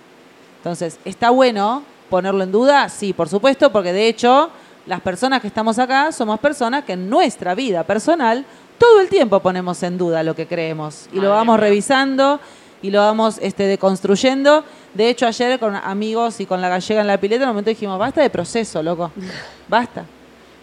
Entonces, 0.58 0.98
¿está 1.04 1.30
bueno 1.30 1.82
ponerlo 2.10 2.42
en 2.44 2.52
duda? 2.52 2.88
Sí, 2.88 3.12
por 3.12 3.28
supuesto, 3.28 3.70
porque 3.72 3.92
de 3.92 4.08
hecho, 4.08 4.50
las 4.86 5.00
personas 5.00 5.40
que 5.40 5.48
estamos 5.48 5.78
acá 5.78 6.12
somos 6.12 6.38
personas 6.40 6.84
que 6.84 6.92
en 6.94 7.08
nuestra 7.10 7.54
vida 7.54 7.84
personal 7.84 8.44
todo 8.78 9.00
el 9.00 9.08
tiempo 9.08 9.40
ponemos 9.40 9.82
en 9.82 9.96
duda 9.96 10.22
lo 10.22 10.34
que 10.34 10.46
creemos 10.46 11.08
y 11.12 11.20
lo 11.20 11.30
vamos 11.30 11.58
revisando 11.60 12.40
y 12.84 12.90
lo 12.90 13.00
vamos 13.00 13.38
este, 13.40 13.62
deconstruyendo. 13.64 14.62
De 14.92 15.08
hecho, 15.08 15.26
ayer 15.26 15.58
con 15.58 15.74
amigos 15.74 16.38
y 16.40 16.46
con 16.46 16.60
la 16.60 16.68
gallega 16.68 17.00
en 17.00 17.06
la 17.06 17.16
pileta, 17.18 17.44
en 17.44 17.48
un 17.48 17.54
momento 17.54 17.70
dijimos, 17.70 17.98
basta 17.98 18.20
de 18.20 18.28
proceso, 18.30 18.82
loco. 18.82 19.10
Basta. 19.68 20.04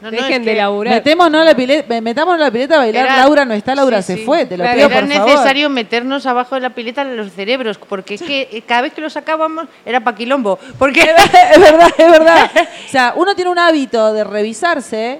No, 0.02 0.10
no, 0.10 0.18
Dejen 0.18 0.42
es 0.42 0.46
de 0.46 0.56
laburar. 0.56 0.94
Metémonos 0.96 1.46
la 1.46 1.54
pileta, 1.56 2.02
metámonos 2.02 2.40
en 2.40 2.46
la 2.46 2.52
pileta 2.52 2.76
a 2.76 2.78
bailar. 2.80 3.06
Era- 3.06 3.18
Laura 3.18 3.46
no 3.46 3.54
está, 3.54 3.76
Laura 3.76 4.02
sí, 4.02 4.14
se 4.14 4.20
sí. 4.20 4.26
fue. 4.26 4.46
Te 4.48 4.58
lo 4.58 4.64
Claro, 4.64 4.76
pido, 4.78 4.88
Era 4.90 5.00
por 5.00 5.10
favor. 5.14 5.30
necesario 5.30 5.70
meternos 5.70 6.26
abajo 6.26 6.56
de 6.56 6.62
la 6.62 6.70
pileta 6.72 7.04
los 7.04 7.32
cerebros, 7.34 7.78
porque 7.78 8.16
es 8.16 8.22
que 8.24 8.50
eh, 8.52 8.62
cada 8.66 8.82
vez 8.82 8.94
que 8.94 9.02
lo 9.02 9.10
sacábamos 9.12 9.66
era 9.86 10.00
pa' 10.04 10.16
quilombo. 10.16 10.58
Porque 10.80 11.02
es 11.02 11.60
verdad, 11.60 11.90
es 11.98 12.12
verdad. 12.12 12.52
O 12.88 12.90
sea, 12.90 13.14
uno 13.16 13.36
tiene 13.36 13.52
un 13.52 13.60
hábito 13.60 14.12
de 14.14 14.24
revisarse 14.24 15.20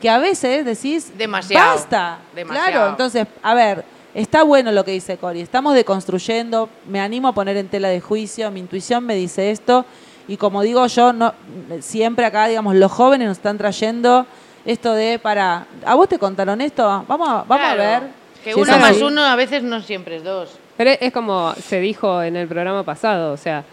que 0.00 0.08
a 0.08 0.18
veces 0.18 0.64
decís, 0.64 1.12
Demasiado, 1.18 1.74
basta. 1.74 2.18
demasiado. 2.34 2.70
Claro, 2.70 2.88
entonces, 2.90 3.26
a 3.42 3.54
ver, 3.54 3.84
está 4.14 4.42
bueno 4.42 4.72
lo 4.72 4.84
que 4.84 4.92
dice 4.92 5.16
Cori. 5.16 5.40
Estamos 5.40 5.74
deconstruyendo, 5.74 6.68
me 6.88 7.00
animo 7.00 7.28
a 7.28 7.32
poner 7.32 7.56
en 7.56 7.68
tela 7.68 7.88
de 7.88 8.00
juicio, 8.00 8.50
mi 8.50 8.60
intuición 8.60 9.04
me 9.04 9.14
dice 9.14 9.50
esto. 9.50 9.84
Y 10.28 10.36
como 10.36 10.62
digo 10.62 10.86
yo, 10.86 11.12
no 11.12 11.34
siempre 11.80 12.24
acá, 12.24 12.46
digamos, 12.46 12.74
los 12.76 12.92
jóvenes 12.92 13.28
nos 13.28 13.36
están 13.38 13.58
trayendo 13.58 14.26
esto 14.64 14.92
de, 14.92 15.18
para, 15.18 15.66
¿a 15.84 15.94
vos 15.94 16.08
te 16.08 16.18
contaron 16.18 16.60
esto? 16.60 16.84
Vamos, 17.08 17.28
a- 17.28 17.44
vamos 17.48 17.56
Claro, 17.66 17.82
a 17.82 17.86
ver. 18.00 18.02
Que 18.44 18.54
uno 18.54 18.78
más 18.78 18.92
así. 18.92 19.02
uno 19.02 19.22
a 19.22 19.36
veces 19.36 19.62
no 19.62 19.80
siempre 19.82 20.16
es 20.16 20.24
dos. 20.24 20.50
Pero 20.76 20.90
es 20.98 21.12
como 21.12 21.52
se 21.54 21.80
dijo 21.80 22.22
en 22.22 22.36
el 22.36 22.46
programa 22.48 22.82
pasado, 22.84 23.32
o 23.32 23.36
sea, 23.36 23.64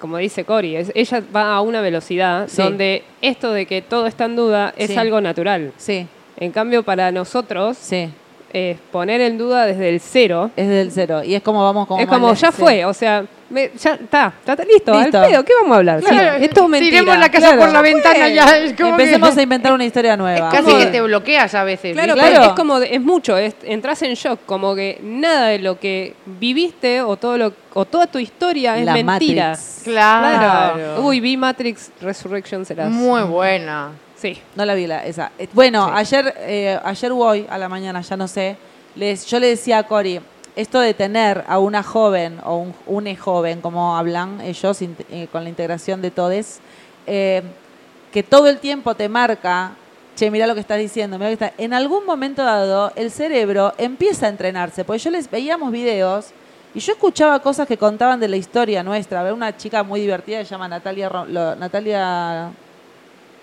como 0.00 0.18
dice 0.18 0.44
Cori, 0.44 0.76
es- 0.76 0.92
ella 0.94 1.22
va 1.34 1.54
a 1.56 1.60
una 1.60 1.80
velocidad 1.80 2.46
Sí. 2.48 2.62
donde 2.62 3.04
esto 3.22 3.52
de 3.52 3.66
que 3.66 3.82
todo 3.82 4.06
está 4.06 4.26
en 4.26 4.36
duda 4.36 4.74
es 4.76 4.90
Sí. 4.90 4.96
algo 4.96 5.20
natural. 5.20 5.72
Sí, 5.76 6.06
En 6.38 6.52
cambio, 6.52 6.82
para 6.82 7.10
nosotros, 7.12 7.78
sí. 7.80 8.10
Es 8.56 8.78
poner 8.90 9.20
en 9.20 9.36
duda 9.38 9.66
desde 9.66 9.88
el 9.90 10.00
cero 10.00 10.50
Es 10.56 10.68
del 10.68 10.90
cero. 10.90 11.22
Y 11.22 11.34
es 11.34 11.42
como 11.42 11.62
vamos 11.62 11.86
como 11.86 12.00
es 12.00 12.06
como, 12.06 12.32
ya 12.34 12.50
sí. 12.50 12.56
fue, 12.60 12.84
o 12.84 12.94
sea, 12.94 13.24
me- 13.50 13.70
ya 13.78 13.94
está, 13.94 14.32
está 14.44 14.64
listo, 14.64 14.92
Listo. 15.00 15.18
al 15.20 15.28
pedo, 15.30 15.44
¿qué 15.44 15.52
vamos 15.60 15.74
a 15.74 15.78
hablar? 15.78 16.00
Sí, 16.00 16.06
Claro, 16.06 16.36
es 16.36 16.40
mentira. 16.68 16.78
tiremos 16.80 17.18
la 17.18 17.28
casa 17.28 17.46
Claro. 17.48 17.60
por 17.62 17.72
la 17.72 17.82
ventana 17.82 18.28
ya. 18.28 18.56
Es 18.58 18.72
como 18.74 18.90
Empecemos 18.90 19.34
que, 19.34 19.40
a 19.40 19.42
inventar 19.42 19.72
una 19.72 19.84
historia 19.84 20.16
nueva. 20.16 20.48
casi 20.50 20.74
que 20.74 20.86
te 20.86 21.00
bloqueas 21.02 21.54
a 21.54 21.64
veces. 21.64 21.92
Claro. 21.92 22.14
Claro. 22.14 22.28
pero 22.32 22.42
es 22.44 22.52
como, 22.54 22.80
de- 22.80 22.94
es 22.94 23.00
mucho, 23.00 23.36
es, 23.36 23.54
entras 23.62 24.02
en 24.02 24.14
shock, 24.14 24.40
como 24.46 24.74
que 24.74 24.98
nada 25.02 25.48
de 25.48 25.58
lo 25.60 25.78
que 25.78 26.14
viviste 26.24 27.02
o 27.02 27.16
todo 27.16 27.36
lo 27.38 27.52
o 27.74 27.84
toda 27.84 28.06
tu 28.06 28.18
historia 28.18 28.78
es 28.78 28.86
La 28.86 28.94
mentira. 28.94 29.50
Matrix. 29.50 29.82
Claro. 29.84 31.02
Uy, 31.02 31.20
vi 31.20 31.36
Matrix 31.36 31.90
Resurrection 32.00 32.64
serás. 32.64 32.88
Muy 32.90 33.22
buena. 33.22 33.90
Sí. 34.16 34.38
No 34.54 34.64
la 34.64 34.74
vi 34.74 34.86
la, 34.86 35.04
esa. 35.04 35.32
Eh, 35.38 35.48
Bueno, 35.52 35.86
Sí. 35.86 35.92
ayer, 35.94 36.34
eh, 36.38 36.80
ayer 36.82 37.12
o 37.12 37.18
hoy, 37.18 37.46
a 37.50 37.58
la 37.58 37.68
mañana, 37.68 38.00
ya 38.00 38.16
no 38.16 38.26
sé, 38.28 38.56
les, 38.94 39.26
yo 39.26 39.38
le 39.38 39.48
decía 39.48 39.78
a 39.78 39.82
Cori, 39.86 40.20
esto 40.56 40.80
de 40.80 40.94
tener 40.94 41.44
a 41.46 41.58
una 41.58 41.82
joven 41.82 42.40
o 42.44 42.56
un 42.56 42.74
une 42.86 43.14
joven, 43.14 43.60
como 43.60 43.94
hablan 43.96 44.40
ellos 44.40 44.78
eh, 44.80 45.28
con 45.30 45.44
la 45.44 45.50
integración 45.50 46.00
de 46.00 46.10
todes, 46.10 46.60
eh, 47.06 47.42
que 48.10 48.22
todo 48.22 48.48
el 48.48 48.58
tiempo 48.58 48.94
te 48.94 49.08
marca, 49.10 49.72
che, 50.16 50.30
mira 50.30 50.46
lo 50.46 50.54
que 50.54 50.60
estás 50.60 50.78
diciendo, 50.78 51.18
mirá 51.18 51.30
lo 51.30 51.36
que 51.36 51.44
está-". 51.44 51.62
en 51.62 51.74
algún 51.74 52.06
momento 52.06 52.42
dado 52.42 52.90
el 52.96 53.10
cerebro 53.10 53.74
empieza 53.76 54.24
a 54.26 54.28
entrenarse, 54.30 54.82
porque 54.84 55.00
yo 55.00 55.10
les 55.10 55.30
veíamos 55.30 55.70
videos 55.70 56.28
y 56.74 56.80
yo 56.80 56.92
escuchaba 56.94 57.38
cosas 57.40 57.68
que 57.68 57.76
contaban 57.76 58.18
de 58.18 58.28
la 58.28 58.36
historia 58.36 58.82
nuestra. 58.82 59.20
Había 59.20 59.34
una 59.34 59.54
chica 59.58 59.82
muy 59.82 60.00
divertida 60.00 60.38
que 60.38 60.44
se 60.46 60.50
llama 60.52 60.68
Natalia, 60.68 61.10
Natalia 61.58 62.50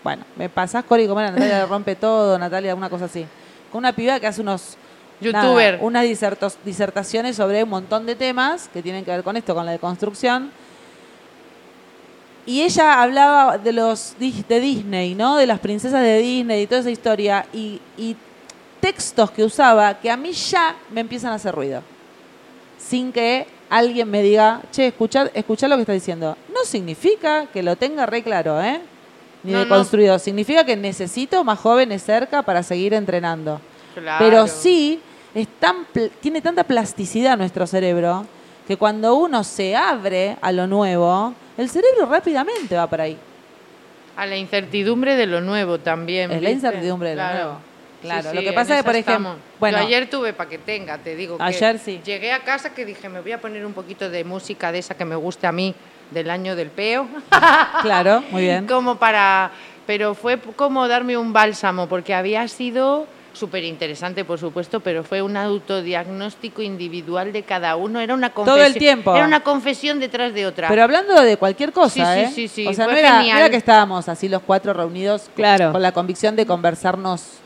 bueno, 0.03 0.23
me 0.35 0.49
pasás, 0.49 0.83
Cori, 0.83 1.07
como 1.07 1.19
era 1.21 1.31
Natalia 1.31 1.59
le 1.59 1.65
rompe 1.65 1.95
todo, 1.95 2.37
Natalia, 2.37 2.75
una 2.75 2.89
cosa 2.89 3.05
así. 3.05 3.25
Con 3.71 3.79
una 3.79 3.93
piba 3.93 4.19
que 4.19 4.27
hace 4.27 4.41
unos. 4.41 4.77
Youtuber. 5.21 5.75
nada, 5.75 5.85
unas 5.85 6.03
disertos- 6.03 6.57
disertaciones 6.65 7.37
sobre 7.37 7.63
un 7.63 7.69
montón 7.69 8.05
de 8.05 8.15
temas 8.15 8.67
que 8.73 8.81
tienen 8.81 9.05
que 9.05 9.11
ver 9.11 9.23
con 9.23 9.37
esto, 9.37 9.55
con 9.55 9.65
la 9.65 9.71
deconstrucción. 9.71 10.51
Y 12.45 12.61
ella 12.61 13.01
hablaba 13.01 13.57
de 13.57 13.71
los 13.71 14.15
de 14.19 14.59
Disney, 14.59 15.15
¿no? 15.15 15.37
De 15.37 15.47
las 15.47 15.59
princesas 15.59 16.01
de 16.01 16.17
Disney 16.19 16.63
y 16.63 16.67
toda 16.67 16.81
esa 16.81 16.89
historia. 16.91 17.45
Y, 17.53 17.79
y 17.97 18.17
textos 18.81 19.31
que 19.31 19.45
usaba 19.45 19.97
que 19.97 20.11
a 20.11 20.17
mí 20.17 20.33
ya 20.33 20.75
me 20.91 20.99
empiezan 21.01 21.31
a 21.31 21.35
hacer 21.35 21.55
ruido. 21.55 21.81
Sin 22.77 23.13
que 23.13 23.47
alguien 23.69 24.11
me 24.11 24.21
diga, 24.21 24.59
che, 24.71 24.87
escuchar, 24.87 25.31
escuchar 25.33 25.69
lo 25.69 25.77
que 25.77 25.83
está 25.83 25.93
diciendo. 25.93 26.35
No 26.53 26.65
significa 26.65 27.45
que 27.45 27.63
lo 27.63 27.77
tenga 27.77 28.05
re 28.05 28.21
claro, 28.23 28.61
¿eh? 28.61 28.81
Ni 29.43 29.51
No, 29.51 29.57
no. 29.59 29.63
deconstruido. 29.65 30.17
Significa 30.19 30.63
que 30.65 30.75
necesito 30.75 31.43
más 31.43 31.59
jóvenes 31.59 32.03
cerca 32.03 32.41
para 32.43 32.63
seguir 32.63 32.93
entrenando. 32.93 33.59
Claro. 33.93 34.25
Pero 34.25 34.47
sí, 34.47 34.99
es 35.35 35.47
tan 35.59 35.85
tiene 36.21 36.41
tanta 36.41 36.63
plasticidad 36.63 37.37
nuestro 37.37 37.67
cerebro 37.67 38.25
que 38.67 38.77
cuando 38.77 39.15
uno 39.15 39.43
se 39.43 39.75
abre 39.75 40.37
a 40.41 40.51
lo 40.51 40.65
nuevo, 40.67 41.33
el 41.57 41.69
cerebro 41.69 42.05
rápidamente 42.05 42.75
va 42.75 42.87
para 42.87 43.03
ahí. 43.03 43.17
A 44.15 44.25
la 44.25 44.37
incertidumbre 44.37 45.15
de 45.15 45.25
lo 45.25 45.41
nuevo 45.41 45.79
también. 45.79 46.31
Es 46.31 46.41
la 46.41 46.51
incertidumbre 46.51 47.09
de 47.09 47.15
lo 47.15 47.21
Claro. 47.21 47.43
nuevo. 47.43 47.59
Claro, 48.01 48.29
Sí, 48.31 48.35
lo 48.35 48.41
que 48.41 48.51
pasa 48.53 48.73
es 48.73 48.79
que, 48.81 48.83
por 48.83 48.95
ejemplo, 48.95 49.13
estamos. 49.29 49.37
bueno, 49.61 49.77
Yo 49.79 49.85
ayer 49.85 50.09
tuve 50.09 50.33
para 50.33 50.49
que 50.49 50.57
tenga, 50.57 50.97
te 50.97 51.15
digo. 51.15 51.37
que 51.37 51.43
Ayer 51.43 51.79
sí. 51.79 52.01
Llegué 52.03 52.33
a 52.33 52.39
casa 52.43 52.73
que 52.73 52.85
dije, 52.85 53.07
me 53.07 53.21
voy 53.21 53.31
a 53.31 53.39
poner 53.39 53.65
un 53.65 53.71
poquito 53.73 54.09
de 54.09 54.23
música 54.25 54.71
de 54.73 54.79
esa 54.79 54.95
que 54.95 55.05
me 55.05 55.15
gusta 55.15 55.47
a 55.49 55.51
mí, 55.53 55.73
del 56.13 56.29
año 56.29 56.55
del 56.55 56.69
peo. 56.69 57.07
claro, 57.81 58.23
muy 58.31 58.43
bien. 58.43 58.67
como 58.67 58.95
para. 58.95 59.51
Pero 59.85 60.13
fue 60.15 60.37
como 60.39 60.87
darme 60.87 61.17
un 61.17 61.33
bálsamo, 61.33 61.87
porque 61.87 62.13
había 62.13 62.47
sido 62.47 63.05
súper 63.33 63.63
interesante, 63.63 64.23
por 64.23 64.39
supuesto, 64.39 64.79
pero 64.79 65.03
fue 65.03 65.21
un 65.21 65.35
autodiagnóstico 65.35 66.61
individual 66.61 67.33
de 67.33 67.43
cada 67.43 67.75
uno. 67.75 67.99
Era 67.99 68.13
una 68.13 68.29
Todo 68.29 68.45
confesión. 68.45 68.67
el 68.73 68.77
tiempo. 68.79 69.15
Era 69.15 69.25
una 69.25 69.39
confesión 69.41 69.99
detrás 69.99 70.33
de 70.33 70.45
otra. 70.45 70.69
Pero 70.69 70.83
hablando 70.83 71.19
de 71.21 71.35
cualquier 71.35 71.73
cosa, 71.73 71.89
Sí, 71.89 72.01
sí, 72.01 72.21
¿eh? 72.21 72.31
sí, 72.33 72.47
sí, 72.47 72.67
O 72.67 72.73
sea, 72.73 72.85
fue 72.85 72.93
no 72.93 72.99
era, 72.99 73.17
no 73.23 73.37
era 73.37 73.49
que 73.49 73.57
estábamos 73.57 74.07
así 74.07 74.29
los 74.29 74.41
cuatro 74.43 74.71
reunidos 74.71 75.29
Claro. 75.35 75.71
con 75.71 75.81
la 75.81 75.91
convicción 75.91 76.35
de 76.35 76.45
conversarnos. 76.45 77.39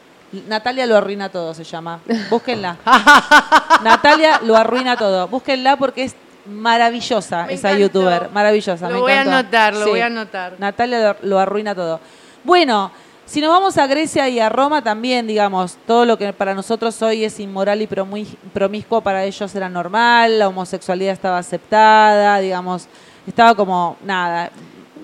Natalia 0.47 0.86
lo 0.86 0.97
arruina 0.97 1.30
todo, 1.30 1.53
se 1.53 1.63
llama. 1.63 2.01
Búsquenla. 2.30 2.76
Natalia 3.84 4.41
lo 4.43 4.55
arruina 4.57 4.97
todo. 4.97 5.28
Búsquenla 5.28 5.78
porque 5.78 6.03
es 6.03 6.15
maravillosa 6.48 7.45
Me 7.45 7.54
esa 7.54 7.70
encantó. 7.72 8.00
youtuber. 8.00 8.30
Maravillosa. 8.32 8.88
Lo 8.89 8.95
me 8.95 9.02
voy 9.02 9.12
a 9.14 9.22
anotar, 9.22 9.74
lo 9.74 9.84
Sí. 9.86 9.89
voy 9.89 10.00
a 10.02 10.06
anotar. 10.08 10.54
Natalia 10.60 11.16
lo, 11.22 11.28
lo 11.30 11.39
arruina 11.39 11.74
todo. 11.76 12.00
Bueno, 12.43 12.91
si 13.26 13.41
nos 13.41 13.50
vamos 13.50 13.78
a 13.78 13.88
Grecia 13.88 14.30
y 14.30 14.39
a 14.39 14.48
Roma 14.50 14.82
también, 14.82 15.28
digamos, 15.28 15.78
todo 15.86 16.06
lo 16.06 16.18
que 16.18 16.32
para 16.34 16.54
nosotros 16.54 17.02
hoy 17.02 17.26
es 17.26 17.39
inmoral 17.39 17.82
y 17.82 17.88
promi- 17.88 18.38
promiscuo 18.54 19.02
para 19.02 19.24
ellos 19.26 19.54
era 19.54 19.68
normal, 19.70 20.39
la 20.39 20.48
homosexualidad 20.48 21.14
estaba 21.14 21.38
aceptada, 21.38 22.39
digamos, 22.39 22.88
estaba 23.28 23.54
como 23.56 23.98
nada. 24.04 24.50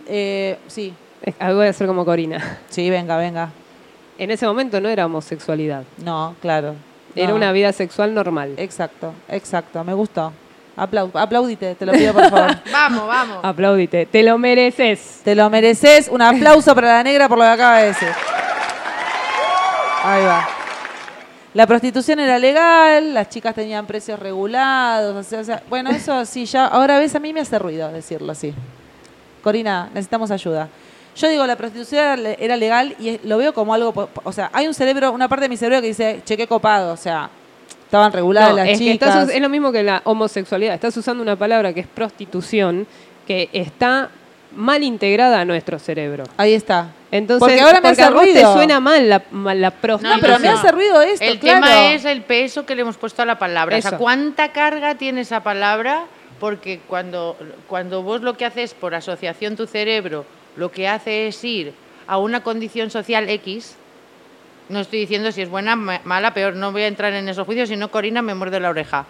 Eh, 0.08 0.58
sí, 0.68 0.94
Es- 1.22 1.36
ah, 1.40 1.54
Voy 1.54 1.68
a 1.68 1.70
hacer 1.70 1.88
como 1.88 2.04
Corina. 2.04 2.60
sí, 2.70 2.90
venga, 2.90 3.16
venga. 3.18 3.50
En 4.18 4.30
ese 4.30 4.46
momento 4.46 4.80
no 4.82 4.90
era 4.90 5.06
homosexualidad. 5.06 5.84
No, 5.98 6.36
claro. 6.42 6.76
Era 7.16 7.30
No. 7.30 7.36
una 7.36 7.52
vida 7.52 7.72
sexual 7.72 8.14
normal. 8.14 8.54
Exacto, 8.58 9.14
exacto, 9.30 9.84
me 9.84 9.94
gustó. 9.94 10.34
Aplau- 10.76 11.12
aplaudite, 11.14 11.76
te 11.76 11.86
lo 11.86 11.92
pido 11.92 12.14
por 12.14 12.30
favor. 12.30 12.56
Vamos, 12.72 13.08
vamos. 13.08 13.40
Aplaudite. 13.44 14.08
Te 14.08 14.24
lo 14.24 14.38
mereces. 14.40 15.22
Te 15.24 15.36
lo 15.36 15.50
mereces. 15.50 16.08
Un 16.10 16.22
aplauso 16.22 16.74
para 16.74 16.98
la 16.98 17.04
negra 17.04 17.30
por 17.30 17.38
lo 17.38 17.44
que 17.44 17.50
acaba 17.52 17.78
de 17.78 17.86
decir. 17.88 18.10
Ahí 20.04 20.24
va. 20.26 20.48
La 21.54 21.68
prostitución 21.68 22.20
era 22.20 22.40
legal, 22.40 23.14
las 23.14 23.30
chicas 23.30 23.54
tenían 23.54 23.86
precios 23.86 24.20
regulados. 24.20 25.16
o 25.16 25.22
sea, 25.24 25.40
o 25.40 25.44
sea, 25.44 25.64
bueno, 25.70 25.92
eso 25.92 26.26
sí, 26.26 26.46
ya. 26.46 26.66
Ahora 26.66 26.98
ves, 26.98 27.14
a 27.16 27.20
mí 27.20 27.32
me 27.32 27.42
hace 27.42 27.60
ruido 27.60 27.92
decirlo 27.92 28.32
así. 28.32 28.54
Corina, 29.44 29.90
necesitamos 29.94 30.32
ayuda. 30.32 30.68
Yo 31.16 31.30
digo, 31.30 31.46
la 31.46 31.56
prostitución 31.56 32.02
era 32.04 32.16
le- 32.18 32.38
era 32.44 32.58
legal 32.58 32.96
y 33.00 33.20
lo 33.28 33.38
veo 33.38 33.54
como 33.54 33.74
algo. 33.76 34.10
O 34.24 34.32
sea, 34.32 34.50
hay 34.52 34.68
un 34.68 34.74
cerebro, 34.74 35.12
una 35.12 35.30
parte 35.30 35.44
de 35.46 35.50
mi 35.50 35.58
cerebro 35.58 35.80
que 35.82 35.88
dice, 35.90 36.22
che, 36.26 36.36
qué 36.36 36.48
copado. 36.48 36.92
O 36.92 36.98
sea, 36.98 37.30
estaban 37.94 38.12
reguladas 38.12 38.50
No, 38.50 38.56
las 38.58 38.70
es, 38.70 38.80
que 38.80 38.92
chicas. 38.94 39.10
estás 39.10 39.30
es 39.30 39.40
lo 39.40 39.50
mismo 39.50 39.72
que 39.72 39.84
la 39.84 40.02
homosexualidad. 40.06 40.74
Estás 40.74 40.98
usando 40.98 41.22
una 41.22 41.36
palabra 41.36 41.74
que 41.74 41.82
es 41.82 41.88
prostitución, 41.88 42.88
que 43.28 43.50
está 43.54 44.10
mal 44.56 44.82
integrada 44.82 45.42
a 45.42 45.46
nuestro 45.46 45.78
cerebro. 45.78 46.24
Ahí 46.38 46.54
está. 46.54 46.88
Entonces, 47.12 47.40
Porque 47.40 47.62
ahora 47.62 47.82
me 47.82 47.90
hace 47.90 48.02
a 48.02 48.10
vos 48.10 48.24
te 48.24 48.42
suena 48.42 48.80
mal 48.80 49.08
la, 49.08 49.22
mal 49.30 49.62
la 49.62 49.70
prostitución. 49.70 50.20
No, 50.20 50.22
pero 50.26 50.40
me 50.40 50.50
hace 50.50 50.72
ruido 50.72 51.04
esto, 51.04 51.24
El 51.24 51.38
claro. 51.40 51.62
tema 51.62 51.94
es 51.94 52.06
el 52.06 52.24
peso 52.24 52.66
que 52.66 52.74
le 52.74 52.82
hemos 52.82 52.98
puesto 52.98 53.22
a 53.22 53.26
la 53.26 53.38
palabra. 53.38 53.78
O 53.78 53.82
sea. 53.82 53.98
¿cuánta 54.00 54.52
carga 54.52 54.96
tiene 54.96 55.22
esa 55.22 55.44
palabra? 55.44 56.06
Porque 56.40 56.80
cuando, 56.88 57.38
cuando 57.68 58.02
vos 58.02 58.22
lo 58.22 58.36
que 58.36 58.46
haces 58.46 58.74
por 58.74 58.96
asociación 58.96 59.56
tu 59.56 59.68
cerebro, 59.68 60.26
lo 60.56 60.72
que 60.72 60.88
hace 60.88 61.28
es 61.28 61.44
ir 61.44 61.74
a 62.08 62.18
una 62.18 62.42
condición 62.42 62.90
social 62.90 63.30
X, 63.30 63.76
no 64.70 64.80
estoy 64.80 65.00
diciendo 65.00 65.32
si 65.32 65.42
es 65.42 65.50
buena, 65.50 65.76
ma- 65.76 66.02
mala, 66.04 66.34
peor, 66.34 66.56
no 66.56 66.72
voy 66.72 66.84
a 66.84 66.88
entrar 66.88 67.14
en 67.14 67.28
esos 67.30 67.46
juicios, 67.46 67.70
si 67.70 67.76
no 67.76 67.90
Corina 67.92 68.22
me 68.22 68.34
muerde 68.36 68.60
la 68.60 68.70
oreja. 68.70 69.06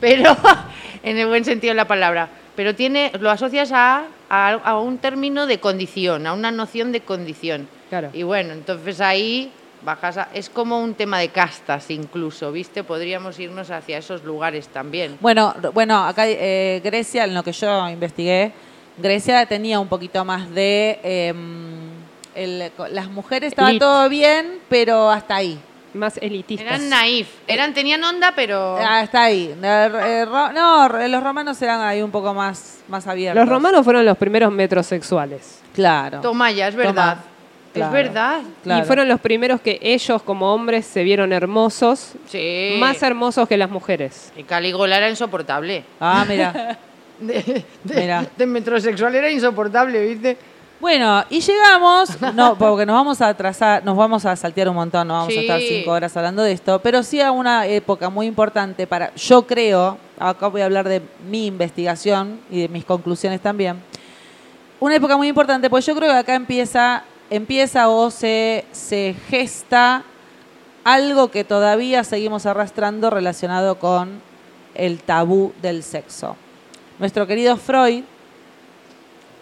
Pero, 0.00 0.36
en 1.02 1.18
el 1.18 1.26
buen 1.28 1.44
sentido 1.44 1.70
de 1.72 1.76
la 1.76 1.86
palabra. 1.86 2.28
Pero 2.56 2.74
tiene, 2.74 3.12
lo 3.20 3.30
asocias 3.30 3.70
a, 3.72 4.04
a, 4.30 4.52
a 4.52 4.78
un 4.80 4.98
término 4.98 5.46
de 5.46 5.60
condición, 5.60 6.26
a 6.26 6.32
una 6.32 6.50
noción 6.50 6.90
de 6.92 7.00
condición. 7.02 7.68
Claro. 7.90 8.10
Y 8.12 8.22
bueno, 8.22 8.52
entonces 8.54 9.00
ahí 9.00 9.52
bajas 9.82 10.16
a- 10.16 10.28
es 10.34 10.48
como 10.50 10.80
un 10.80 10.94
tema 10.94 11.18
de 11.20 11.28
castas 11.28 11.90
incluso, 11.90 12.50
¿viste? 12.50 12.82
Podríamos 12.82 13.38
irnos 13.38 13.70
hacia 13.70 13.98
esos 13.98 14.24
lugares 14.24 14.68
también. 14.68 15.16
Bueno, 15.20 15.54
bueno, 15.74 16.02
acá 16.04 16.24
eh, 16.26 16.80
Grecia, 16.82 17.24
en 17.24 17.34
lo 17.34 17.44
que 17.44 17.52
yo 17.52 17.88
investigué, 17.88 18.52
Grecia 18.98 19.44
tenía 19.46 19.78
un 19.78 19.88
poquito 19.88 20.24
más 20.24 20.50
de... 20.52 20.98
em, 21.02 21.95
el- 22.36 22.70
las 22.90 23.08
mujeres 23.08 23.48
estaba 23.52 23.70
Elite. 23.70 23.84
todo 23.84 24.08
bien, 24.08 24.58
pero 24.68 25.10
hasta 25.10 25.36
ahí. 25.36 25.58
Más 25.94 26.18
elitistas. 26.18 26.66
Eran 26.66 26.90
naif, 26.90 27.26
eran 27.46 27.72
tenían 27.72 28.04
onda, 28.04 28.32
pero 28.36 28.76
Hasta 28.76 29.22
ahí. 29.24 29.54
Eh, 29.62 30.26
no, 30.54 30.88
los 31.08 31.22
romanos 31.22 31.60
eran 31.62 31.80
ahí 31.80 32.02
un 32.02 32.10
poco 32.10 32.34
más, 32.34 32.80
más 32.88 33.06
abiertos. 33.06 33.40
Los 33.40 33.48
romanos 33.48 33.82
fueron 33.82 34.04
los 34.04 34.16
primeros 34.18 34.52
metrosexuales. 34.52 35.60
Claro. 35.74 36.20
toma 36.20 36.50
ya, 36.50 36.68
es 36.68 36.74
verdad. 36.74 37.18
Toma. 37.72 37.86
Es 37.86 37.92
verdad. 37.92 38.40
Claro. 38.62 38.82
Y 38.82 38.86
fueron 38.86 39.08
los 39.08 39.20
primeros 39.20 39.60
que 39.60 39.78
ellos 39.82 40.22
como 40.22 40.52
hombres 40.52 40.86
se 40.86 41.02
vieron 41.02 41.32
hermosos, 41.32 42.12
Sí. 42.28 42.76
más 42.78 43.02
hermosos 43.02 43.46
que 43.48 43.56
las 43.58 43.68
mujeres. 43.70 44.32
Y 44.36 44.42
Calígula 44.44 44.96
era 44.98 45.08
insoportable. 45.10 45.84
Ah, 46.00 46.24
mira. 46.28 46.78
De, 47.18 47.64
de- 47.82 47.94
Mira. 48.02 48.26
de 48.36 48.44
metrosexual 48.44 49.14
era 49.14 49.30
insoportable, 49.30 50.04
¿viste? 50.06 50.36
Bueno, 50.78 51.24
y 51.30 51.40
llegamos, 51.40 52.20
no, 52.34 52.56
porque 52.58 52.84
nos 52.84 52.94
vamos 52.94 53.22
a 53.22 53.28
atrasar, 53.28 53.82
nos 53.82 53.96
vamos 53.96 54.26
a 54.26 54.36
saltear 54.36 54.68
un 54.68 54.74
montón, 54.74 55.08
no 55.08 55.14
vamos 55.14 55.34
a 55.34 55.40
estar 55.40 55.58
cinco 55.58 55.90
horas 55.90 56.14
hablando 56.16 56.42
de 56.42 56.52
esto, 56.52 56.80
pero 56.82 57.02
sí 57.02 57.18
a 57.20 57.30
una 57.30 57.66
época 57.66 58.10
muy 58.10 58.26
importante 58.26 58.86
para, 58.86 59.14
yo 59.14 59.46
creo, 59.46 59.96
acá 60.18 60.48
voy 60.48 60.60
a 60.60 60.66
hablar 60.66 60.86
de 60.86 61.00
mi 61.30 61.46
investigación 61.46 62.40
y 62.50 62.60
de 62.60 62.68
mis 62.68 62.84
conclusiones 62.84 63.40
también, 63.40 63.82
una 64.78 64.96
época 64.96 65.16
muy 65.16 65.28
importante, 65.28 65.70
pues 65.70 65.86
yo 65.86 65.96
creo 65.96 66.10
que 66.10 66.18
acá 66.18 66.34
empieza, 66.34 67.04
empieza 67.30 67.88
o 67.88 68.10
se, 68.10 68.66
se 68.72 69.16
gesta 69.30 70.04
algo 70.84 71.30
que 71.30 71.42
todavía 71.42 72.04
seguimos 72.04 72.44
arrastrando 72.44 73.08
relacionado 73.08 73.78
con 73.78 74.20
el 74.74 75.02
tabú 75.02 75.54
del 75.62 75.82
sexo. 75.82 76.36
Nuestro 76.98 77.26
querido 77.26 77.56
Freud, 77.56 78.04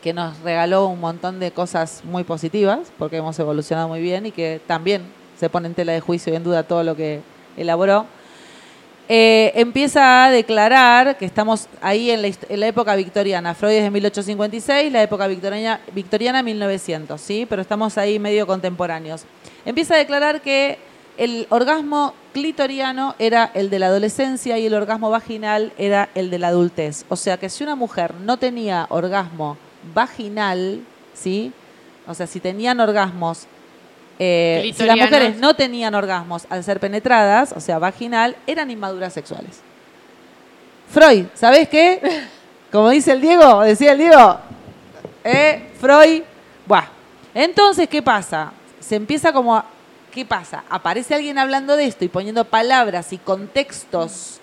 que 0.04 0.12
nos 0.12 0.38
regaló 0.40 0.88
un 0.88 1.00
montón 1.00 1.40
de 1.40 1.50
cosas 1.50 2.02
muy 2.04 2.24
positivas, 2.24 2.92
porque 2.98 3.16
hemos 3.16 3.38
evolucionado 3.38 3.88
muy 3.88 4.02
bien 4.02 4.26
y 4.26 4.32
que 4.32 4.60
también 4.66 5.00
se 5.40 5.48
pone 5.48 5.66
en 5.66 5.72
tela 5.72 5.92
de 5.92 6.00
juicio 6.00 6.30
y 6.30 6.36
en 6.36 6.44
duda 6.44 6.62
todo 6.62 6.84
lo 6.84 6.94
que 6.94 7.22
elaboró, 7.56 8.04
eh, 9.08 9.52
empieza 9.54 10.26
a 10.26 10.30
declarar 10.30 11.16
que 11.16 11.24
estamos 11.24 11.68
ahí 11.80 12.10
en 12.10 12.20
la, 12.20 12.66
época 12.66 12.94
victoriana. 12.96 13.54
Freud 13.54 13.72
es 13.72 13.84
de 13.84 13.90
1856, 13.90 14.92
la 14.92 15.02
época 15.02 15.26
victoriana, 15.26 15.80
victoriana 15.94 16.42
1900, 16.42 17.18
¿sí? 17.18 17.46
Pero 17.48 17.62
estamos 17.62 17.96
ahí 17.96 18.18
medio 18.18 18.46
contemporáneos. 18.46 19.24
Empieza 19.64 19.94
a 19.94 19.96
declarar 19.96 20.42
que 20.42 20.76
el 21.16 21.46
orgasmo 21.48 22.12
clitoriano 22.34 23.14
era 23.18 23.50
el 23.54 23.70
de 23.70 23.78
la 23.78 23.86
adolescencia 23.86 24.58
y 24.58 24.66
el 24.66 24.74
orgasmo 24.74 25.08
vaginal 25.08 25.72
era 25.78 26.10
el 26.14 26.28
de 26.28 26.38
la 26.38 26.48
adultez. 26.48 27.06
O 27.08 27.16
sea 27.16 27.38
que 27.38 27.48
si 27.48 27.64
una 27.64 27.74
mujer 27.74 28.14
no 28.16 28.36
tenía 28.36 28.86
orgasmo 28.90 29.56
vaginal, 29.92 30.80
¿sí? 31.12 31.52
O 32.06 32.14
sea, 32.14 32.26
si 32.26 32.40
tenían 32.40 32.80
orgasmos 32.80 33.46
eh, 34.18 34.60
si 34.76 34.84
las 34.84 34.96
mujeres 34.96 35.36
no 35.38 35.54
tenían 35.54 35.94
orgasmos 35.94 36.46
al 36.48 36.62
ser 36.62 36.78
penetradas, 36.78 37.52
o 37.52 37.60
sea, 37.60 37.80
vaginal, 37.80 38.36
eran 38.46 38.70
inmaduras 38.70 39.12
sexuales. 39.12 39.60
Freud, 40.90 41.26
¿sabes 41.34 41.68
qué? 41.68 42.00
Como 42.72 42.90
dice 42.90 43.12
el 43.12 43.20
Diego, 43.20 43.60
decía 43.62 43.92
el 43.92 43.98
Diego, 43.98 44.38
eh, 45.24 45.70
Freud, 45.80 46.22
buah. 46.66 46.84
Entonces, 47.34 47.88
¿qué 47.88 48.02
pasa? 48.02 48.52
Se 48.80 48.94
empieza 48.96 49.32
como, 49.32 49.56
a- 49.56 49.64
¿qué 50.12 50.24
pasa? 50.24 50.64
Aparece 50.68 51.14
alguien 51.14 51.38
hablando 51.38 51.76
de 51.76 51.86
esto 51.86 52.04
y 52.04 52.08
poniendo 52.08 52.44
palabras 52.44 53.12
y 53.12 53.18
contextos 53.18 54.40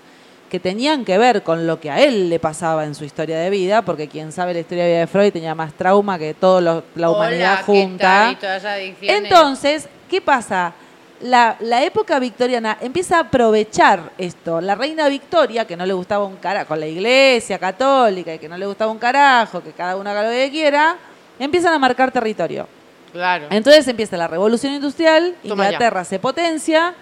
que 0.51 0.59
tenían 0.59 1.05
que 1.05 1.17
ver 1.17 1.43
con 1.43 1.65
lo 1.65 1.79
que 1.79 1.89
a 1.89 2.01
él 2.01 2.29
le 2.29 2.37
pasaba 2.37 2.83
en 2.83 2.93
su 2.93 3.05
historia 3.05 3.39
de 3.39 3.49
vida, 3.49 3.83
porque 3.83 4.09
quien 4.09 4.33
sabe 4.33 4.53
la 4.53 4.59
historia 4.59 4.83
de 4.83 4.89
vida 4.89 4.99
de 4.99 5.07
Freud 5.07 5.31
tenía 5.31 5.55
más 5.55 5.71
trauma 5.71 6.19
que 6.19 6.33
toda 6.33 6.83
la 6.93 7.09
humanidad 7.09 7.53
Hola, 7.53 7.57
¿qué 7.59 7.63
junta. 7.63 8.37
tal? 8.37 8.95
Entonces, 8.99 9.87
¿qué 10.09 10.19
pasa? 10.19 10.73
La, 11.21 11.55
la 11.61 11.81
época 11.85 12.19
victoriana 12.19 12.77
empieza 12.81 13.15
a 13.15 13.19
aprovechar 13.21 14.11
esto. 14.17 14.59
La 14.59 14.75
reina 14.75 15.07
Victoria, 15.07 15.63
que 15.63 15.77
no 15.77 15.85
le 15.85 15.93
gustaba 15.93 16.25
un 16.25 16.35
carajo, 16.35 16.67
con 16.67 16.81
la 16.81 16.87
iglesia 16.87 17.57
católica 17.57 18.33
y 18.33 18.37
que 18.37 18.49
no 18.49 18.57
le 18.57 18.65
gustaba 18.65 18.91
un 18.91 18.99
carajo, 18.99 19.63
que 19.63 19.71
cada 19.71 19.95
uno 19.95 20.09
haga 20.09 20.23
lo 20.23 20.31
que 20.31 20.51
quiera, 20.51 20.97
empiezan 21.39 21.73
a 21.73 21.79
marcar 21.79 22.11
territorio. 22.11 22.67
Claro. 23.13 23.47
Entonces 23.51 23.87
empieza 23.87 24.17
la 24.17 24.27
revolución 24.27 24.73
industrial, 24.73 25.33
Toma 25.47 25.63
ya. 25.63 25.69
Inglaterra 25.69 26.03
se 26.03 26.19
potencia, 26.19 26.93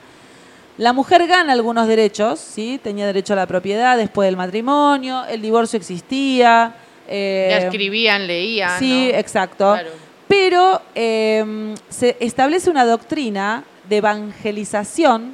la 0.79 0.93
mujer 0.93 1.27
gana 1.27 1.51
algunos 1.51 1.89
derechos, 1.89 2.39
¿sí? 2.39 2.79
tenía 2.81 3.05
derecho 3.05 3.33
a 3.33 3.35
la 3.35 3.45
propiedad 3.45 3.97
después 3.97 4.27
del 4.27 4.37
matrimonio, 4.37 5.25
el 5.25 5.41
divorcio 5.41 5.75
existía. 5.75 6.73
eh, 7.05 7.47
ya 7.51 7.57
escribían, 7.57 8.25
leían. 8.25 8.79
Sí, 8.79 9.09
¿no? 9.11 9.17
exacto. 9.19 9.73
Claro. 9.73 9.89
Pero 10.29 10.81
eh, 10.95 11.75
se 11.89 12.15
establece 12.21 12.69
una 12.69 12.85
doctrina 12.85 13.65
de 13.89 13.97
evangelización 13.97 15.33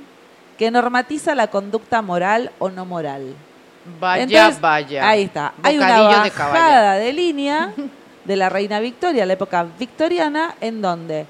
que 0.57 0.71
normatiza 0.71 1.35
la 1.35 1.47
conducta 1.47 2.01
moral 2.01 2.51
o 2.57 2.71
no 2.71 2.85
moral. 2.85 3.35
Vaya, 3.99 4.23
Entonces, 4.23 4.59
vaya. 4.59 5.07
Ahí 5.07 5.25
está. 5.25 5.53
Hay 5.61 5.77
una 5.77 6.23
de 6.23 6.29
bajada 6.31 6.95
de 6.95 7.13
línea 7.13 7.71
de 8.25 8.35
la 8.35 8.49
reina 8.49 8.79
Victoria, 8.79 9.27
la 9.27 9.33
época 9.33 9.67
victoriana, 9.77 10.55
en 10.59 10.81
donde 10.81 11.27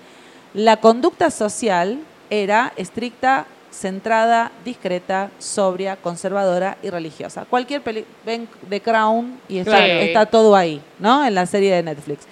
la 0.54 0.78
conducta 0.78 1.30
social 1.32 2.00
era 2.30 2.72
estricta, 2.78 3.46
centrada, 3.80 4.52
discreta, 4.64 5.30
sobria, 5.38 5.96
conservadora 5.98 6.78
y 6.82 6.90
religiosa. 6.90 7.46
Cualquier 7.46 7.82
peli 7.82 8.06
ven 8.26 8.48
The 8.70 8.82
Crown 8.82 9.40
y 9.50 9.58
está, 9.60 9.72
Claro. 9.78 9.94
está 10.00 10.26
todo 10.26 10.56
ahí, 10.56 10.82
¿no? 11.00 11.26
En 11.26 11.36
la 11.36 11.46
serie 11.46 11.74
de 11.76 11.84
Netflix. 11.84 12.26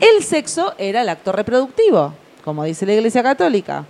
El 0.00 0.22
sexo 0.22 0.74
era 0.78 1.02
el 1.02 1.08
acto 1.08 1.32
reproductivo, 1.32 2.12
como 2.44 2.64
dice 2.64 2.86
la 2.86 2.94
Iglesia 2.94 3.22
Católica. 3.22 3.84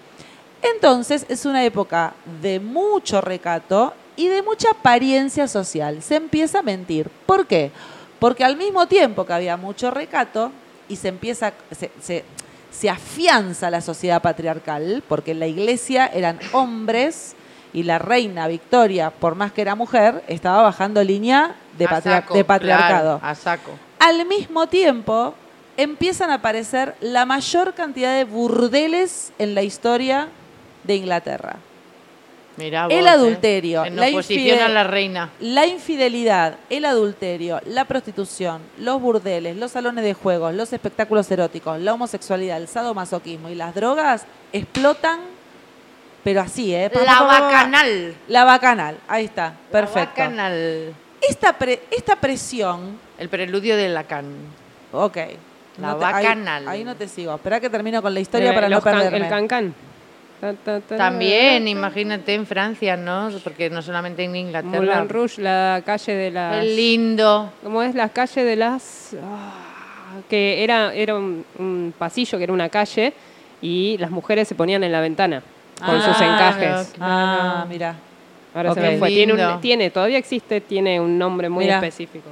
Entonces 0.62 1.24
es 1.28 1.46
una 1.46 1.64
época 1.64 2.12
de 2.42 2.60
mucho 2.60 3.20
recato 3.20 3.94
y 4.16 4.28
de 4.28 4.42
mucha 4.42 4.70
apariencia 4.70 5.48
social. 5.48 6.02
Se 6.02 6.16
empieza 6.16 6.58
a 6.58 6.62
mentir. 6.62 7.08
¿Por 7.26 7.46
qué? 7.46 7.70
Porque 8.18 8.44
al 8.44 8.56
mismo 8.58 8.86
tiempo 8.86 9.24
que 9.24 9.32
había 9.32 9.56
mucho 9.56 9.90
recato 9.90 10.52
y 10.88 10.96
se 10.96 11.08
empieza, 11.08 11.52
se, 11.70 11.90
se- 12.02 12.24
se 12.70 12.88
afianza 12.90 13.70
la 13.70 13.80
sociedad 13.80 14.22
patriarcal, 14.22 15.02
porque 15.08 15.32
en 15.32 15.40
la 15.40 15.46
iglesia 15.46 16.06
eran 16.06 16.38
hombres 16.52 17.34
y 17.72 17.82
la 17.84 17.98
reina 17.98 18.48
Victoria, 18.48 19.10
por 19.10 19.34
más 19.34 19.52
que 19.52 19.60
era 19.62 19.74
mujer, 19.74 20.22
estaba 20.28 20.62
bajando 20.62 21.02
línea 21.04 21.54
de, 21.78 21.84
A 21.86 21.88
patria- 21.90 22.20
saco, 22.22 22.34
de 22.34 22.44
patriarcado. 22.44 23.18
claro, 23.18 23.30
a 23.32 23.34
saco. 23.34 23.70
Al 23.98 24.26
mismo 24.26 24.66
tiempo, 24.66 25.34
empiezan 25.76 26.30
a 26.30 26.34
aparecer 26.34 26.94
la 27.00 27.24
mayor 27.26 27.74
cantidad 27.74 28.14
de 28.14 28.24
burdeles 28.24 29.32
en 29.38 29.54
la 29.54 29.62
historia 29.62 30.28
de 30.84 30.96
Inglaterra. 30.96 31.56
Mira 32.60 32.84
el 32.84 32.88
vos, 32.98 33.06
¿eh? 33.06 33.08
adulterio, 33.08 33.84
En 33.84 33.96
la, 33.96 34.08
infide- 34.10 34.60
a 34.60 34.68
la 34.68 34.84
reina. 34.84 35.30
la 35.40 35.66
infidelidad, 35.66 36.56
el 36.70 36.84
adulterio, 36.84 37.60
la 37.66 37.84
prostitución, 37.86 38.62
los 38.78 39.00
burdeles, 39.00 39.56
los 39.56 39.72
salones 39.72 40.04
de 40.04 40.14
juegos, 40.14 40.54
los 40.54 40.72
espectáculos 40.72 41.28
eróticos, 41.30 41.80
la 41.80 41.94
homosexualidad, 41.94 42.58
el 42.58 42.68
sadomasoquismo 42.68 43.48
y 43.48 43.54
las 43.56 43.74
drogas 43.74 44.26
explotan, 44.52 45.20
pero 46.22 46.42
así, 46.42 46.74
¿eh? 46.74 46.90
Pa, 46.90 47.00
La 47.00 47.06
pa, 47.06 47.18
pa, 47.18 47.26
pa. 47.26 47.40
bacanal. 47.40 48.14
La 48.28 48.44
bacanal, 48.44 48.98
ahí 49.08 49.24
está, 49.24 49.54
perfecto. 49.72 50.12
La 50.20 50.24
bacanal. 50.26 50.94
Esta, 51.28 51.52
pre- 51.58 51.80
esta 51.90 52.16
presión, 52.16 52.98
El 53.18 53.28
preludio 53.28 53.76
de 53.76 53.88
Lacan. 53.88 54.26
ok. 54.92 55.16
La 55.78 55.88
no 55.92 55.96
te- 55.96 56.04
ahí- 56.04 56.12
bacanal. 56.24 56.68
Ahí, 56.68 56.84
no 56.84 56.94
te 56.94 57.08
sigo. 57.08 57.34
Espera 57.34 57.58
que 57.60 57.70
termino 57.70 58.02
con 58.02 58.12
la 58.12 58.20
historia 58.20 58.48
El- 58.50 58.54
para 58.54 58.68
no 58.68 58.74
los 58.76 58.84
can- 58.84 58.94
perderme. 58.98 59.18
El 59.18 59.28
cancán. 59.28 59.74
Ta, 60.40 60.54
ta, 60.54 60.80
ta, 60.80 60.96
También, 60.96 61.64
ta, 61.64 61.70
imagínate 61.70 62.34
en 62.34 62.46
Francia, 62.46 62.96
¿no? 62.96 63.28
Porque 63.44 63.68
no 63.68 63.82
solamente 63.82 64.24
en 64.24 64.34
Inglaterra. 64.36 64.78
Moulin 64.94 65.08
Rouge, 65.08 65.42
la 65.42 65.82
calle 65.84 66.14
de 66.14 66.30
las... 66.30 66.56
Qué 66.64 66.74
lindo. 66.74 67.52
¿Cómo 67.62 67.82
es? 67.82 67.94
La 67.94 68.08
calle 68.08 68.42
de 68.44 68.56
las... 68.56 69.14
ah, 69.22 69.52
que 70.28 70.64
era, 70.64 70.94
era 70.94 71.14
un, 71.14 71.44
un 71.58 71.92
pasillo, 71.98 72.38
que 72.38 72.44
era 72.44 72.52
una 72.52 72.68
calle, 72.68 73.12
y 73.60 73.96
las 73.98 74.10
mujeres 74.10 74.48
se 74.48 74.54
ponían 74.54 74.82
en 74.82 74.92
la 74.92 75.00
ventana 75.00 75.42
con 75.84 75.94
Ah, 75.96 76.00
sus 76.02 76.20
encajes. 76.20 76.94
Ah, 77.00 77.66
mira. 77.68 77.94
Ahora 78.54 78.74
se 78.74 78.80
me 78.80 78.98
fue. 78.98 79.08
Tiene, 79.08 79.32
un, 79.34 79.60
tiene, 79.60 79.90
todavía 79.90 80.18
existe, 80.18 80.60
tiene 80.60 81.00
un 81.00 81.16
nombre 81.18 81.48
muy 81.48 81.64
Mira. 81.64 81.76
específico. 81.76 82.28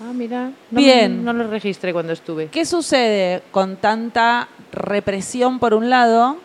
Ah, 0.00 0.12
mira. 0.14 0.50
No, 0.70 0.80
Bien. 0.80 1.24
No 1.24 1.32
lo 1.32 1.46
registré 1.48 1.92
cuando 1.92 2.12
estuve. 2.12 2.46
¿Qué 2.46 2.64
sucede 2.64 3.42
con 3.50 3.76
tanta 3.76 4.48
represión 4.72 5.58
por 5.58 5.74
un 5.74 5.90
lado, 5.90 6.36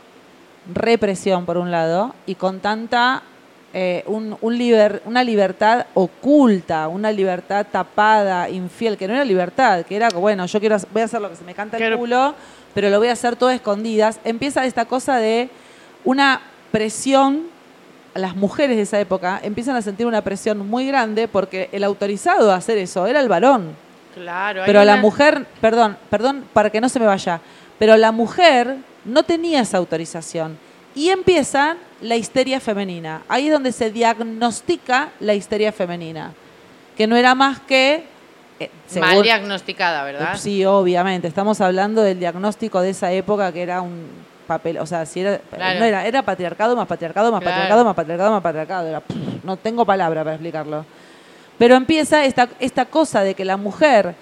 represión 0.72 1.46
por 1.46 1.58
un 1.58 1.72
lado, 1.72 2.14
y 2.26 2.36
con 2.36 2.60
tanta 2.60 3.24
eh, 3.74 4.04
un, 4.08 4.38
un 4.40 4.58
liber- 4.58 5.02
una 5.06 5.24
libertad 5.24 5.88
oculta, 5.96 6.88
una 6.88 7.12
libertad 7.12 7.66
tapada, 7.72 8.50
infiel, 8.50 8.98
que 8.98 9.08
no 9.08 9.14
era 9.16 9.26
libertad, 9.26 9.84
que 9.84 9.96
era 9.96 10.10
bueno, 10.10 10.46
yo 10.46 10.60
quiero, 10.60 10.78
voy 10.92 11.02
a 11.02 11.06
hacer 11.06 11.20
lo 11.22 11.30
que 11.30 11.36
se 11.36 11.44
me 11.44 11.54
canta 11.54 11.78
el 11.78 11.98
culo, 11.98 12.36
pero 12.74 12.90
lo 12.90 13.00
voy 13.00 13.08
a 13.08 13.14
hacer 13.14 13.36
todo 13.36 13.50
a 13.50 13.56
escondidas. 13.56 14.20
Empieza 14.24 14.66
esta 14.66 14.86
cosa 14.86 15.18
de 15.18 15.50
una 16.06 16.42
presión 16.72 17.52
las 18.16 18.36
mujeres 18.36 18.76
de 18.78 18.84
esa 18.84 19.00
época 19.00 19.40
empiezan 19.42 19.76
a 19.76 19.82
sentir 19.82 20.06
una 20.06 20.22
presión 20.22 20.70
muy 20.70 20.86
grande 20.86 21.28
porque 21.28 21.68
el 21.72 21.84
autorizado 21.84 22.52
a 22.52 22.56
hacer 22.58 22.78
eso 22.78 23.08
era 23.08 23.20
el 23.20 23.28
varón. 23.28 23.72
Claro. 24.14 24.62
Pero 24.68 24.84
la 24.84 24.94
una- 24.94 25.02
mujer, 25.02 25.48
perdón, 25.60 25.98
perdón 26.12 26.44
para 26.54 26.70
que 26.70 26.80
no 26.80 26.90
se 26.90 27.00
me 27.00 27.08
vaya, 27.08 27.42
pero 27.80 27.98
la 27.98 28.12
mujer 28.12 28.76
no 29.06 29.24
tenía 29.24 29.62
esa 29.62 29.78
autorización. 29.78 30.58
Y 30.96 31.10
empieza 31.10 31.78
la 32.02 32.16
histeria 32.16 32.60
femenina. 32.60 33.24
Ahí 33.28 33.48
es 33.48 33.52
donde 33.54 33.72
se 33.72 33.90
diagnostica 33.92 35.10
la 35.20 35.34
histeria 35.34 35.72
femenina. 35.72 36.34
Que 36.96 37.08
no 37.08 37.16
era 37.16 37.34
más 37.34 37.60
que... 37.62 38.04
eh, 38.60 38.70
Mal 39.00 39.24
diagnosticada, 39.24 40.04
¿verdad? 40.04 40.36
Sí, 40.38 40.64
obviamente. 40.66 41.28
Estamos 41.28 41.60
hablando 41.62 42.02
del 42.04 42.20
diagnóstico 42.20 42.80
de 42.82 42.92
esa 42.92 43.12
época 43.12 43.52
que 43.52 43.64
era 43.64 43.82
un 43.82 44.06
papel, 44.46 44.78
o 44.78 44.86
sea, 44.86 45.06
si 45.06 45.22
era, 45.22 45.40
Claro. 45.40 45.80
no 45.80 45.86
era, 45.86 46.06
era 46.06 46.22
patriarcado 46.22 46.76
más 46.76 46.86
patriarcado 46.88 47.32
más 47.32 47.42
Claro. 47.42 47.56
patriarcado 47.56 47.86
más 47.86 47.96
patriarcado 47.96 48.32
más 48.32 48.42
patriarcado. 48.44 48.88
Era, 48.88 49.00
pff, 49.00 49.44
no 49.44 49.58
tengo 49.58 49.86
palabra 49.86 50.24
para 50.24 50.36
explicarlo. 50.36 50.86
Pero 51.58 51.76
empieza 51.76 52.24
esta, 52.26 52.50
esta 52.60 52.86
cosa 52.86 53.24
de 53.24 53.34
que 53.34 53.46
la 53.46 53.58
mujer 53.58 54.14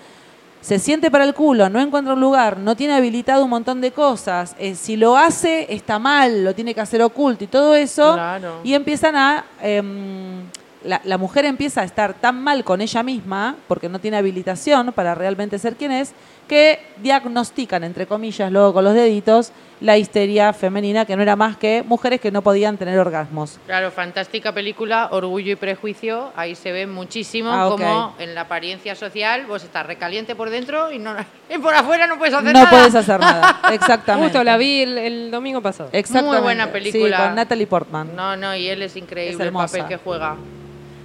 se 0.61 0.77
siente 0.79 1.09
para 1.11 1.23
el 1.25 1.33
culo, 1.33 1.69
no 1.69 1.79
encuentra 1.79 2.13
un 2.13 2.21
lugar, 2.21 2.57
no 2.59 2.75
tiene 2.75 2.93
habilitado 2.93 3.43
un 3.43 3.49
montón 3.49 3.81
de 3.81 3.91
cosas, 3.91 4.55
eh, 4.59 4.75
si 4.75 4.95
lo 4.95 5.17
hace 5.17 5.73
está 5.73 5.97
mal, 5.99 6.43
lo 6.43 6.53
tiene 6.55 6.73
que 6.75 6.81
hacer 6.81 7.01
oculto 7.01 7.43
y 7.43 7.47
todo 7.47 7.75
eso, 7.75 8.13
Claro. 8.13 8.59
y 8.63 8.73
empiezan 8.73 9.15
a... 9.15 9.45
em, 9.61 10.41
la, 10.83 10.99
la 11.03 11.19
mujer 11.19 11.45
empieza 11.45 11.81
a 11.81 11.83
estar 11.83 12.15
tan 12.15 12.41
mal 12.43 12.63
con 12.63 12.81
ella 12.81 13.03
misma, 13.03 13.55
porque 13.67 13.87
no 13.87 13.99
tiene 13.99 14.17
habilitación 14.17 14.91
para 14.93 15.13
realmente 15.13 15.59
ser 15.59 15.75
quien 15.75 15.91
es, 15.91 16.11
que 16.47 16.79
diagnostican, 17.03 17.83
entre 17.83 18.07
comillas, 18.07 18.51
luego 18.51 18.73
con 18.73 18.83
los 18.85 18.95
deditos, 18.95 19.51
la 19.81 19.97
histeria 19.97 20.53
femenina, 20.53 21.05
que 21.05 21.15
no 21.15 21.23
era 21.23 21.35
más 21.35 21.57
que 21.57 21.83
mujeres 21.85 22.21
que 22.21 22.31
no 22.31 22.41
podían 22.43 22.77
tener 22.77 22.97
orgasmos. 22.99 23.59
Claro, 23.65 23.89
fantástica 23.91 24.53
película, 24.53 25.09
Orgullo 25.11 25.51
y 25.51 25.55
Prejuicio. 25.55 26.31
Ahí 26.35 26.53
se 26.55 26.71
ve 26.71 26.85
muchísimo 26.87 27.49
Ah, 27.51 27.67
ok. 27.67 27.71
como 27.81 28.15
en 28.19 28.35
la 28.35 28.41
apariencia 28.41 28.93
social 28.95 29.47
vos 29.47 29.63
estás 29.63 29.85
recaliente 29.85 30.35
por 30.35 30.51
dentro 30.51 30.91
y, 30.91 30.99
no, 30.99 31.15
y 31.49 31.57
por 31.57 31.73
afuera 31.73 32.05
no 32.07 32.17
puedes 32.19 32.33
hacer 32.35 32.53
no 32.53 32.59
nada. 32.59 32.69
puedes 32.69 32.93
hacer 32.95 33.19
nada, 33.19 33.59
exactamente. 33.73 34.29
Justo 34.29 34.43
la 34.43 34.57
vi 34.57 34.81
el, 34.83 34.97
el 34.97 35.31
domingo 35.31 35.61
pasado. 35.61 35.89
Exactamente. 35.91 36.35
Muy 36.37 36.43
buena 36.43 36.71
película. 36.71 37.17
Sí, 37.17 37.23
con 37.23 37.35
Natalie 37.35 37.67
Portman. 37.67 38.15
No, 38.15 38.37
no, 38.37 38.55
y 38.55 38.67
él 38.67 38.83
es 38.83 38.95
increíble 38.95 39.33
Es 39.43 39.47
el 39.47 39.51
papel 39.51 39.85
que 39.87 39.97
juega. 39.97 40.35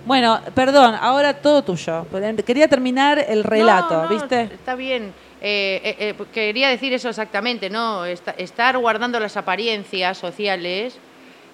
Bueno, 0.05 0.39
perdón, 0.55 0.95
ahora 1.01 1.35
todo 1.35 1.63
tuyo. 1.65 2.07
Quería 2.47 2.69
terminar 2.69 3.19
el 3.27 3.43
relato, 3.43 3.95
No, 3.95 4.03
no, 4.05 4.09
¿viste? 4.11 4.43
Está 4.43 4.75
bien. 4.77 5.13
Eh, 5.43 5.81
eh, 5.85 6.15
eh, 6.19 6.25
quería 6.33 6.69
decir 6.71 6.93
eso 6.95 7.09
exactamente, 7.09 7.69
¿no? 7.69 8.05
Esta- 8.07 8.33
estar 8.33 8.77
guardando 8.79 9.21
las 9.21 9.37
apariencias 9.37 10.17
sociales, 10.17 10.99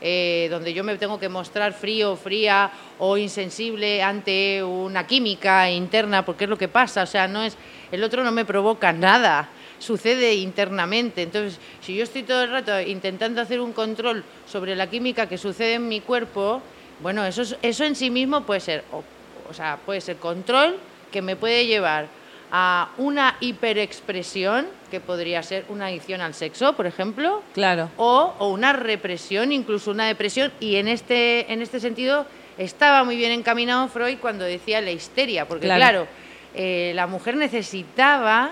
eh, 0.01 0.49
donde 0.51 0.73
yo 0.73 0.85
me 0.85 0.97
tengo 0.97 1.19
que 1.19 1.29
mostrar 1.29 1.73
frío, 1.73 2.17
fría 2.17 2.71
o 2.99 3.17
insensible 3.17 4.03
ante 4.03 4.63
una 4.63 5.07
química 5.07 5.71
interna, 5.71 6.25
porque 6.25 6.45
es 6.45 6.51
lo 6.51 6.59
que 6.59 6.69
pasa. 6.69 7.03
O 7.03 7.07
sea, 7.07 7.27
no 7.29 7.43
es 7.43 7.57
el 7.91 8.03
otro 8.05 8.25
no 8.25 8.33
me 8.33 8.45
provoca 8.45 8.93
nada, 8.93 9.49
sucede 9.79 10.35
internamente. 10.35 11.23
Entonces, 11.23 11.59
si 11.81 11.95
yo 11.97 12.05
estoy 12.05 12.23
todo 12.23 12.45
el 12.45 12.51
rato 12.51 12.81
intentando 12.81 13.41
hacer 13.41 13.61
un 13.61 13.73
control 13.73 14.25
sobre 14.51 14.75
la 14.77 14.89
química 14.89 15.27
que 15.29 15.39
sucede 15.39 15.75
en 15.75 15.89
mi 15.89 16.01
cuerpo, 16.01 16.63
bueno, 17.01 17.25
eso, 17.27 17.43
es- 17.43 17.57
eso 17.63 17.85
en 17.85 17.97
sí 17.97 18.11
mismo 18.11 18.43
puede 18.43 18.61
ser, 18.61 18.85
o 18.93 19.53
sea, 19.53 19.79
puede 19.85 20.01
ser 20.01 20.17
control 20.17 20.77
que 21.11 21.21
me 21.21 21.37
puede 21.37 21.67
llevar 21.67 22.07
a 22.55 22.91
una 22.99 23.37
hiperexpresión, 23.41 24.67
que 24.91 25.01
podría 25.01 25.43
ser 25.43 25.65
una 25.71 25.87
adicción 25.87 26.21
al 26.21 26.35
sexo, 26.35 26.75
por 26.75 26.87
ejemplo, 26.87 27.43
Claro. 27.55 27.89
o, 27.97 28.35
o 28.39 28.49
una 28.51 28.75
represión, 28.75 29.53
incluso 29.53 29.91
una 29.91 30.07
depresión. 30.07 30.53
Y 30.61 30.77
en 30.77 30.87
este, 30.89 31.51
en 31.51 31.63
este 31.63 31.81
sentido 31.81 32.27
estaba 32.59 33.05
muy 33.05 33.17
bien 33.17 33.33
encaminado 33.33 33.89
Freud 33.89 34.19
cuando 34.21 34.45
decía 34.45 34.83
la 34.83 34.91
histeria, 34.91 35.49
porque 35.49 35.65
Claro. 35.67 35.81
claro, 35.81 36.07
eh, 36.55 36.93
la 36.95 37.07
mujer 37.07 37.37
necesitaba 37.37 38.51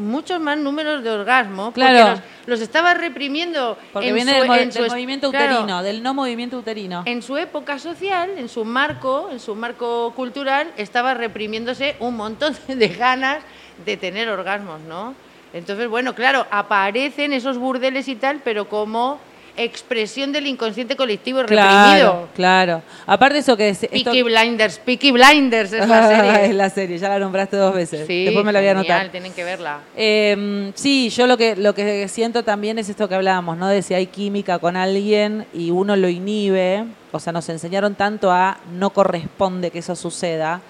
muchos 0.00 0.40
más 0.40 0.58
números 0.58 1.02
de 1.04 1.10
orgasmo, 1.10 1.72
Claro. 1.72 1.98
porque 1.98 2.10
los, 2.46 2.58
los 2.58 2.60
estaba 2.60 2.94
reprimiendo. 2.94 3.78
Porque 3.92 4.08
en 4.08 4.14
viene 4.14 4.32
su- 4.32 4.38
del, 4.38 4.46
mo- 4.48 4.54
en 4.56 4.72
su 4.72 4.78
del 4.78 4.86
es- 4.86 4.92
movimiento 4.92 5.30
claro, 5.30 5.52
uterino, 5.54 5.82
del 5.82 6.02
no 6.02 6.14
movimiento 6.14 6.58
uterino. 6.58 7.02
en 7.06 7.22
su 7.22 7.36
época 7.36 7.78
social, 7.78 8.30
en 8.36 8.48
su 8.48 8.64
marco, 8.64 9.28
en 9.30 9.38
su 9.40 9.54
marco 9.54 10.12
cultural, 10.16 10.72
estaba 10.76 11.14
reprimiéndose 11.14 11.96
un 12.00 12.16
montón 12.16 12.56
de 12.68 12.88
ganas 12.88 13.42
de 13.84 13.96
tener 13.96 14.28
orgasmos, 14.28 14.80
¿no? 14.82 15.14
Entonces, 15.52 15.88
bueno, 15.88 16.14
claro, 16.14 16.46
aparecen 16.50 17.32
esos 17.32 17.58
burdeles 17.58 18.06
y 18.08 18.14
tal, 18.16 18.40
pero 18.44 18.68
como 18.68 19.18
expresión 19.56 20.32
del 20.32 20.46
inconsciente 20.46 20.96
colectivo 20.96 21.44
Claro, 21.44 21.80
reprimido. 21.88 22.28
claro. 22.34 22.82
Aparte 23.06 23.38
eso 23.38 23.56
que 23.56 23.68
es... 23.70 23.82
esto- 23.84 23.90
Peaky 24.10 24.22
Blinders, 24.22 24.78
Peaky 24.78 25.10
Blinders 25.12 25.72
es 25.72 25.88
la 25.88 26.08
serie. 26.16 26.46
es 26.46 26.54
la 26.54 26.70
serie, 26.70 26.98
ya 26.98 27.08
la 27.08 27.18
nombraste 27.18 27.56
dos 27.56 27.74
veces. 27.74 28.06
Sí, 28.06 28.24
Después 28.24 28.44
me 28.44 28.52
la 28.52 28.60
voy 28.60 28.68
a 28.68 28.74
genial, 28.74 28.90
anotar. 28.92 29.10
tienen 29.12 29.32
que 29.32 29.44
verla. 29.44 29.80
Eh, 29.96 30.70
sí, 30.74 31.10
yo 31.10 31.26
lo 31.26 31.36
que, 31.36 31.56
lo 31.56 31.74
que 31.74 32.08
siento 32.08 32.42
también 32.44 32.78
es 32.78 32.88
esto 32.88 33.08
que 33.08 33.14
hablábamos, 33.14 33.56
¿no? 33.56 33.68
De 33.68 33.82
si 33.82 33.94
hay 33.94 34.06
química 34.06 34.58
con 34.58 34.76
alguien 34.76 35.46
y 35.52 35.70
uno 35.70 35.96
lo 35.96 36.08
inhibe, 36.08 36.84
o 37.12 37.18
sea, 37.20 37.32
nos 37.32 37.48
enseñaron 37.48 37.94
tanto 37.94 38.30
a 38.30 38.58
no 38.72 38.90
corresponde 38.90 39.70
que 39.70 39.80
eso 39.80 39.96
suceda, 39.96 40.60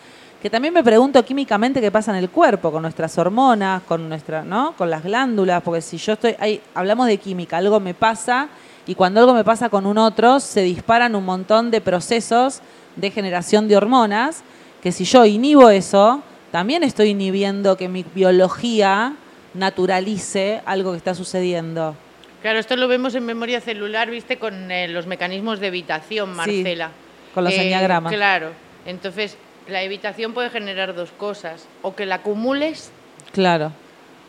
que 0.42 0.48
también 0.48 0.72
me 0.72 0.82
pregunto 0.82 1.22
químicamente 1.22 1.82
qué 1.82 1.90
pasa 1.90 2.12
en 2.12 2.16
el 2.16 2.30
cuerpo, 2.30 2.72
con 2.72 2.80
nuestras 2.80 3.16
hormonas, 3.18 3.82
con 3.82 4.08
nuestra, 4.08 4.42
¿no? 4.42 4.72
Con 4.76 4.88
las 4.88 5.02
glándulas, 5.04 5.62
porque 5.62 5.82
si 5.82 5.98
yo 5.98 6.14
estoy, 6.14 6.34
hay, 6.38 6.62
hablamos 6.74 7.06
de 7.08 7.18
química, 7.18 7.58
algo 7.58 7.78
me 7.78 7.92
pasa 7.92 8.48
y 8.90 8.96
cuando 8.96 9.20
algo 9.20 9.34
me 9.34 9.44
pasa 9.44 9.68
con 9.68 9.86
un 9.86 9.98
otro, 9.98 10.40
se 10.40 10.62
disparan 10.62 11.14
un 11.14 11.24
montón 11.24 11.70
de 11.70 11.80
procesos 11.80 12.60
de 12.96 13.12
generación 13.12 13.68
de 13.68 13.76
hormonas, 13.76 14.42
que 14.82 14.90
si 14.90 15.04
yo 15.04 15.24
inhibo 15.24 15.70
eso, 15.70 16.24
también 16.50 16.82
estoy 16.82 17.10
inhibiendo 17.10 17.76
que 17.76 17.88
mi 17.88 18.02
biología 18.02 19.14
naturalice 19.54 20.60
algo 20.66 20.90
que 20.90 20.96
está 20.96 21.14
sucediendo. 21.14 21.94
Claro, 22.42 22.58
esto 22.58 22.74
lo 22.74 22.88
vemos 22.88 23.14
en 23.14 23.24
memoria 23.26 23.60
celular, 23.60 24.10
viste, 24.10 24.38
con 24.40 24.72
eh, 24.72 24.88
los 24.88 25.06
mecanismos 25.06 25.60
de 25.60 25.68
evitación, 25.68 26.30
Sí, 26.30 26.36
Marcela. 26.36 26.90
con 27.32 27.44
los 27.44 27.52
Eh, 27.52 27.62
enneagramas. 27.62 28.12
Claro. 28.12 28.48
Entonces, 28.86 29.36
la 29.68 29.84
evitación 29.84 30.34
puede 30.34 30.50
generar 30.50 30.96
dos 30.96 31.10
cosas. 31.12 31.64
O 31.82 31.94
que 31.94 32.06
la 32.06 32.16
acumules 32.16 32.90
Claro. 33.30 33.70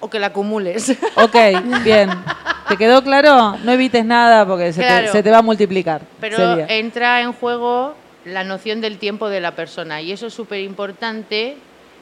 O 0.02 0.10
que 0.10 0.20
la 0.20 0.28
acumules. 0.28 0.95
Ok, 1.16 1.36
bien. 1.84 2.10
¿Te 2.68 2.78
quedó 2.78 3.04
claro? 3.04 3.58
No 3.64 3.72
evites 3.72 4.04
nada 4.06 4.45
porque 4.45 4.72
se, 4.74 4.82
te, 4.82 4.88
Claro. 4.88 5.12
se 5.12 5.24
te 5.24 5.32
va 5.32 5.38
a 5.39 5.41
multiplicar. 5.41 6.02
Pero 6.20 6.38
sería. 6.38 6.66
entra 6.68 7.22
en 7.22 7.34
juego 7.34 7.95
la 8.26 8.43
noción 8.43 8.82
del 8.82 8.97
tiempo 8.97 9.30
de 9.30 9.39
la 9.41 9.52
persona 9.56 10.02
y 10.02 10.12
eso 10.12 10.28
es 10.28 10.34
súper 10.34 10.60
importante. 10.62 11.58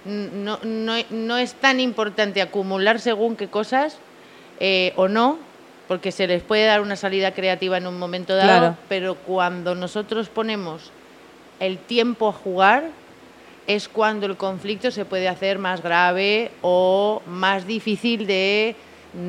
No, 0.06 0.60
no, 0.64 0.95
no 1.10 1.38
es 1.38 1.54
tan 1.56 1.80
importante 1.80 2.41
acumular 2.41 3.00
según 3.00 3.36
qué 3.36 3.47
cosas 3.47 3.97
eh, 4.60 4.93
o 4.95 5.08
no, 5.08 5.38
porque 5.88 6.12
se 6.12 6.28
les 6.28 6.41
puede 6.43 6.66
dar 6.66 6.82
una 6.82 6.95
salida 6.95 7.32
creativa 7.32 7.78
en 7.78 7.88
un 7.88 7.97
momento 8.00 8.36
dado, 8.36 8.47
Claro. 8.60 8.76
pero 8.88 9.16
cuando 9.16 9.76
nosotros 9.76 10.30
ponemos 10.30 10.91
el 11.60 11.78
tiempo 11.80 12.30
a 12.30 12.32
jugar 12.34 12.84
es 13.70 13.88
cuando 13.88 14.26
el 14.26 14.36
conflicto 14.36 14.89
se 14.89 15.05
puede 15.05 15.30
hacer 15.30 15.59
más 15.59 15.84
grave 15.84 16.49
o 16.63 17.22
más 17.28 17.67
difícil 17.67 18.26
de 18.26 18.76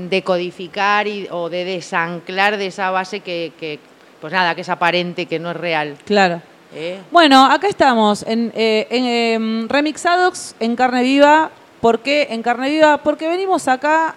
decodificar 0.08 1.06
y, 1.06 1.28
o 1.30 1.50
de 1.50 1.66
desanclar 1.66 2.56
de 2.56 2.68
esa 2.68 2.90
base 2.90 3.20
que, 3.20 3.52
que, 3.60 3.78
pues 4.18 4.32
nada, 4.32 4.54
que 4.54 4.62
es 4.62 4.68
aparente, 4.70 5.26
que 5.26 5.38
no 5.38 5.50
es 5.50 5.58
real. 5.58 5.98
Claro. 6.06 6.40
¿eh? 6.74 7.00
Bueno, 7.10 7.44
acá 7.44 7.68
estamos 7.68 8.22
en, 8.26 8.50
eh, 8.56 8.86
en, 8.88 9.04
em, 9.04 9.68
Remixadox, 9.68 10.54
en 10.58 10.74
Carne 10.74 11.02
Viva. 11.02 11.50
¿Por 11.82 11.98
qué 11.98 12.28
en 12.30 12.42
Carne 12.42 12.70
Viva? 12.70 12.96
Porque 12.96 13.28
venimos 13.28 13.68
acá 13.68 14.14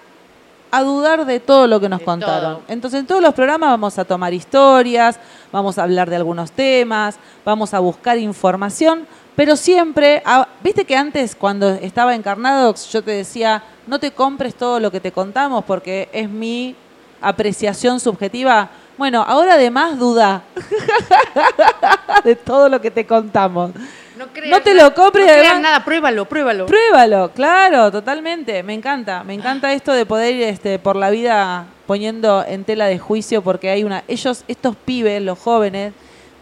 a 0.72 0.84
dudar 0.84 1.26
de 1.26 1.42
todo 1.42 1.68
lo 1.68 1.82
que 1.82 1.90
nos 1.90 2.00
De 2.00 2.06
contaron. 2.06 2.56
todo. 2.56 2.64
Entonces, 2.70 3.02
en 3.02 3.08
todos 3.08 3.22
los 3.22 3.34
programas 3.34 3.72
vamos 3.72 4.00
a 4.00 4.06
tomar 4.06 4.34
historias, 4.34 5.20
vamos 5.52 5.78
a 5.78 5.84
hablar 5.84 6.10
de 6.10 6.16
algunos 6.16 6.54
temas, 6.54 7.20
vamos 7.44 7.74
a 7.74 7.80
buscar 7.80 8.18
información, 8.18 9.06
pero 9.36 9.56
siempre, 9.56 10.22
ah, 10.26 10.48
viste 10.64 10.86
que 10.86 10.96
antes 10.96 11.36
cuando 11.36 11.70
estaba 11.70 12.14
en 12.16 12.22
Carnadox 12.22 12.92
yo 12.92 13.04
te 13.04 13.12
decía, 13.12 13.64
no 13.88 14.00
te 14.00 14.12
compres 14.12 14.56
todo 14.56 14.80
lo 14.80 14.92
que 14.92 15.00
te 15.00 15.12
contamos 15.12 15.64
porque 15.66 16.10
es 16.14 16.30
mi 16.30 16.76
apreciación 17.22 18.00
subjetiva. 18.00 18.70
Bueno, 18.98 19.24
ahora 19.28 19.56
además 19.56 19.98
duda 19.98 20.44
de 22.24 22.36
todo 22.36 22.70
lo 22.70 22.80
que 22.82 22.92
te 22.92 23.06
contamos. 23.06 23.72
No, 24.18 24.28
creas 24.28 24.50
No 24.52 24.62
te 24.62 24.74
lo 24.76 24.94
compres, 24.94 25.26
no 25.26 25.32
creas 25.32 25.46
además- 25.54 25.62
nada, 25.64 25.84
pruébalo, 25.86 26.26
pruébalo. 26.26 26.66
Pruébalo, 26.68 27.32
claro, 27.34 27.92
totalmente. 27.92 28.62
Me 28.62 28.74
encanta, 28.76 29.24
me 29.24 29.34
encanta 29.34 29.74
esto 29.74 29.92
de 29.94 30.06
poder 30.06 30.36
ir 30.36 30.44
este, 30.44 30.78
por 30.80 30.96
la 30.96 31.10
vida 31.10 31.66
poniendo 31.88 32.46
en 32.48 32.64
tela 32.64 32.86
de 32.86 33.00
juicio 33.00 33.42
porque 33.42 33.70
hay 33.72 33.84
una, 33.84 34.04
ellos, 34.08 34.44
estos 34.48 34.76
pibes, 34.76 35.22
los 35.22 35.40
jóvenes, 35.40 35.94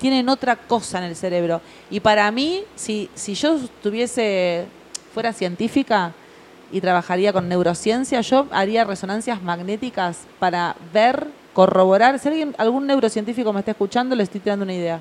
tienen 0.01 0.27
otra 0.29 0.55
cosa 0.55 0.97
en 0.97 1.05
el 1.05 1.15
cerebro. 1.15 1.61
Y 1.91 1.99
para 1.99 2.29
mí, 2.31 2.63
si, 2.75 3.09
si 3.13 3.35
yo 3.35 3.59
tuviese, 3.83 4.65
fuera 5.13 5.31
científica 5.31 6.13
y 6.71 6.81
trabajaría 6.81 7.31
con 7.31 7.47
neurociencia, 7.47 8.19
yo 8.21 8.47
haría 8.51 8.83
resonancias 8.83 9.43
magnéticas 9.43 10.21
para 10.39 10.75
ver, 10.91 11.27
corroborar. 11.53 12.17
Si 12.17 12.27
alguien, 12.27 12.55
algún 12.57 12.87
neurocientífico 12.87 13.53
me 13.53 13.59
está 13.59 13.71
escuchando, 13.71 14.15
le 14.15 14.23
estoy 14.23 14.41
tirando 14.41 14.63
una 14.63 14.73
idea 14.73 14.99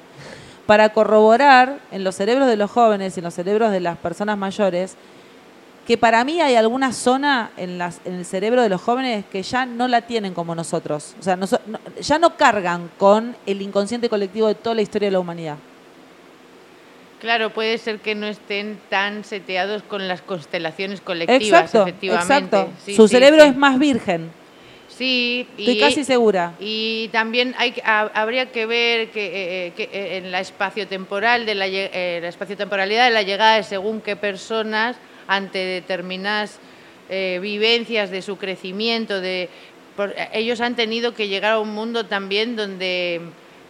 para 0.66 0.90
corroborar 0.90 1.80
en 1.90 2.04
los 2.04 2.14
cerebros 2.14 2.46
de 2.46 2.56
los 2.56 2.70
jóvenes 2.70 3.16
y 3.16 3.20
en 3.20 3.24
los 3.24 3.34
cerebros 3.34 3.72
de 3.72 3.80
las 3.80 3.96
personas 3.96 4.36
mayores 4.36 4.96
que 5.86 5.96
para 5.98 6.22
mí 6.24 6.40
hay 6.40 6.54
alguna 6.54 6.92
zona 6.92 7.50
en, 7.56 7.78
las, 7.78 8.00
en 8.04 8.14
el 8.14 8.24
cerebro 8.24 8.62
de 8.62 8.68
los 8.68 8.80
jóvenes 8.80 9.24
que 9.30 9.42
ya 9.42 9.66
no 9.66 9.88
la 9.88 10.02
tienen 10.02 10.34
como 10.34 10.54
nosotros. 10.54 11.16
O 11.18 11.22
sea, 11.22 11.36
noso- 11.36 11.60
no- 11.66 11.80
ya 12.00 12.18
no 12.18 12.36
cargan 12.36 12.90
con 12.98 13.36
el 13.46 13.60
inconsciente 13.62 14.08
colectivo 14.08 14.46
de 14.46 14.54
toda 14.54 14.74
la 14.76 14.82
historia 14.82 15.08
de 15.08 15.12
la 15.12 15.20
humanidad. 15.20 15.56
Claro, 17.20 17.50
puede 17.50 17.76
ser 17.76 17.98
que 17.98 18.14
no 18.14 18.26
estén 18.26 18.78
tan 18.88 19.24
seteados 19.24 19.82
con 19.82 20.08
las 20.08 20.22
constelaciones 20.22 21.00
colectivas, 21.02 21.42
Exacto, 21.64 21.82
efectivamente. 21.82 22.56
exacto. 22.56 22.68
Sí, 22.84 22.94
Su 22.94 23.08
sí, 23.08 23.14
cerebro 23.14 23.42
sí. 23.42 23.48
es 23.50 23.56
más 23.56 23.78
virgen. 23.78 24.30
Sí, 24.88 25.46
Estoy 25.58 25.76
y, 25.76 25.80
casi 25.80 26.04
segura. 26.04 26.52
y 26.58 27.08
también 27.12 27.54
hay, 27.58 27.74
habría 27.84 28.52
que 28.52 28.66
ver 28.66 29.10
que, 29.10 29.26
eh, 29.26 29.66
eh, 29.68 29.72
que, 29.76 29.84
eh, 29.92 30.16
en 30.18 30.30
la 30.30 30.40
espacio-temporal, 30.40 31.46
de 31.46 31.54
la, 31.54 31.66
eh, 31.68 32.18
la 32.22 32.28
espacio-temporalidad 32.28 33.04
de 33.06 33.10
la 33.10 33.22
llegada 33.22 33.56
de 33.56 33.62
según 33.64 34.00
qué 34.02 34.16
personas 34.16 34.96
ante 35.30 35.58
determinadas 35.58 36.58
eh, 37.08 37.38
vivencias 37.40 38.10
de 38.10 38.22
su 38.22 38.36
crecimiento, 38.36 39.20
de 39.20 39.48
por- 39.96 40.14
ellos 40.32 40.60
han 40.60 40.76
tenido 40.76 41.14
que 41.14 41.28
llegar 41.28 41.52
a 41.52 41.58
un 41.58 41.70
mundo 41.74 42.06
también 42.06 42.54
donde 42.56 43.20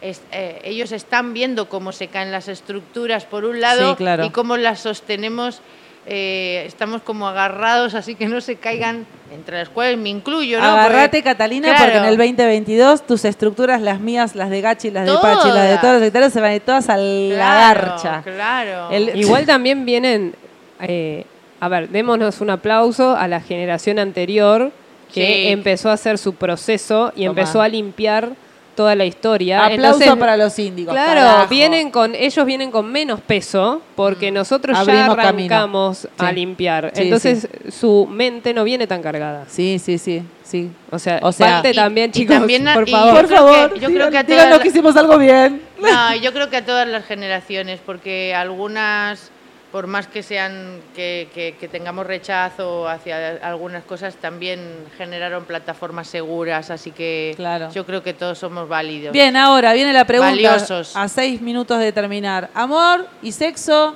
es- 0.03 0.23
eh, 0.33 0.61
ellos 0.65 0.93
están 0.93 1.33
viendo 1.35 1.69
cómo 1.69 1.93
se 1.93 2.09
caen 2.09 2.33
las 2.33 2.49
estructuras 2.49 3.25
por 3.27 3.45
un 3.45 3.61
lado 3.61 3.91
Sí, 3.93 3.97
claro. 3.97 4.25
y 4.25 4.31
cómo 4.31 4.57
las 4.57 4.81
sostenemos. 4.81 5.61
eh, 6.07 6.65
estamos 6.67 7.03
como 7.03 7.29
agarrados 7.29 7.95
así 7.95 8.15
que 8.15 8.27
no 8.27 8.41
se 8.41 8.57
caigan, 8.57 9.07
entre 9.35 9.59
las 9.59 9.69
cuales 9.69 9.99
me 9.99 10.09
incluyo. 10.09 10.59
¿no? 10.59 10.65
Agarrate, 10.65 11.19
Porque- 11.19 11.23
Catalina, 11.23 11.69
claro. 11.69 11.85
porque 11.85 11.99
en 11.99 12.05
el 12.07 12.17
2022 12.17 13.07
tus 13.07 13.25
estructuras, 13.27 13.83
las 13.83 14.01
mías, 14.01 14.35
las 14.35 14.49
de 14.49 14.63
Gachi, 14.63 14.91
las 14.91 15.05
de 15.07 15.13
Pachi, 15.13 15.49
las 15.49 15.69
de 15.69 15.77
todos 15.77 15.95
los 15.95 16.03
sectarios, 16.03 16.33
se 16.33 16.41
van 16.41 16.51
a 16.53 16.55
ir 16.57 16.63
todas 16.63 16.89
a 16.89 16.97
la 16.97 17.55
garcha. 17.75 18.23
Claro. 18.25 18.91
El- 18.91 19.15
Igual 19.21 19.45
también 19.45 19.85
vienen, 19.85 20.35
eh, 20.81 21.27
a 21.61 21.69
ver, 21.69 21.89
démonos 21.91 22.41
un 22.41 22.51
aplauso 22.51 23.17
a 23.17 23.29
la 23.29 23.41
generación 23.41 23.99
anterior 23.99 24.73
que 25.13 25.27
Sí. 25.27 25.49
empezó 25.49 25.91
a 25.91 25.95
hacer 25.95 26.19
su 26.19 26.35
proceso 26.35 27.13
y 27.17 27.27
Toma. 27.27 27.41
empezó 27.41 27.61
a 27.63 27.69
limpiar 27.69 28.31
toda 28.77 28.95
la 28.95 29.05
historia. 29.05 29.67
Aplauso 29.67 29.99
Entonces, 30.01 30.17
para 30.17 30.37
los 30.39 30.59
índigos. 30.59 30.95
Claro, 30.95 31.21
carajo. 31.21 31.49
vienen 31.51 31.91
con, 31.91 32.15
ellos 32.15 32.47
vienen 32.47 32.71
con 32.71 32.91
menos 32.91 33.21
peso 33.21 33.83
porque 33.95 34.31
nosotros 34.31 34.75
ya 34.77 34.81
Abrimos 34.83 35.19
arrancamos 35.19 36.09
a 36.17 36.33
limpiar. 36.33 36.93
Sí, 36.95 37.03
Entonces 37.03 37.49
su 37.71 38.07
mente 38.11 38.55
no 38.55 38.65
viene 38.65 38.87
tan 38.87 39.03
cargada. 39.03 39.45
Sí, 39.49 39.79
sí, 39.79 39.99
sí, 39.99 40.23
sí. 40.45 40.71
O 40.91 40.99
sea, 40.99 41.19
O 41.23 41.33
sea- 41.33 41.47
parte 41.57 41.73
Y- 41.73 41.75
también, 41.75 42.11
y 42.11 42.13
chicos, 42.21 42.37
también 42.39 42.67
a- 42.69 42.75
por 42.75 42.89
y 42.89 42.93
favor. 42.93 43.09
yo 43.13 43.17
Por 43.21 43.27
creo 43.27 43.39
favor, 43.39 43.75
que- 43.75 43.81
yo 43.81 43.89
creo 43.89 44.11
que 44.11 44.19
a 44.19 44.25
todas 44.27 44.61
que 44.61 44.69
hicimos 44.69 44.97
algo 44.97 45.19
bien. 45.19 45.61
No, 45.83 46.15
yo 46.17 46.33
creo 46.33 46.49
que 46.49 46.57
a 46.59 46.65
todas 46.65 46.89
las 46.89 47.05
generaciones, 47.05 47.81
porque 47.85 48.35
algunas, 48.35 49.31
por 49.73 49.87
más 49.87 50.07
que 50.09 50.23
sean 50.23 50.81
que, 50.97 51.29
que- 51.33 51.55
que 51.59 51.69
tengamos 51.69 52.07
rechazo 52.07 52.89
hacia 52.89 53.37
algunas 53.47 53.85
cosas, 53.85 54.17
también 54.17 54.61
generaron 54.99 55.45
plataformas 55.45 56.09
seguras, 56.09 56.71
así 56.71 56.91
que 56.91 57.35
Claro. 57.37 57.71
yo 57.73 57.87
creo 57.87 58.03
que 58.03 58.13
todos 58.13 58.39
somos 58.39 58.69
válidos. 58.69 59.13
Bien, 59.13 59.37
ahora 59.37 59.73
viene 59.73 59.93
la 59.93 60.05
pregunta. 60.05 60.31
Valiosos. 60.33 60.97
A 60.97 61.07
seis 61.09 61.41
minutos 61.41 61.79
de 61.79 61.93
terminar. 61.93 62.51
Amor 62.55 63.07
y 63.23 63.31
sexo. 63.33 63.95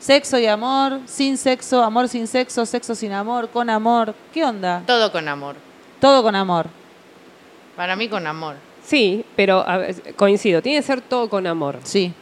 Sexo 0.00 0.38
y 0.38 0.46
amor. 0.46 1.00
Sin 1.06 1.36
sexo. 1.36 1.82
Amor 1.82 2.08
sin 2.08 2.26
sexo. 2.26 2.64
Sexo 2.66 2.94
sin 2.94 3.12
amor. 3.12 3.48
Con 3.50 3.68
amor. 3.70 4.14
¿Qué 4.32 4.44
onda? 4.44 4.82
Todo 4.86 5.10
con 5.12 5.26
amor. 5.28 5.56
Todo 6.00 6.22
con 6.22 6.34
amor. 6.36 6.66
Para 7.76 7.96
mí 7.96 8.08
con 8.08 8.26
amor. 8.26 8.54
Sí, 8.84 9.24
pero 9.36 9.68
a 9.68 9.76
ver, 9.78 10.14
coincido, 10.16 10.62
tiene 10.62 10.78
que 10.78 10.86
ser 10.86 11.00
todo 11.00 11.28
con 11.28 11.46
amor. 11.46 11.78
Sí. 11.84 12.12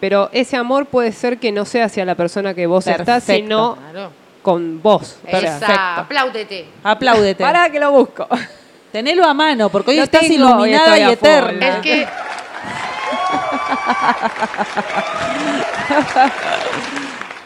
Pero 0.00 0.28
ese 0.32 0.56
amor 0.56 0.86
puede 0.86 1.12
ser 1.12 1.38
que 1.38 1.52
no 1.52 1.64
sea 1.64 1.86
hacia 1.86 2.04
la 2.04 2.14
persona 2.14 2.54
que 2.54 2.66
vos 2.66 2.86
estás, 2.86 3.24
Perfecto. 3.24 3.42
sino 3.44 3.76
Claro. 3.90 4.10
con 4.42 4.82
vos. 4.82 5.18
Esa, 5.26 6.00
apláudete. 6.00 6.66
Apláudete. 6.84 7.42
Para 7.42 7.70
que 7.70 7.80
lo 7.80 7.90
busco. 7.92 8.28
Tenelo 8.92 9.24
a 9.24 9.34
mano, 9.34 9.68
porque 9.68 9.90
hoy 9.92 9.96
Lo 9.98 10.04
estás 10.04 10.20
tengo, 10.22 10.46
hoy 10.46 10.52
iluminada 10.70 10.96
estoy 10.96 11.08
y 11.08 11.12
eterna. 11.12 11.68
Es 11.68 11.76
que 11.78 12.06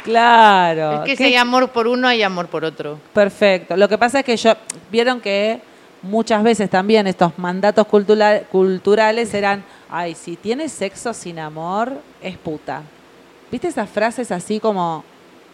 Claro. 0.04 1.04
Es 1.04 1.10
que 1.10 1.16
si 1.16 1.24
hay 1.24 1.36
amor 1.36 1.68
por 1.70 1.86
uno, 1.86 2.08
hay 2.08 2.22
amor 2.22 2.48
por 2.48 2.64
otro. 2.64 2.98
Perfecto. 3.12 3.76
Lo 3.76 3.88
que 3.88 3.98
pasa 3.98 4.20
es 4.20 4.24
que 4.24 4.36
yo 4.36 4.54
vieron 4.90 5.20
que 5.20 5.60
muchas 6.02 6.42
veces 6.42 6.70
también 6.70 7.06
estos 7.06 7.38
mandatos 7.38 7.86
cultura- 7.86 8.40
culturales 8.44 9.32
eran, 9.34 9.64
ay, 9.88 10.14
si 10.14 10.36
tienes 10.36 10.72
sexo 10.72 11.12
sin 11.12 11.38
amor, 11.38 11.92
es 12.22 12.36
puta. 12.38 12.82
¿Viste 13.50 13.68
esas 13.68 13.88
frases 13.90 14.30
así 14.30 14.60
como 14.60 15.04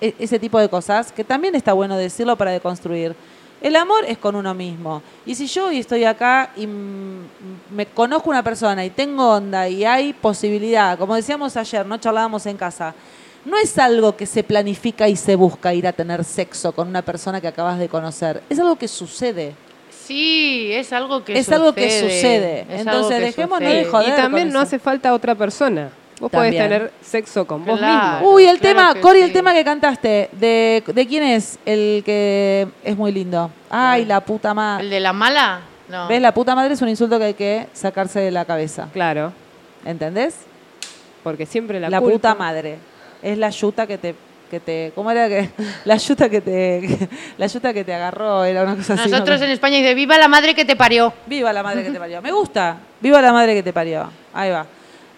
e- 0.01 0.15
ese 0.19 0.39
tipo 0.39 0.59
de 0.59 0.69
cosas? 0.69 1.11
Que 1.13 1.25
también 1.25 1.55
está 1.55 1.73
bueno 1.73 1.97
decirlo 1.97 2.37
para 2.37 2.51
deconstruir. 2.51 3.15
El 3.63 3.75
amor 3.75 4.05
es 4.07 4.19
con 4.19 4.37
uno 4.37 4.53
mismo. 4.55 5.03
Y 5.25 5.35
si 5.35 5.47
yo 5.47 5.69
hoy 5.69 5.79
estoy 5.79 6.05
acá 6.05 6.51
y 6.57 6.67
me 6.67 7.87
conozco 7.95 8.29
una 8.31 8.43
persona 8.43 8.85
y 8.85 8.91
tengo 8.91 9.33
onda 9.33 9.67
y 9.69 9.85
hay 9.85 10.13
posibilidad, 10.13 10.99
como 10.99 11.15
decíamos 11.17 11.57
ayer, 11.57 11.87
no 11.87 11.97
charlábamos 11.97 12.45
en 12.47 12.57
casa, 12.59 12.95
no 13.47 13.57
es 13.57 13.79
algo 13.79 14.15
que 14.15 14.27
se 14.27 14.43
planifica 14.45 15.09
y 15.09 15.17
se 15.17 15.37
busca 15.37 15.73
ir 15.73 15.87
a 15.87 15.93
tener 15.93 16.23
sexo 16.25 16.73
con 16.73 16.89
una 16.89 17.01
persona 17.03 17.41
que 17.41 17.49
acabas 17.49 17.79
de 17.79 17.89
conocer. 17.89 18.43
Es 18.51 18.59
algo 18.59 18.77
que 18.77 18.89
sucede. 18.89 19.55
Sí, 20.07 20.71
es 20.73 20.93
algo 20.93 21.25
que 21.25 21.33
Es 21.35 21.47
sucede. 21.47 21.57
algo 21.57 21.73
que 21.75 21.91
sucede. 21.91 22.61
Es 22.71 22.81
Entonces, 22.81 23.19
que 23.19 23.25
dejémonos 23.27 23.59
sucede. 23.69 23.85
de 23.85 23.91
joder. 23.91 24.09
y 24.09 24.13
también 24.13 24.47
con 24.49 24.53
no 24.55 24.59
eso. 24.61 24.67
hace 24.69 24.79
falta 24.79 25.13
otra 25.13 25.35
persona. 25.35 25.91
Vos 26.19 26.31
podés 26.31 26.53
tener 26.57 26.93
sexo 27.03 27.47
con 27.47 27.65
vos 27.65 27.79
Claro. 27.79 28.19
mismo. 28.21 28.35
Uy, 28.35 28.45
el 28.47 28.59
Claro 28.59 28.93
tema, 28.93 29.01
Cori, 29.03 29.21
el 29.21 29.33
tema 29.35 29.53
que 29.53 29.63
cantaste, 29.65 30.31
de, 30.33 30.83
¿de 30.87 31.07
quién 31.07 31.23
es 31.25 31.59
el 31.67 32.03
que 32.07 32.67
es 32.83 32.97
muy 32.97 33.13
lindo? 33.13 33.51
Ay, 33.69 34.07
la 34.07 34.21
puta 34.23 34.51
¿El 34.51 34.55
madre. 34.55 34.89
de 34.89 35.01
la 35.01 35.13
mala? 35.13 35.61
No. 35.89 36.09
¿Ves? 36.09 36.23
La 36.23 36.33
puta 36.33 36.55
madre 36.55 36.73
es 36.73 36.81
un 36.81 36.89
insulto 36.89 37.19
que 37.19 37.25
hay 37.27 37.35
que 37.35 37.67
sacarse 37.75 38.19
de 38.21 38.31
la 38.31 38.45
cabeza. 38.47 38.89
Claro, 38.93 39.33
¿Entendés? 39.85 40.37
porque 41.23 41.45
siempre 41.45 41.81
la, 41.81 41.91
La, 41.91 42.01
culpa- 42.01 42.13
puta 42.15 42.35
madre. 42.37 42.79
Es 43.23 43.37
la 43.37 43.51
yuta 43.51 43.87
que 43.87 43.99
te, 43.99 44.15
que 44.51 44.61
te. 44.61 44.93
¿Cómo 44.95 45.11
era 45.11 45.29
que? 45.29 45.51
La 45.85 45.97
yuta 45.97 46.29
que 46.29 46.41
te. 46.41 47.09
La 47.39 47.47
yuta 47.47 47.73
que 47.73 47.85
te 47.85 47.95
agarró, 47.95 48.45
era 48.45 48.63
una 48.63 48.77
cosa 48.77 48.95
así. 48.95 49.11
Nosotros 49.11 49.41
¿no? 49.41 49.47
en 49.47 49.53
España 49.53 49.77
dice, 49.79 49.95
viva 49.95 50.17
la 50.19 50.29
madre 50.29 50.55
que 50.55 50.65
te 50.65 50.77
parió. 50.77 51.13
Viva 51.27 51.53
la 51.53 51.63
madre 51.63 51.83
que 51.85 51.91
te 51.91 51.99
parió. 51.99 52.23
Me 52.23 52.33
gusta. 52.33 52.77
Viva 53.01 53.21
la 53.23 53.33
madre 53.33 53.55
que 53.55 53.63
te 53.63 53.73
parió. 53.73 54.11
Ahí 54.33 54.51
va. 54.51 54.67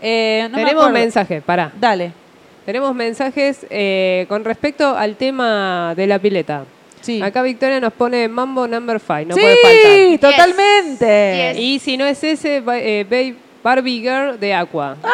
Eh, 0.00 0.42
no 0.50 0.56
me 0.56 0.64
Tenemos 0.64 0.84
acuerdo. 0.84 1.00
mensajes, 1.00 1.42
pará. 1.42 1.72
Dale. 1.78 2.12
Tenemos 2.64 2.94
mensajes 2.94 3.66
eh, 3.70 4.26
con 4.28 4.44
respecto 4.44 4.96
al 4.96 5.16
tema 5.16 5.94
de 5.96 6.06
la 6.06 6.18
pileta. 6.18 6.64
Sí. 7.00 7.22
Acá 7.22 7.42
Victoria 7.42 7.80
nos 7.80 7.92
pone 7.92 8.28
Mambo 8.28 8.66
Number 8.68 9.00
5, 9.00 9.12
no 9.28 9.34
sí, 9.34 9.40
puede 9.40 9.56
faltar. 9.56 9.92
Yes. 10.10 10.20
totalmente. 10.20 11.52
Yes. 11.54 11.62
Y 11.62 11.78
si 11.78 11.96
no 11.96 12.04
es 12.04 12.22
ese, 12.22 12.56
eh, 12.56 12.60
Babe- 12.60 13.36
Barbie 13.62 14.00
Girl 14.00 14.38
de 14.38 14.54
Aqua. 14.54 14.96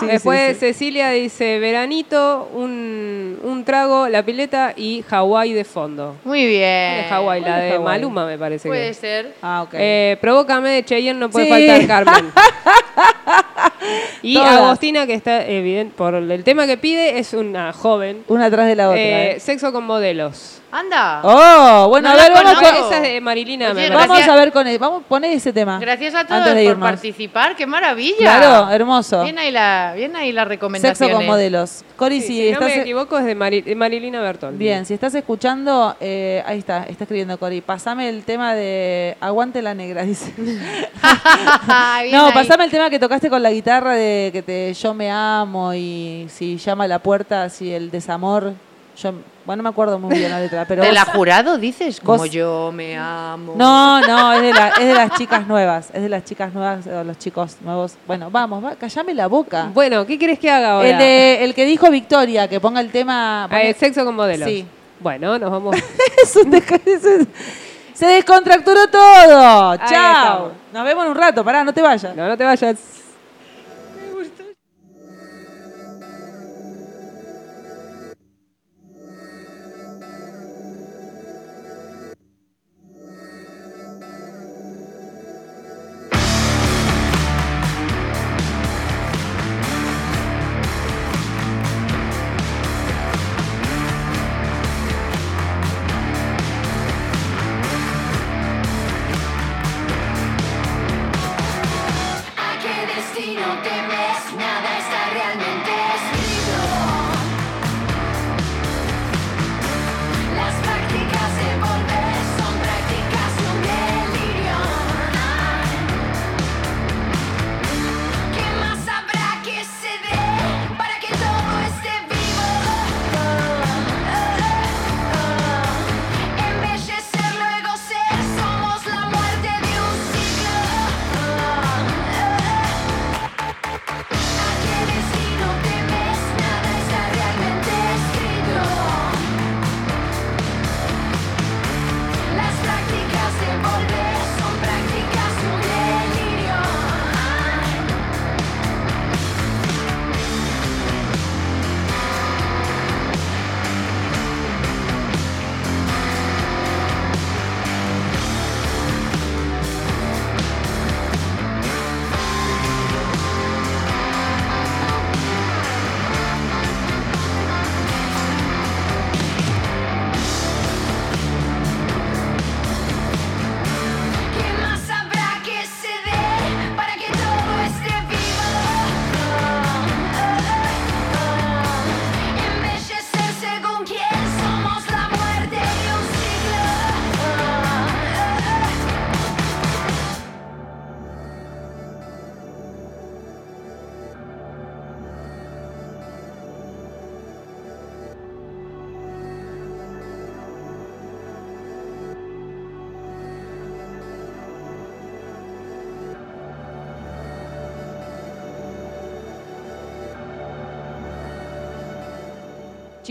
Sí, 0.00 0.06
Después 0.06 0.48
sí, 0.48 0.54
sí. 0.54 0.60
Cecilia 0.60 1.10
dice 1.10 1.58
veranito, 1.58 2.48
un, 2.54 3.38
un 3.42 3.64
trago, 3.64 4.08
la 4.08 4.22
pileta 4.24 4.72
y 4.76 5.02
Hawái 5.08 5.52
de 5.52 5.64
fondo. 5.64 6.16
Muy 6.24 6.46
bien. 6.46 7.02
De 7.02 7.06
Hawái, 7.08 7.40
la 7.40 7.46
¿Cuál 7.46 7.60
es 7.62 7.72
de? 7.72 7.78
Maluma 7.78 8.26
me 8.26 8.38
parece 8.38 8.68
Puede 8.68 8.88
que. 8.88 8.94
ser. 8.94 9.34
Ah, 9.42 9.62
ok. 9.62 9.74
Eh, 9.74 10.18
Provócame 10.20 10.70
de 10.70 10.84
Cheyenne 10.84 11.18
no 11.18 11.30
puede 11.30 11.46
Sí. 11.46 11.50
faltar, 11.68 11.86
Carmen. 12.04 12.32
y 14.22 14.34
Todas. 14.34 14.52
Agostina, 14.56 15.06
que 15.06 15.14
está 15.14 15.46
evidente 15.46 15.94
por 15.96 16.14
el 16.14 16.44
tema 16.44 16.66
que 16.66 16.76
pide, 16.76 17.18
es 17.18 17.32
una 17.32 17.72
joven. 17.72 18.24
Una 18.28 18.46
atrás 18.46 18.66
de 18.66 18.76
la 18.76 18.88
otra. 18.90 19.00
Eh, 19.00 19.32
eh. 19.36 19.40
Sexo 19.40 19.72
con 19.72 19.84
modelos. 19.84 20.58
Anda. 20.70 21.20
Oh, 21.22 21.88
bueno, 21.90 22.08
No 22.08 22.14
a 22.14 22.16
ver, 22.22 22.32
vamos, 22.32 22.54
con- 22.54 22.64
Esa 22.64 22.96
es 22.96 23.02
de 23.02 23.20
Marilina. 23.20 23.66
Oye, 23.66 23.74
me 23.74 23.86
gracias. 23.88 24.08
parece. 24.08 24.26
vamos 24.28 24.40
a 24.40 24.44
ver 24.44 24.52
con 24.52 24.66
él. 24.66 24.78
Vamos, 24.78 25.02
poné 25.06 25.34
ese 25.34 25.52
tema. 25.52 25.78
Gracias 25.78 26.14
a 26.14 26.24
todos 26.26 26.40
Antes 26.40 26.51
de 26.54 26.64
por 26.64 26.72
irnos. 26.72 26.90
participar. 26.90 27.56
¡Qué 27.56 27.66
maravilla! 27.66 28.16
Claro, 28.18 28.70
hermoso. 28.70 29.22
Bien 29.22 29.38
ahí 29.38 29.50
la, 29.50 29.92
bien 29.96 30.14
ahí 30.16 30.32
la 30.32 30.44
recomendación. 30.44 30.96
Sexo 30.96 31.16
con 31.16 31.26
modelos. 31.26 31.84
Cori, 31.96 32.20
Sí, 32.20 32.26
si 32.28 32.32
si 32.34 32.42
no 32.50 32.52
estás. 32.60 32.68
me 32.76 32.82
equivoco, 32.82 33.18
es 33.18 33.24
de, 33.24 33.34
Mari- 33.34 33.62
de 33.62 33.74
Marilina 33.74 34.20
Bertol. 34.20 34.54
Bien, 34.56 34.84
si 34.86 34.94
estás 34.94 35.14
escuchando, 35.14 35.96
eh, 36.00 36.42
ahí 36.46 36.58
está, 36.58 36.84
está 36.84 37.04
escribiendo 37.04 37.38
Cori. 37.38 37.60
Pasame 37.60 38.08
el 38.08 38.24
tema 38.24 38.54
de 38.54 39.16
Aguante 39.20 39.62
la 39.62 39.74
negra, 39.74 40.02
dice. 40.04 40.32
no, 42.12 42.30
pasame 42.34 42.64
el 42.64 42.70
tema 42.70 42.90
que 42.90 42.98
tocaste 42.98 43.30
con 43.30 43.42
la 43.42 43.50
guitarra 43.50 43.94
de 43.94 44.30
que 44.32 44.42
te 44.42 44.74
yo 44.74 44.94
me 44.94 45.10
amo 45.10 45.72
y 45.74 46.26
si 46.30 46.56
llama 46.58 46.84
a 46.84 46.88
la 46.88 46.98
puerta, 46.98 47.48
si 47.48 47.72
el 47.72 47.90
desamor. 47.90 48.52
Yo, 48.96 49.12
bueno, 49.46 49.62
no 49.62 49.62
me 49.64 49.68
acuerdo 49.70 49.98
muy 49.98 50.16
bien 50.18 50.30
la 50.30 50.38
letra, 50.38 50.64
pero. 50.66 50.82
¿De 50.82 50.88
vos- 50.88 50.94
la 50.94 51.04
jurado 51.06 51.56
dices? 51.58 51.98
Como 52.00 52.18
vos- 52.18 52.30
yo 52.30 52.70
me 52.74 52.96
amo. 52.98 53.54
No, 53.56 54.00
no, 54.00 54.32
es 54.34 54.42
de, 54.42 54.52
la- 54.52 54.68
es 54.68 54.86
de 54.86 54.94
las 54.94 55.12
chicas 55.14 55.46
nuevas. 55.46 55.88
Es 55.94 56.02
de 56.02 56.08
las 56.08 56.24
chicas 56.24 56.52
nuevas 56.52 56.86
o 56.86 57.02
los 57.02 57.18
chicos 57.18 57.56
nuevos. 57.62 57.94
Bueno, 58.06 58.30
vamos, 58.30 58.62
va, 58.64 58.76
callame 58.76 59.14
la 59.14 59.26
boca. 59.28 59.70
Bueno, 59.72 60.04
¿qué 60.06 60.18
querés 60.18 60.38
que 60.38 60.50
haga 60.50 60.72
ahora? 60.74 60.88
El, 60.90 60.98
de, 60.98 61.44
el 61.44 61.54
que 61.54 61.64
dijo 61.64 61.90
Victoria, 61.90 62.48
que 62.48 62.60
ponga 62.60 62.80
el 62.80 62.90
tema. 62.90 63.44
Ah, 63.50 63.62
el 63.62 63.74
sexo 63.74 64.04
con 64.04 64.14
modelos. 64.14 64.48
Sí. 64.48 64.66
Bueno, 65.00 65.38
nos 65.38 65.50
vamos. 65.50 65.74
Es 66.22 66.36
un 66.36 66.52
desca- 66.52 66.80
es 66.84 67.02
un- 67.04 67.28
Se 67.94 68.06
descontracturó 68.06 68.86
todo. 68.88 69.76
Chao. 69.88 70.52
Nos 70.72 70.84
vemos 70.84 71.04
en 71.04 71.10
un 71.12 71.16
rato. 71.16 71.42
Pará, 71.44 71.64
no 71.64 71.72
te 71.72 71.82
vayas. 71.82 72.14
No, 72.14 72.28
no 72.28 72.36
te 72.36 72.44
vayas. 72.44 72.76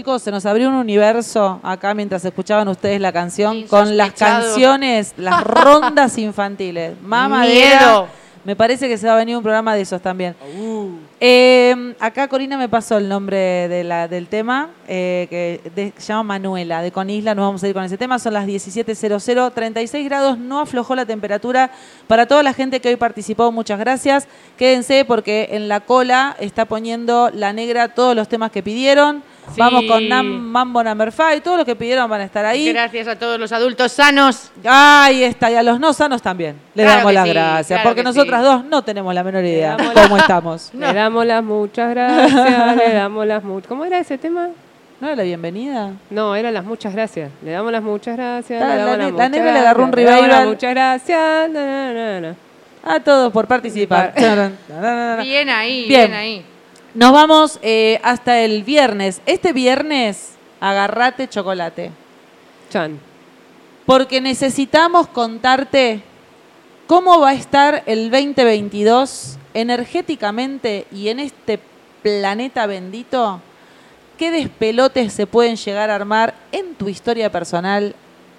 Chicos, 0.02 0.24
se 0.24 0.32
nos 0.32 0.47
abrió 0.47 0.68
un 0.68 0.74
universo 0.74 1.60
acá 1.62 1.93
mientras 1.93 2.26
escuchaban 2.26 2.68
ustedes 2.68 2.99
la 2.99 3.12
canción 3.12 3.68
con 3.68 3.97
las 3.97 4.14
canciones, 4.14 5.14
las 5.16 5.43
rondas 5.43 6.18
infantiles. 6.18 6.99
Mamadera. 7.04 7.78
Miedo. 7.80 8.08
Me 8.43 8.56
parece 8.56 8.88
que 8.89 8.97
se 8.97 9.06
va 9.06 9.14
a 9.14 9.18
venir 9.18 9.38
un 9.38 9.43
programa 9.43 9.76
de 9.76 9.82
esos 9.82 10.02
también. 10.02 10.36
Eh, 11.20 11.93
acá 11.99 12.28
Corina 12.28 12.58
me 12.58 12.68
pasó 12.68 12.97
el 12.97 13.08
nombre 13.08 13.38
de 13.68 13.84
la, 13.84 14.08
del 14.08 14.26
tema, 14.26 14.72
eh, 14.88 15.28
que 15.30 15.70
de- 15.76 15.93
se 15.95 16.08
llama 16.08 16.24
Manuela, 16.24 16.82
de 16.82 16.91
Conisla. 16.91 17.36
Nos 17.36 17.45
vamos 17.45 17.64
a 17.64 17.68
ir 17.68 17.76
con 17.76 17.84
ese 17.84 17.99
tema. 17.99 18.18
Son 18.18 18.34
las 18.34 18.47
17.00, 18.47 19.54
36 19.54 20.04
grados. 20.10 20.39
No 20.39 20.62
aflojó 20.62 20.95
la 20.95 21.06
temperatura. 21.06 21.70
Para 22.08 22.26
toda 22.26 22.41
la 22.41 22.54
gente 22.54 22.80
que 22.80 22.89
hoy 22.89 22.95
participó, 22.95 23.52
muchas 23.52 23.78
gracias. 23.78 24.28
Quédense 24.58 25.06
porque 25.06 25.49
en 25.52 25.68
la 25.68 25.82
cola 25.82 26.36
está 26.39 26.66
poniendo 26.66 27.30
la 27.32 27.54
negra 27.54 27.89
todos 27.89 28.16
los 28.16 28.28
temas 28.28 28.49
que 28.49 28.64
pidieron. 28.64 29.22
Sí. 29.47 29.55
Vamos 29.59 29.83
con 29.85 30.03
Nam- 30.07 30.39
Mambo 30.39 30.81
Number 30.83 31.11
5. 31.11 31.41
Todos 31.43 31.57
los 31.57 31.65
que 31.65 31.75
pidieron 31.75 32.09
van 32.09 32.21
a 32.21 32.23
estar 32.23 32.45
ahí. 32.45 32.71
Gracias 32.71 33.07
a 33.07 33.17
todos 33.17 33.37
los 33.39 33.51
adultos 33.51 33.91
sanos. 33.91 34.49
Ahí 34.63 35.23
está, 35.23 35.51
y 35.51 35.55
a 35.55 35.63
los 35.63 35.79
no 35.79 35.91
sanos 35.93 36.21
también. 36.21 36.55
Le 36.73 36.83
Claro 36.83 36.97
damos 36.99 37.13
las 37.13 37.23
sí, 37.25 37.29
gracias, 37.33 37.67
claro 37.67 37.83
porque 37.89 37.99
que 38.01 38.03
nosotras 38.05 38.41
sí. 38.41 38.45
dos 38.47 38.65
no 38.65 38.81
tenemos 38.83 39.13
la 39.13 39.23
menor 39.23 39.43
idea 39.43 39.75
cómo 39.93 40.15
estamos. 40.17 40.71
Le 40.73 40.93
damos 40.93 41.25
las 41.25 41.43
muchas 41.43 41.89
gracias, 41.89 42.75
le 42.77 42.93
damos 42.93 43.25
las 43.25 43.43
muchas... 43.43 43.67
¿Cómo 43.67 43.83
era 43.83 43.99
ese 43.99 44.17
tema? 44.17 44.49
¿No 45.01 45.07
era 45.07 45.15
la 45.17 45.23
bienvenida? 45.23 45.91
No, 46.11 46.35
eran 46.35 46.53
las 46.53 46.63
muchas 46.63 46.93
gracias. 46.93 47.31
Le 47.43 47.51
damos 47.51 47.71
las 47.71 47.81
muchas 47.83 48.15
gracias. 48.15 48.61
Le 48.61 48.75
damos 48.77 48.97
la 48.97 49.03
las 49.03 49.11
muchas 49.11 49.29
negra 49.31 49.51
le 49.51 49.59
agarró 49.59 49.83
un 49.85 49.91
gracias, 49.91 50.05
le 50.05 50.11
damos 50.11 50.27
las 50.27 50.37
revival. 50.37 50.47
muchas 50.55 50.71
gracias. 50.71 51.49
na, 51.49 51.65
na, 51.65 51.93
na, 51.93 52.21
na. 52.21 52.35
A 52.83 52.99
todos 52.99 53.33
por 53.33 53.47
participar. 53.47 54.13
Bien 55.23 55.49
ahí, 55.49 55.87
Bien. 55.87 56.07
bien, 56.09 56.13
ahí. 56.13 56.45
Nos 56.93 57.13
vamos 57.13 57.57
eh, 57.61 58.01
hasta 58.03 58.41
el 58.41 58.63
viernes. 58.63 59.21
Este 59.25 59.53
viernes, 59.53 60.33
agarrate 60.59 61.29
chocolate. 61.29 61.91
Chan. 62.69 62.99
Porque 63.85 64.19
necesitamos 64.19 65.07
contarte 65.07 66.01
cómo 66.87 67.19
va 67.21 67.29
a 67.29 67.33
estar 67.33 67.83
el 67.85 68.11
2022 68.11 69.37
energéticamente 69.53 70.85
y 70.91 71.07
en 71.07 71.19
este 71.19 71.59
planeta 72.03 72.65
bendito 72.65 73.41
qué 74.17 74.29
despelotes 74.29 75.13
se 75.13 75.27
pueden 75.27 75.55
llegar 75.55 75.89
a 75.89 75.95
armar 75.95 76.35
en 76.51 76.75
tu 76.75 76.89
historia 76.89 77.31
personal, 77.31 77.95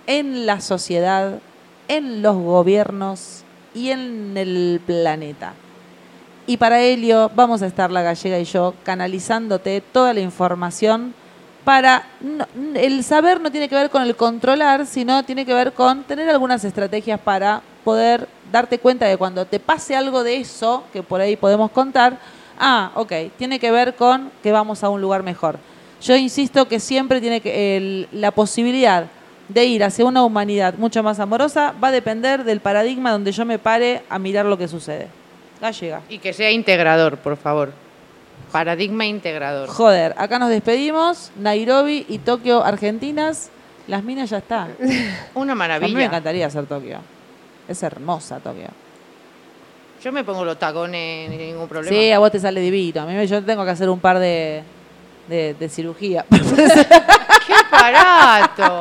en 0.07 0.45
la 0.45 0.61
sociedad, 0.61 1.41
en 1.89 2.21
los 2.23 2.37
gobiernos 2.37 3.45
y 3.75 3.91
en 3.91 4.37
el 4.37 4.81
planeta. 4.87 5.55
Y 6.53 6.59
para 6.59 6.83
ello 6.83 7.31
vamos 7.35 7.63
a 7.63 7.67
estar 7.67 7.91
la 7.91 8.03
gallega 8.03 8.39
y 8.39 8.45
yo 8.45 8.75
canalizándote 8.83 9.81
toda 9.81 10.13
la 10.13 10.21
información 10.21 11.15
para... 11.65 12.05
el 12.75 13.03
saber 13.05 13.41
no 13.41 13.51
tiene 13.51 13.71
que 13.71 13.75
ver 13.75 13.89
con 13.89 14.03
el 14.03 14.15
controlar, 14.15 14.85
sino 14.85 15.23
tiene 15.23 15.47
que 15.47 15.55
ver 15.55 15.73
con 15.73 16.05
tener 16.05 16.29
algunas 16.29 16.63
estrategias 16.63 17.19
para 17.19 17.63
poder 17.85 18.29
darte 18.53 18.79
cuenta 18.79 19.07
de 19.07 19.17
cuando 19.17 19.47
te 19.47 19.61
pase 19.61 19.97
algo 19.97 20.23
de 20.23 20.37
eso, 20.37 20.85
que 20.93 21.03
por 21.03 21.23
ahí 21.23 21.37
podemos 21.37 21.71
contar, 21.71 22.19
ah, 22.61 22.91
ok, 22.97 23.13
tiene 23.39 23.59
que 23.59 23.71
ver 23.71 23.95
con 23.95 24.31
que 24.43 24.53
vamos 24.53 24.85
a 24.85 24.91
un 24.91 25.01
lugar 25.01 25.23
mejor. 25.23 25.59
Yo 26.03 26.15
insisto 26.17 26.69
que 26.69 26.81
siempre 26.81 27.23
tiene 27.23 27.41
que 27.41 27.79
el- 27.79 28.09
la 28.13 28.31
posibilidad 28.31 29.07
de 29.49 29.65
ir 29.65 29.85
hacia 29.85 30.05
una 30.05 30.23
humanidad 30.23 30.75
mucho 30.75 31.03
más 31.03 31.19
amorosa 31.19 31.73
va 31.83 31.89
a 31.89 31.93
depender 31.93 32.45
del 32.45 32.61
paradigma 32.61 33.11
donde 33.11 33.33
yo 33.33 33.47
me 33.47 33.59
pare 33.59 34.03
a 34.11 34.19
mirar 34.19 34.45
lo 34.45 34.59
que 34.59 34.69
sucede. 34.69 35.22
Gallega. 35.63 36.03
Y 36.11 36.19
que 36.19 36.33
sea 36.35 36.51
integrador, 36.51 37.17
por 37.19 37.37
favor. 37.39 37.73
Paradigma 38.51 39.07
integrador. 39.07 39.69
Joder, 39.71 40.15
acá 40.19 40.39
nos 40.39 40.51
despedimos. 40.51 41.31
Nairobi 41.37 42.05
y 42.09 42.19
Tokio, 42.19 42.63
Argentinas. 42.63 43.49
Las 43.87 44.03
minas 44.05 44.29
ya 44.31 44.39
está. 44.39 44.69
Una 45.35 45.53
A 45.53 45.55
mí 45.55 45.61
me 45.63 45.69
maravilla. 45.69 46.05
encantaría 46.05 46.47
hacer 46.47 46.67
Tokio. 46.67 46.99
Es 47.67 47.83
hermosa 47.83 48.39
Tokio. 48.41 48.67
Yo 50.03 50.11
me 50.13 50.25
pongo 50.25 50.45
los 50.45 50.59
tacones 50.59 51.31
sin 51.31 51.39
ningún 51.39 51.69
problema. 51.69 51.97
Sí, 51.97 52.11
a 52.11 52.19
vos 52.19 52.31
te 52.33 52.41
sale 52.41 52.61
divino. 52.61 53.03
A 53.03 53.07
mí 53.07 53.15
me- 53.15 53.27
yo 53.27 53.43
tengo 53.45 53.65
que 53.65 53.71
hacer 53.71 53.89
un 53.89 54.01
par 54.01 54.19
de, 54.19 54.63
de, 55.29 55.55
de 55.55 55.69
cirugía. 55.69 56.27
¡Qué 56.31 57.55
barato! 57.71 58.81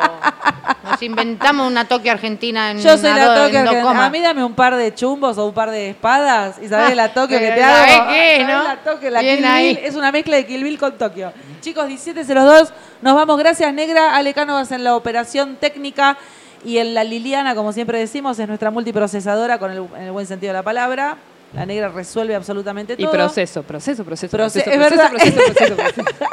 Nos 1.02 1.08
inventamos 1.08 1.66
una 1.68 1.88
toque 1.88 2.12
argentina 2.12 2.70
en 2.70 2.78
Yo 2.78 2.96
soy 2.96 3.10
la 3.10 3.26
dos 3.34 3.52
Argentina. 3.52 4.06
A 4.06 4.10
mí 4.12 4.20
dame 4.20 4.44
un 4.44 4.54
par 4.54 4.76
de 4.76 4.94
chumbos 4.94 5.36
o 5.40 5.48
un 5.48 5.54
par 5.54 5.72
de 5.72 5.90
espadas 5.90 6.60
y 6.62 6.68
sabés 6.68 6.96
la 6.96 7.12
Tokio 7.12 7.40
que 7.40 7.48
te 7.48 7.60
¿sabés 7.60 7.96
hago. 7.96 8.10
qué, 8.10 8.38
¿Sabés 8.42 8.56
no? 8.56 8.64
La 8.64 8.78
Tokio, 8.84 9.10
la 9.10 9.22
Bien 9.22 9.38
Kill 9.38 9.46
ahí. 9.46 9.68
Bill, 9.70 9.80
es 9.84 9.96
una 9.96 10.12
mezcla 10.12 10.36
de 10.36 10.46
Kill 10.46 10.64
Bill 10.64 10.78
con 10.78 10.96
Tokio. 11.00 11.34
Chicos, 11.60 11.88
1702, 11.88 12.72
nos 13.02 13.16
vamos. 13.16 13.40
Gracias, 13.40 13.74
Negra. 13.74 14.16
Ale 14.16 14.36
Cánovas 14.36 14.72
en 14.72 14.84
la 14.84 14.96
operación 14.96 15.56
técnica. 15.56 16.20
Y 16.64 16.78
en 16.78 16.94
la 16.94 17.04
Liliana, 17.04 17.56
como 17.56 17.74
siempre 17.74 17.98
decimos, 17.98 18.38
es 18.38 18.48
nuestra 18.48 18.70
multiprocesadora 18.70 19.58
con 19.58 19.72
el, 19.72 19.80
en 19.98 20.04
el 20.04 20.12
buen 20.12 20.28
sentido 20.28 20.52
de 20.54 20.60
la 20.60 20.64
palabra. 20.64 21.18
La 21.54 21.66
negra 21.66 21.90
resuelve 21.90 22.34
absolutamente 22.36 22.94
Y 22.98 23.04
todo. 23.04 23.12
proceso, 23.12 23.62
proceso, 23.64 24.06
proceso, 24.06 24.38
Proce- 24.38 24.64
proceso, 24.64 24.72
es 24.72 24.78
proceso, 24.88 25.10
proceso, 25.10 25.76
proceso, 25.76 25.76
proceso. 26.06 26.28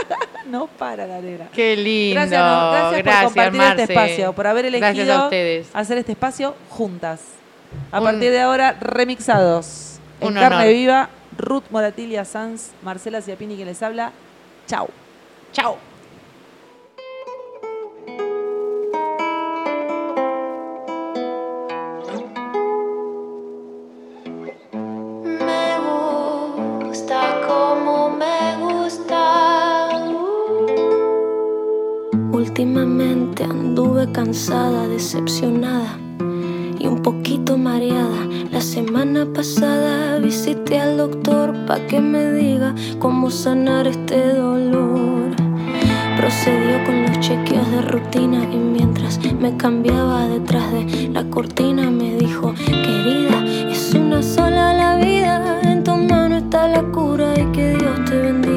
No 0.46 0.66
para 0.66 1.06
la 1.06 1.20
negra. 1.20 1.48
Qué 1.52 1.76
lindo. 1.76 2.20
Gracias, 2.20 2.40
no, 2.40 2.70
gracias, 2.70 3.02
por 3.02 3.24
compartir 3.24 3.58
Marce. 3.60 3.82
este 3.82 3.92
espacio, 3.94 4.32
por 4.32 4.46
haber 4.46 4.64
elegido 4.66 5.14
a 5.74 5.78
hacer 5.80 5.98
este 5.98 6.12
espacio 6.12 6.54
juntas. 6.70 7.20
A 7.92 7.98
Un- 7.98 8.04
partir 8.04 8.30
de 8.30 8.40
ahora, 8.40 8.76
remixados. 8.80 9.98
En 10.20 10.34
carne 10.34 10.56
honor. 10.56 10.68
viva, 10.72 11.08
Ruth 11.36 11.64
Moratilia 11.70 12.24
Sanz, 12.24 12.70
Marcela 12.82 13.20
Ciapini 13.20 13.56
que 13.56 13.64
les 13.64 13.82
habla. 13.82 14.12
Chau. 14.66 14.88
Chao. 15.52 15.78
Últimamente 32.58 33.44
anduve 33.44 34.10
cansada, 34.10 34.88
decepcionada 34.88 35.96
y 36.80 36.88
un 36.88 37.02
poquito 37.02 37.56
mareada. 37.56 38.26
La 38.50 38.60
semana 38.60 39.28
pasada 39.32 40.18
visité 40.18 40.80
al 40.80 40.96
doctor 40.96 41.54
pa' 41.66 41.78
que 41.86 42.00
me 42.00 42.32
diga 42.32 42.74
cómo 42.98 43.30
sanar 43.30 43.86
este 43.86 44.34
dolor. 44.34 45.36
Procedió 46.16 46.84
con 46.84 47.02
los 47.02 47.20
chequeos 47.20 47.70
de 47.70 47.80
rutina 47.80 48.42
y 48.52 48.56
mientras 48.56 49.20
me 49.40 49.56
cambiaba 49.56 50.26
detrás 50.26 50.72
de 50.72 51.10
la 51.12 51.22
cortina 51.30 51.88
me 51.92 52.16
dijo, 52.16 52.54
querida, 52.66 53.70
es 53.70 53.94
una 53.94 54.20
sola 54.20 54.74
la 54.74 54.96
vida, 54.96 55.60
en 55.62 55.84
tu 55.84 55.96
mano 55.96 56.38
está 56.38 56.66
la 56.66 56.82
cura 56.82 57.34
y 57.38 57.44
que 57.52 57.76
Dios 57.76 58.04
te 58.04 58.16
bendiga. 58.16 58.47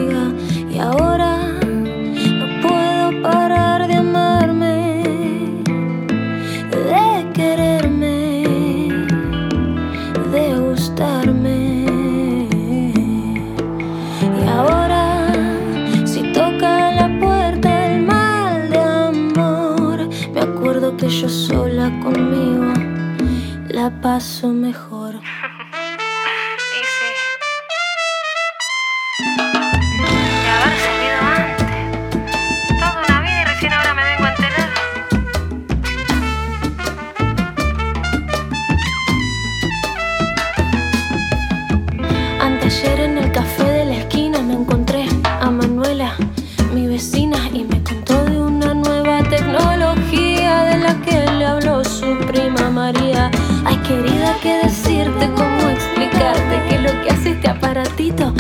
La 23.82 23.90
paso 23.90 24.50
mejor. 24.50 25.16
Este 57.42 57.50
aparatito 57.50 58.34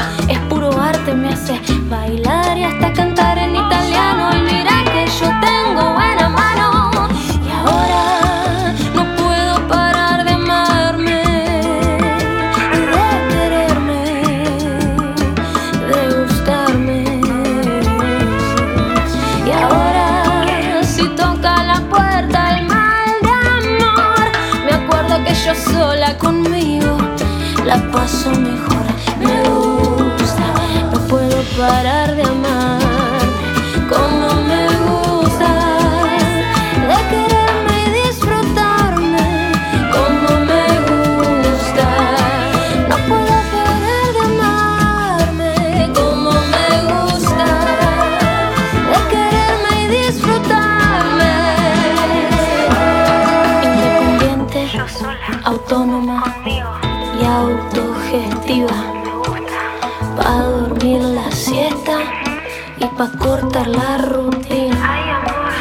pa' 63.01 63.17
cortar 63.17 63.67
la 63.67 63.97
rutina. 63.97 64.77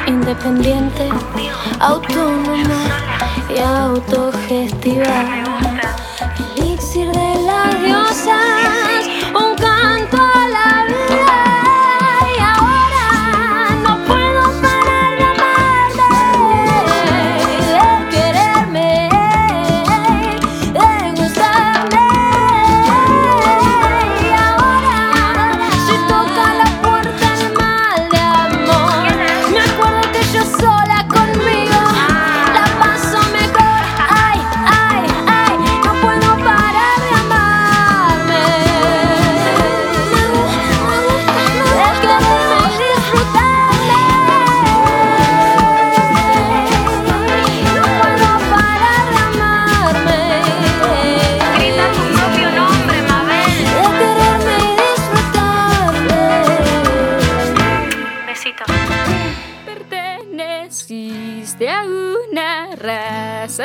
Independiente, 0.06 1.08
autónoma 1.80 2.82
y 3.48 3.58
autogestiva. 3.60 5.69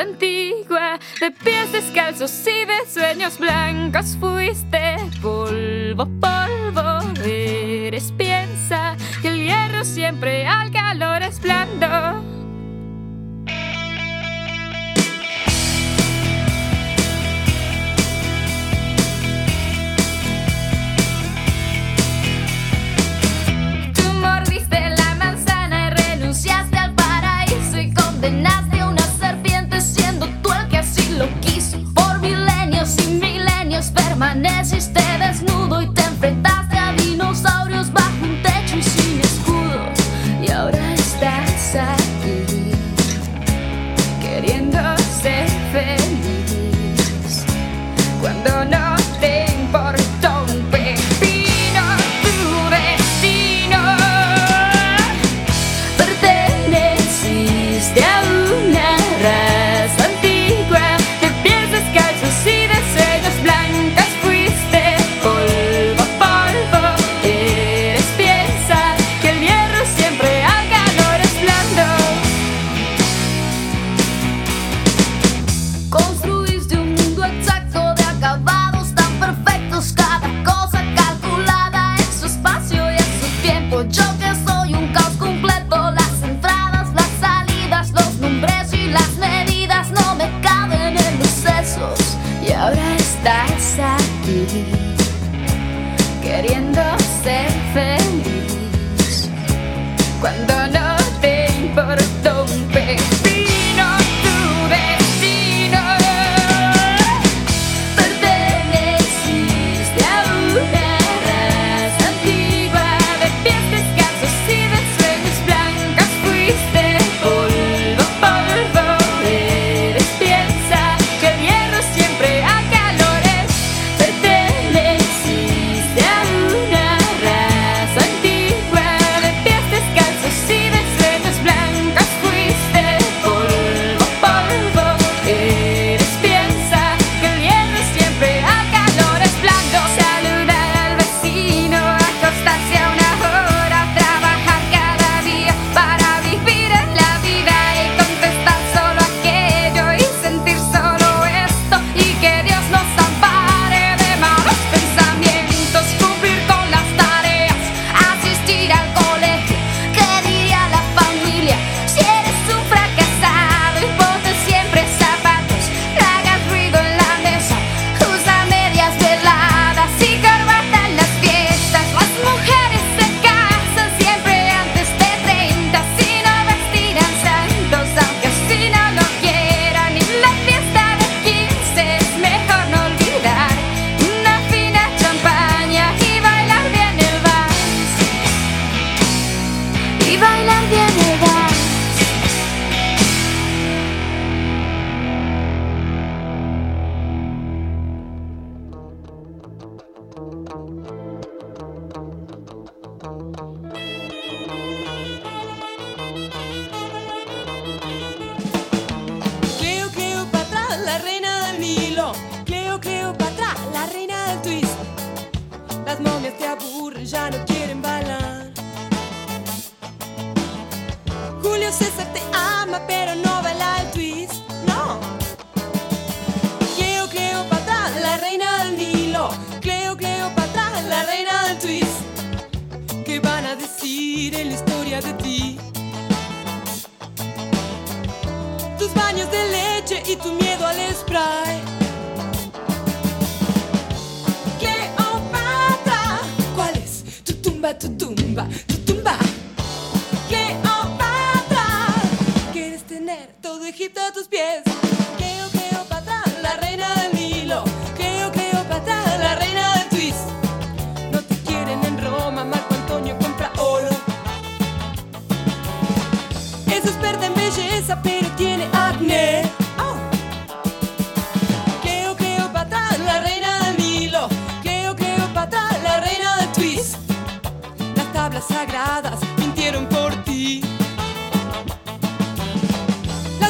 antigua, 0.06 0.98
de 1.20 1.30
pies 1.30 1.72
descalzos 1.72 2.32
y 2.46 2.64
de 2.64 2.86
sueños 2.88 3.38
blancos 3.38 4.16
fuiste 4.18 4.96
polvo, 5.20 6.06
polvo. 6.20 6.85
permaneces. 34.18 35.05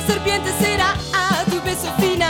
serpiente 0.07 0.51
será 0.61 0.95
a 1.12 1.45
tu 1.51 1.61
beso 1.62 1.93
final. 1.99 2.26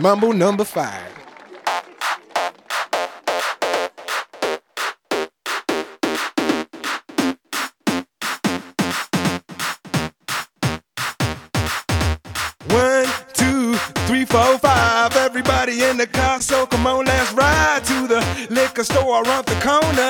Mumble 0.00 0.32
number 0.32 0.64
five. 0.64 1.12
One, 12.70 13.06
two, 13.34 13.74
three, 14.06 14.24
four, 14.24 14.58
five. 14.58 15.14
Everybody 15.16 15.82
in 15.84 15.98
the 15.98 16.06
car, 16.06 16.40
so 16.40 16.64
come 16.66 16.86
on, 16.86 17.04
let's 17.04 17.32
ride 17.34 17.84
to 17.84 18.06
the 18.08 18.46
liquor 18.48 18.84
store 18.84 19.22
around 19.22 19.44
the 19.44 19.60
corner. 19.60 20.09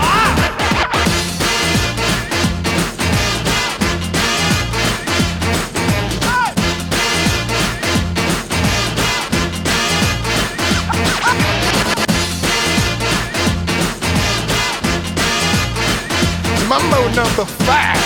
Mambo 16.71 17.03
number 17.13 17.43
five. 17.67 17.99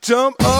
Jump 0.00 0.36
up 0.42 0.59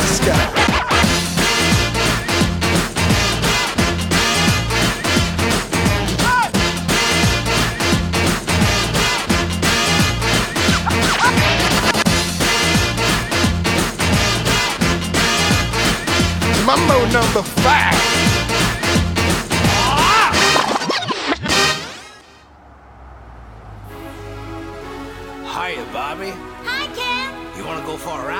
the 0.00 0.06
sky. 0.06 0.46
Mambo 16.66 16.98
number 17.12 17.42
five. 17.42 17.96
Hiya, 25.42 25.84
Bobby. 25.92 26.30
Hi, 26.64 26.86
Ken. 26.94 27.56
You 27.56 27.64
want 27.66 27.80
to 27.80 27.86
go 27.86 27.96
for 27.96 28.20
a 28.20 28.26
ride? 28.26 28.39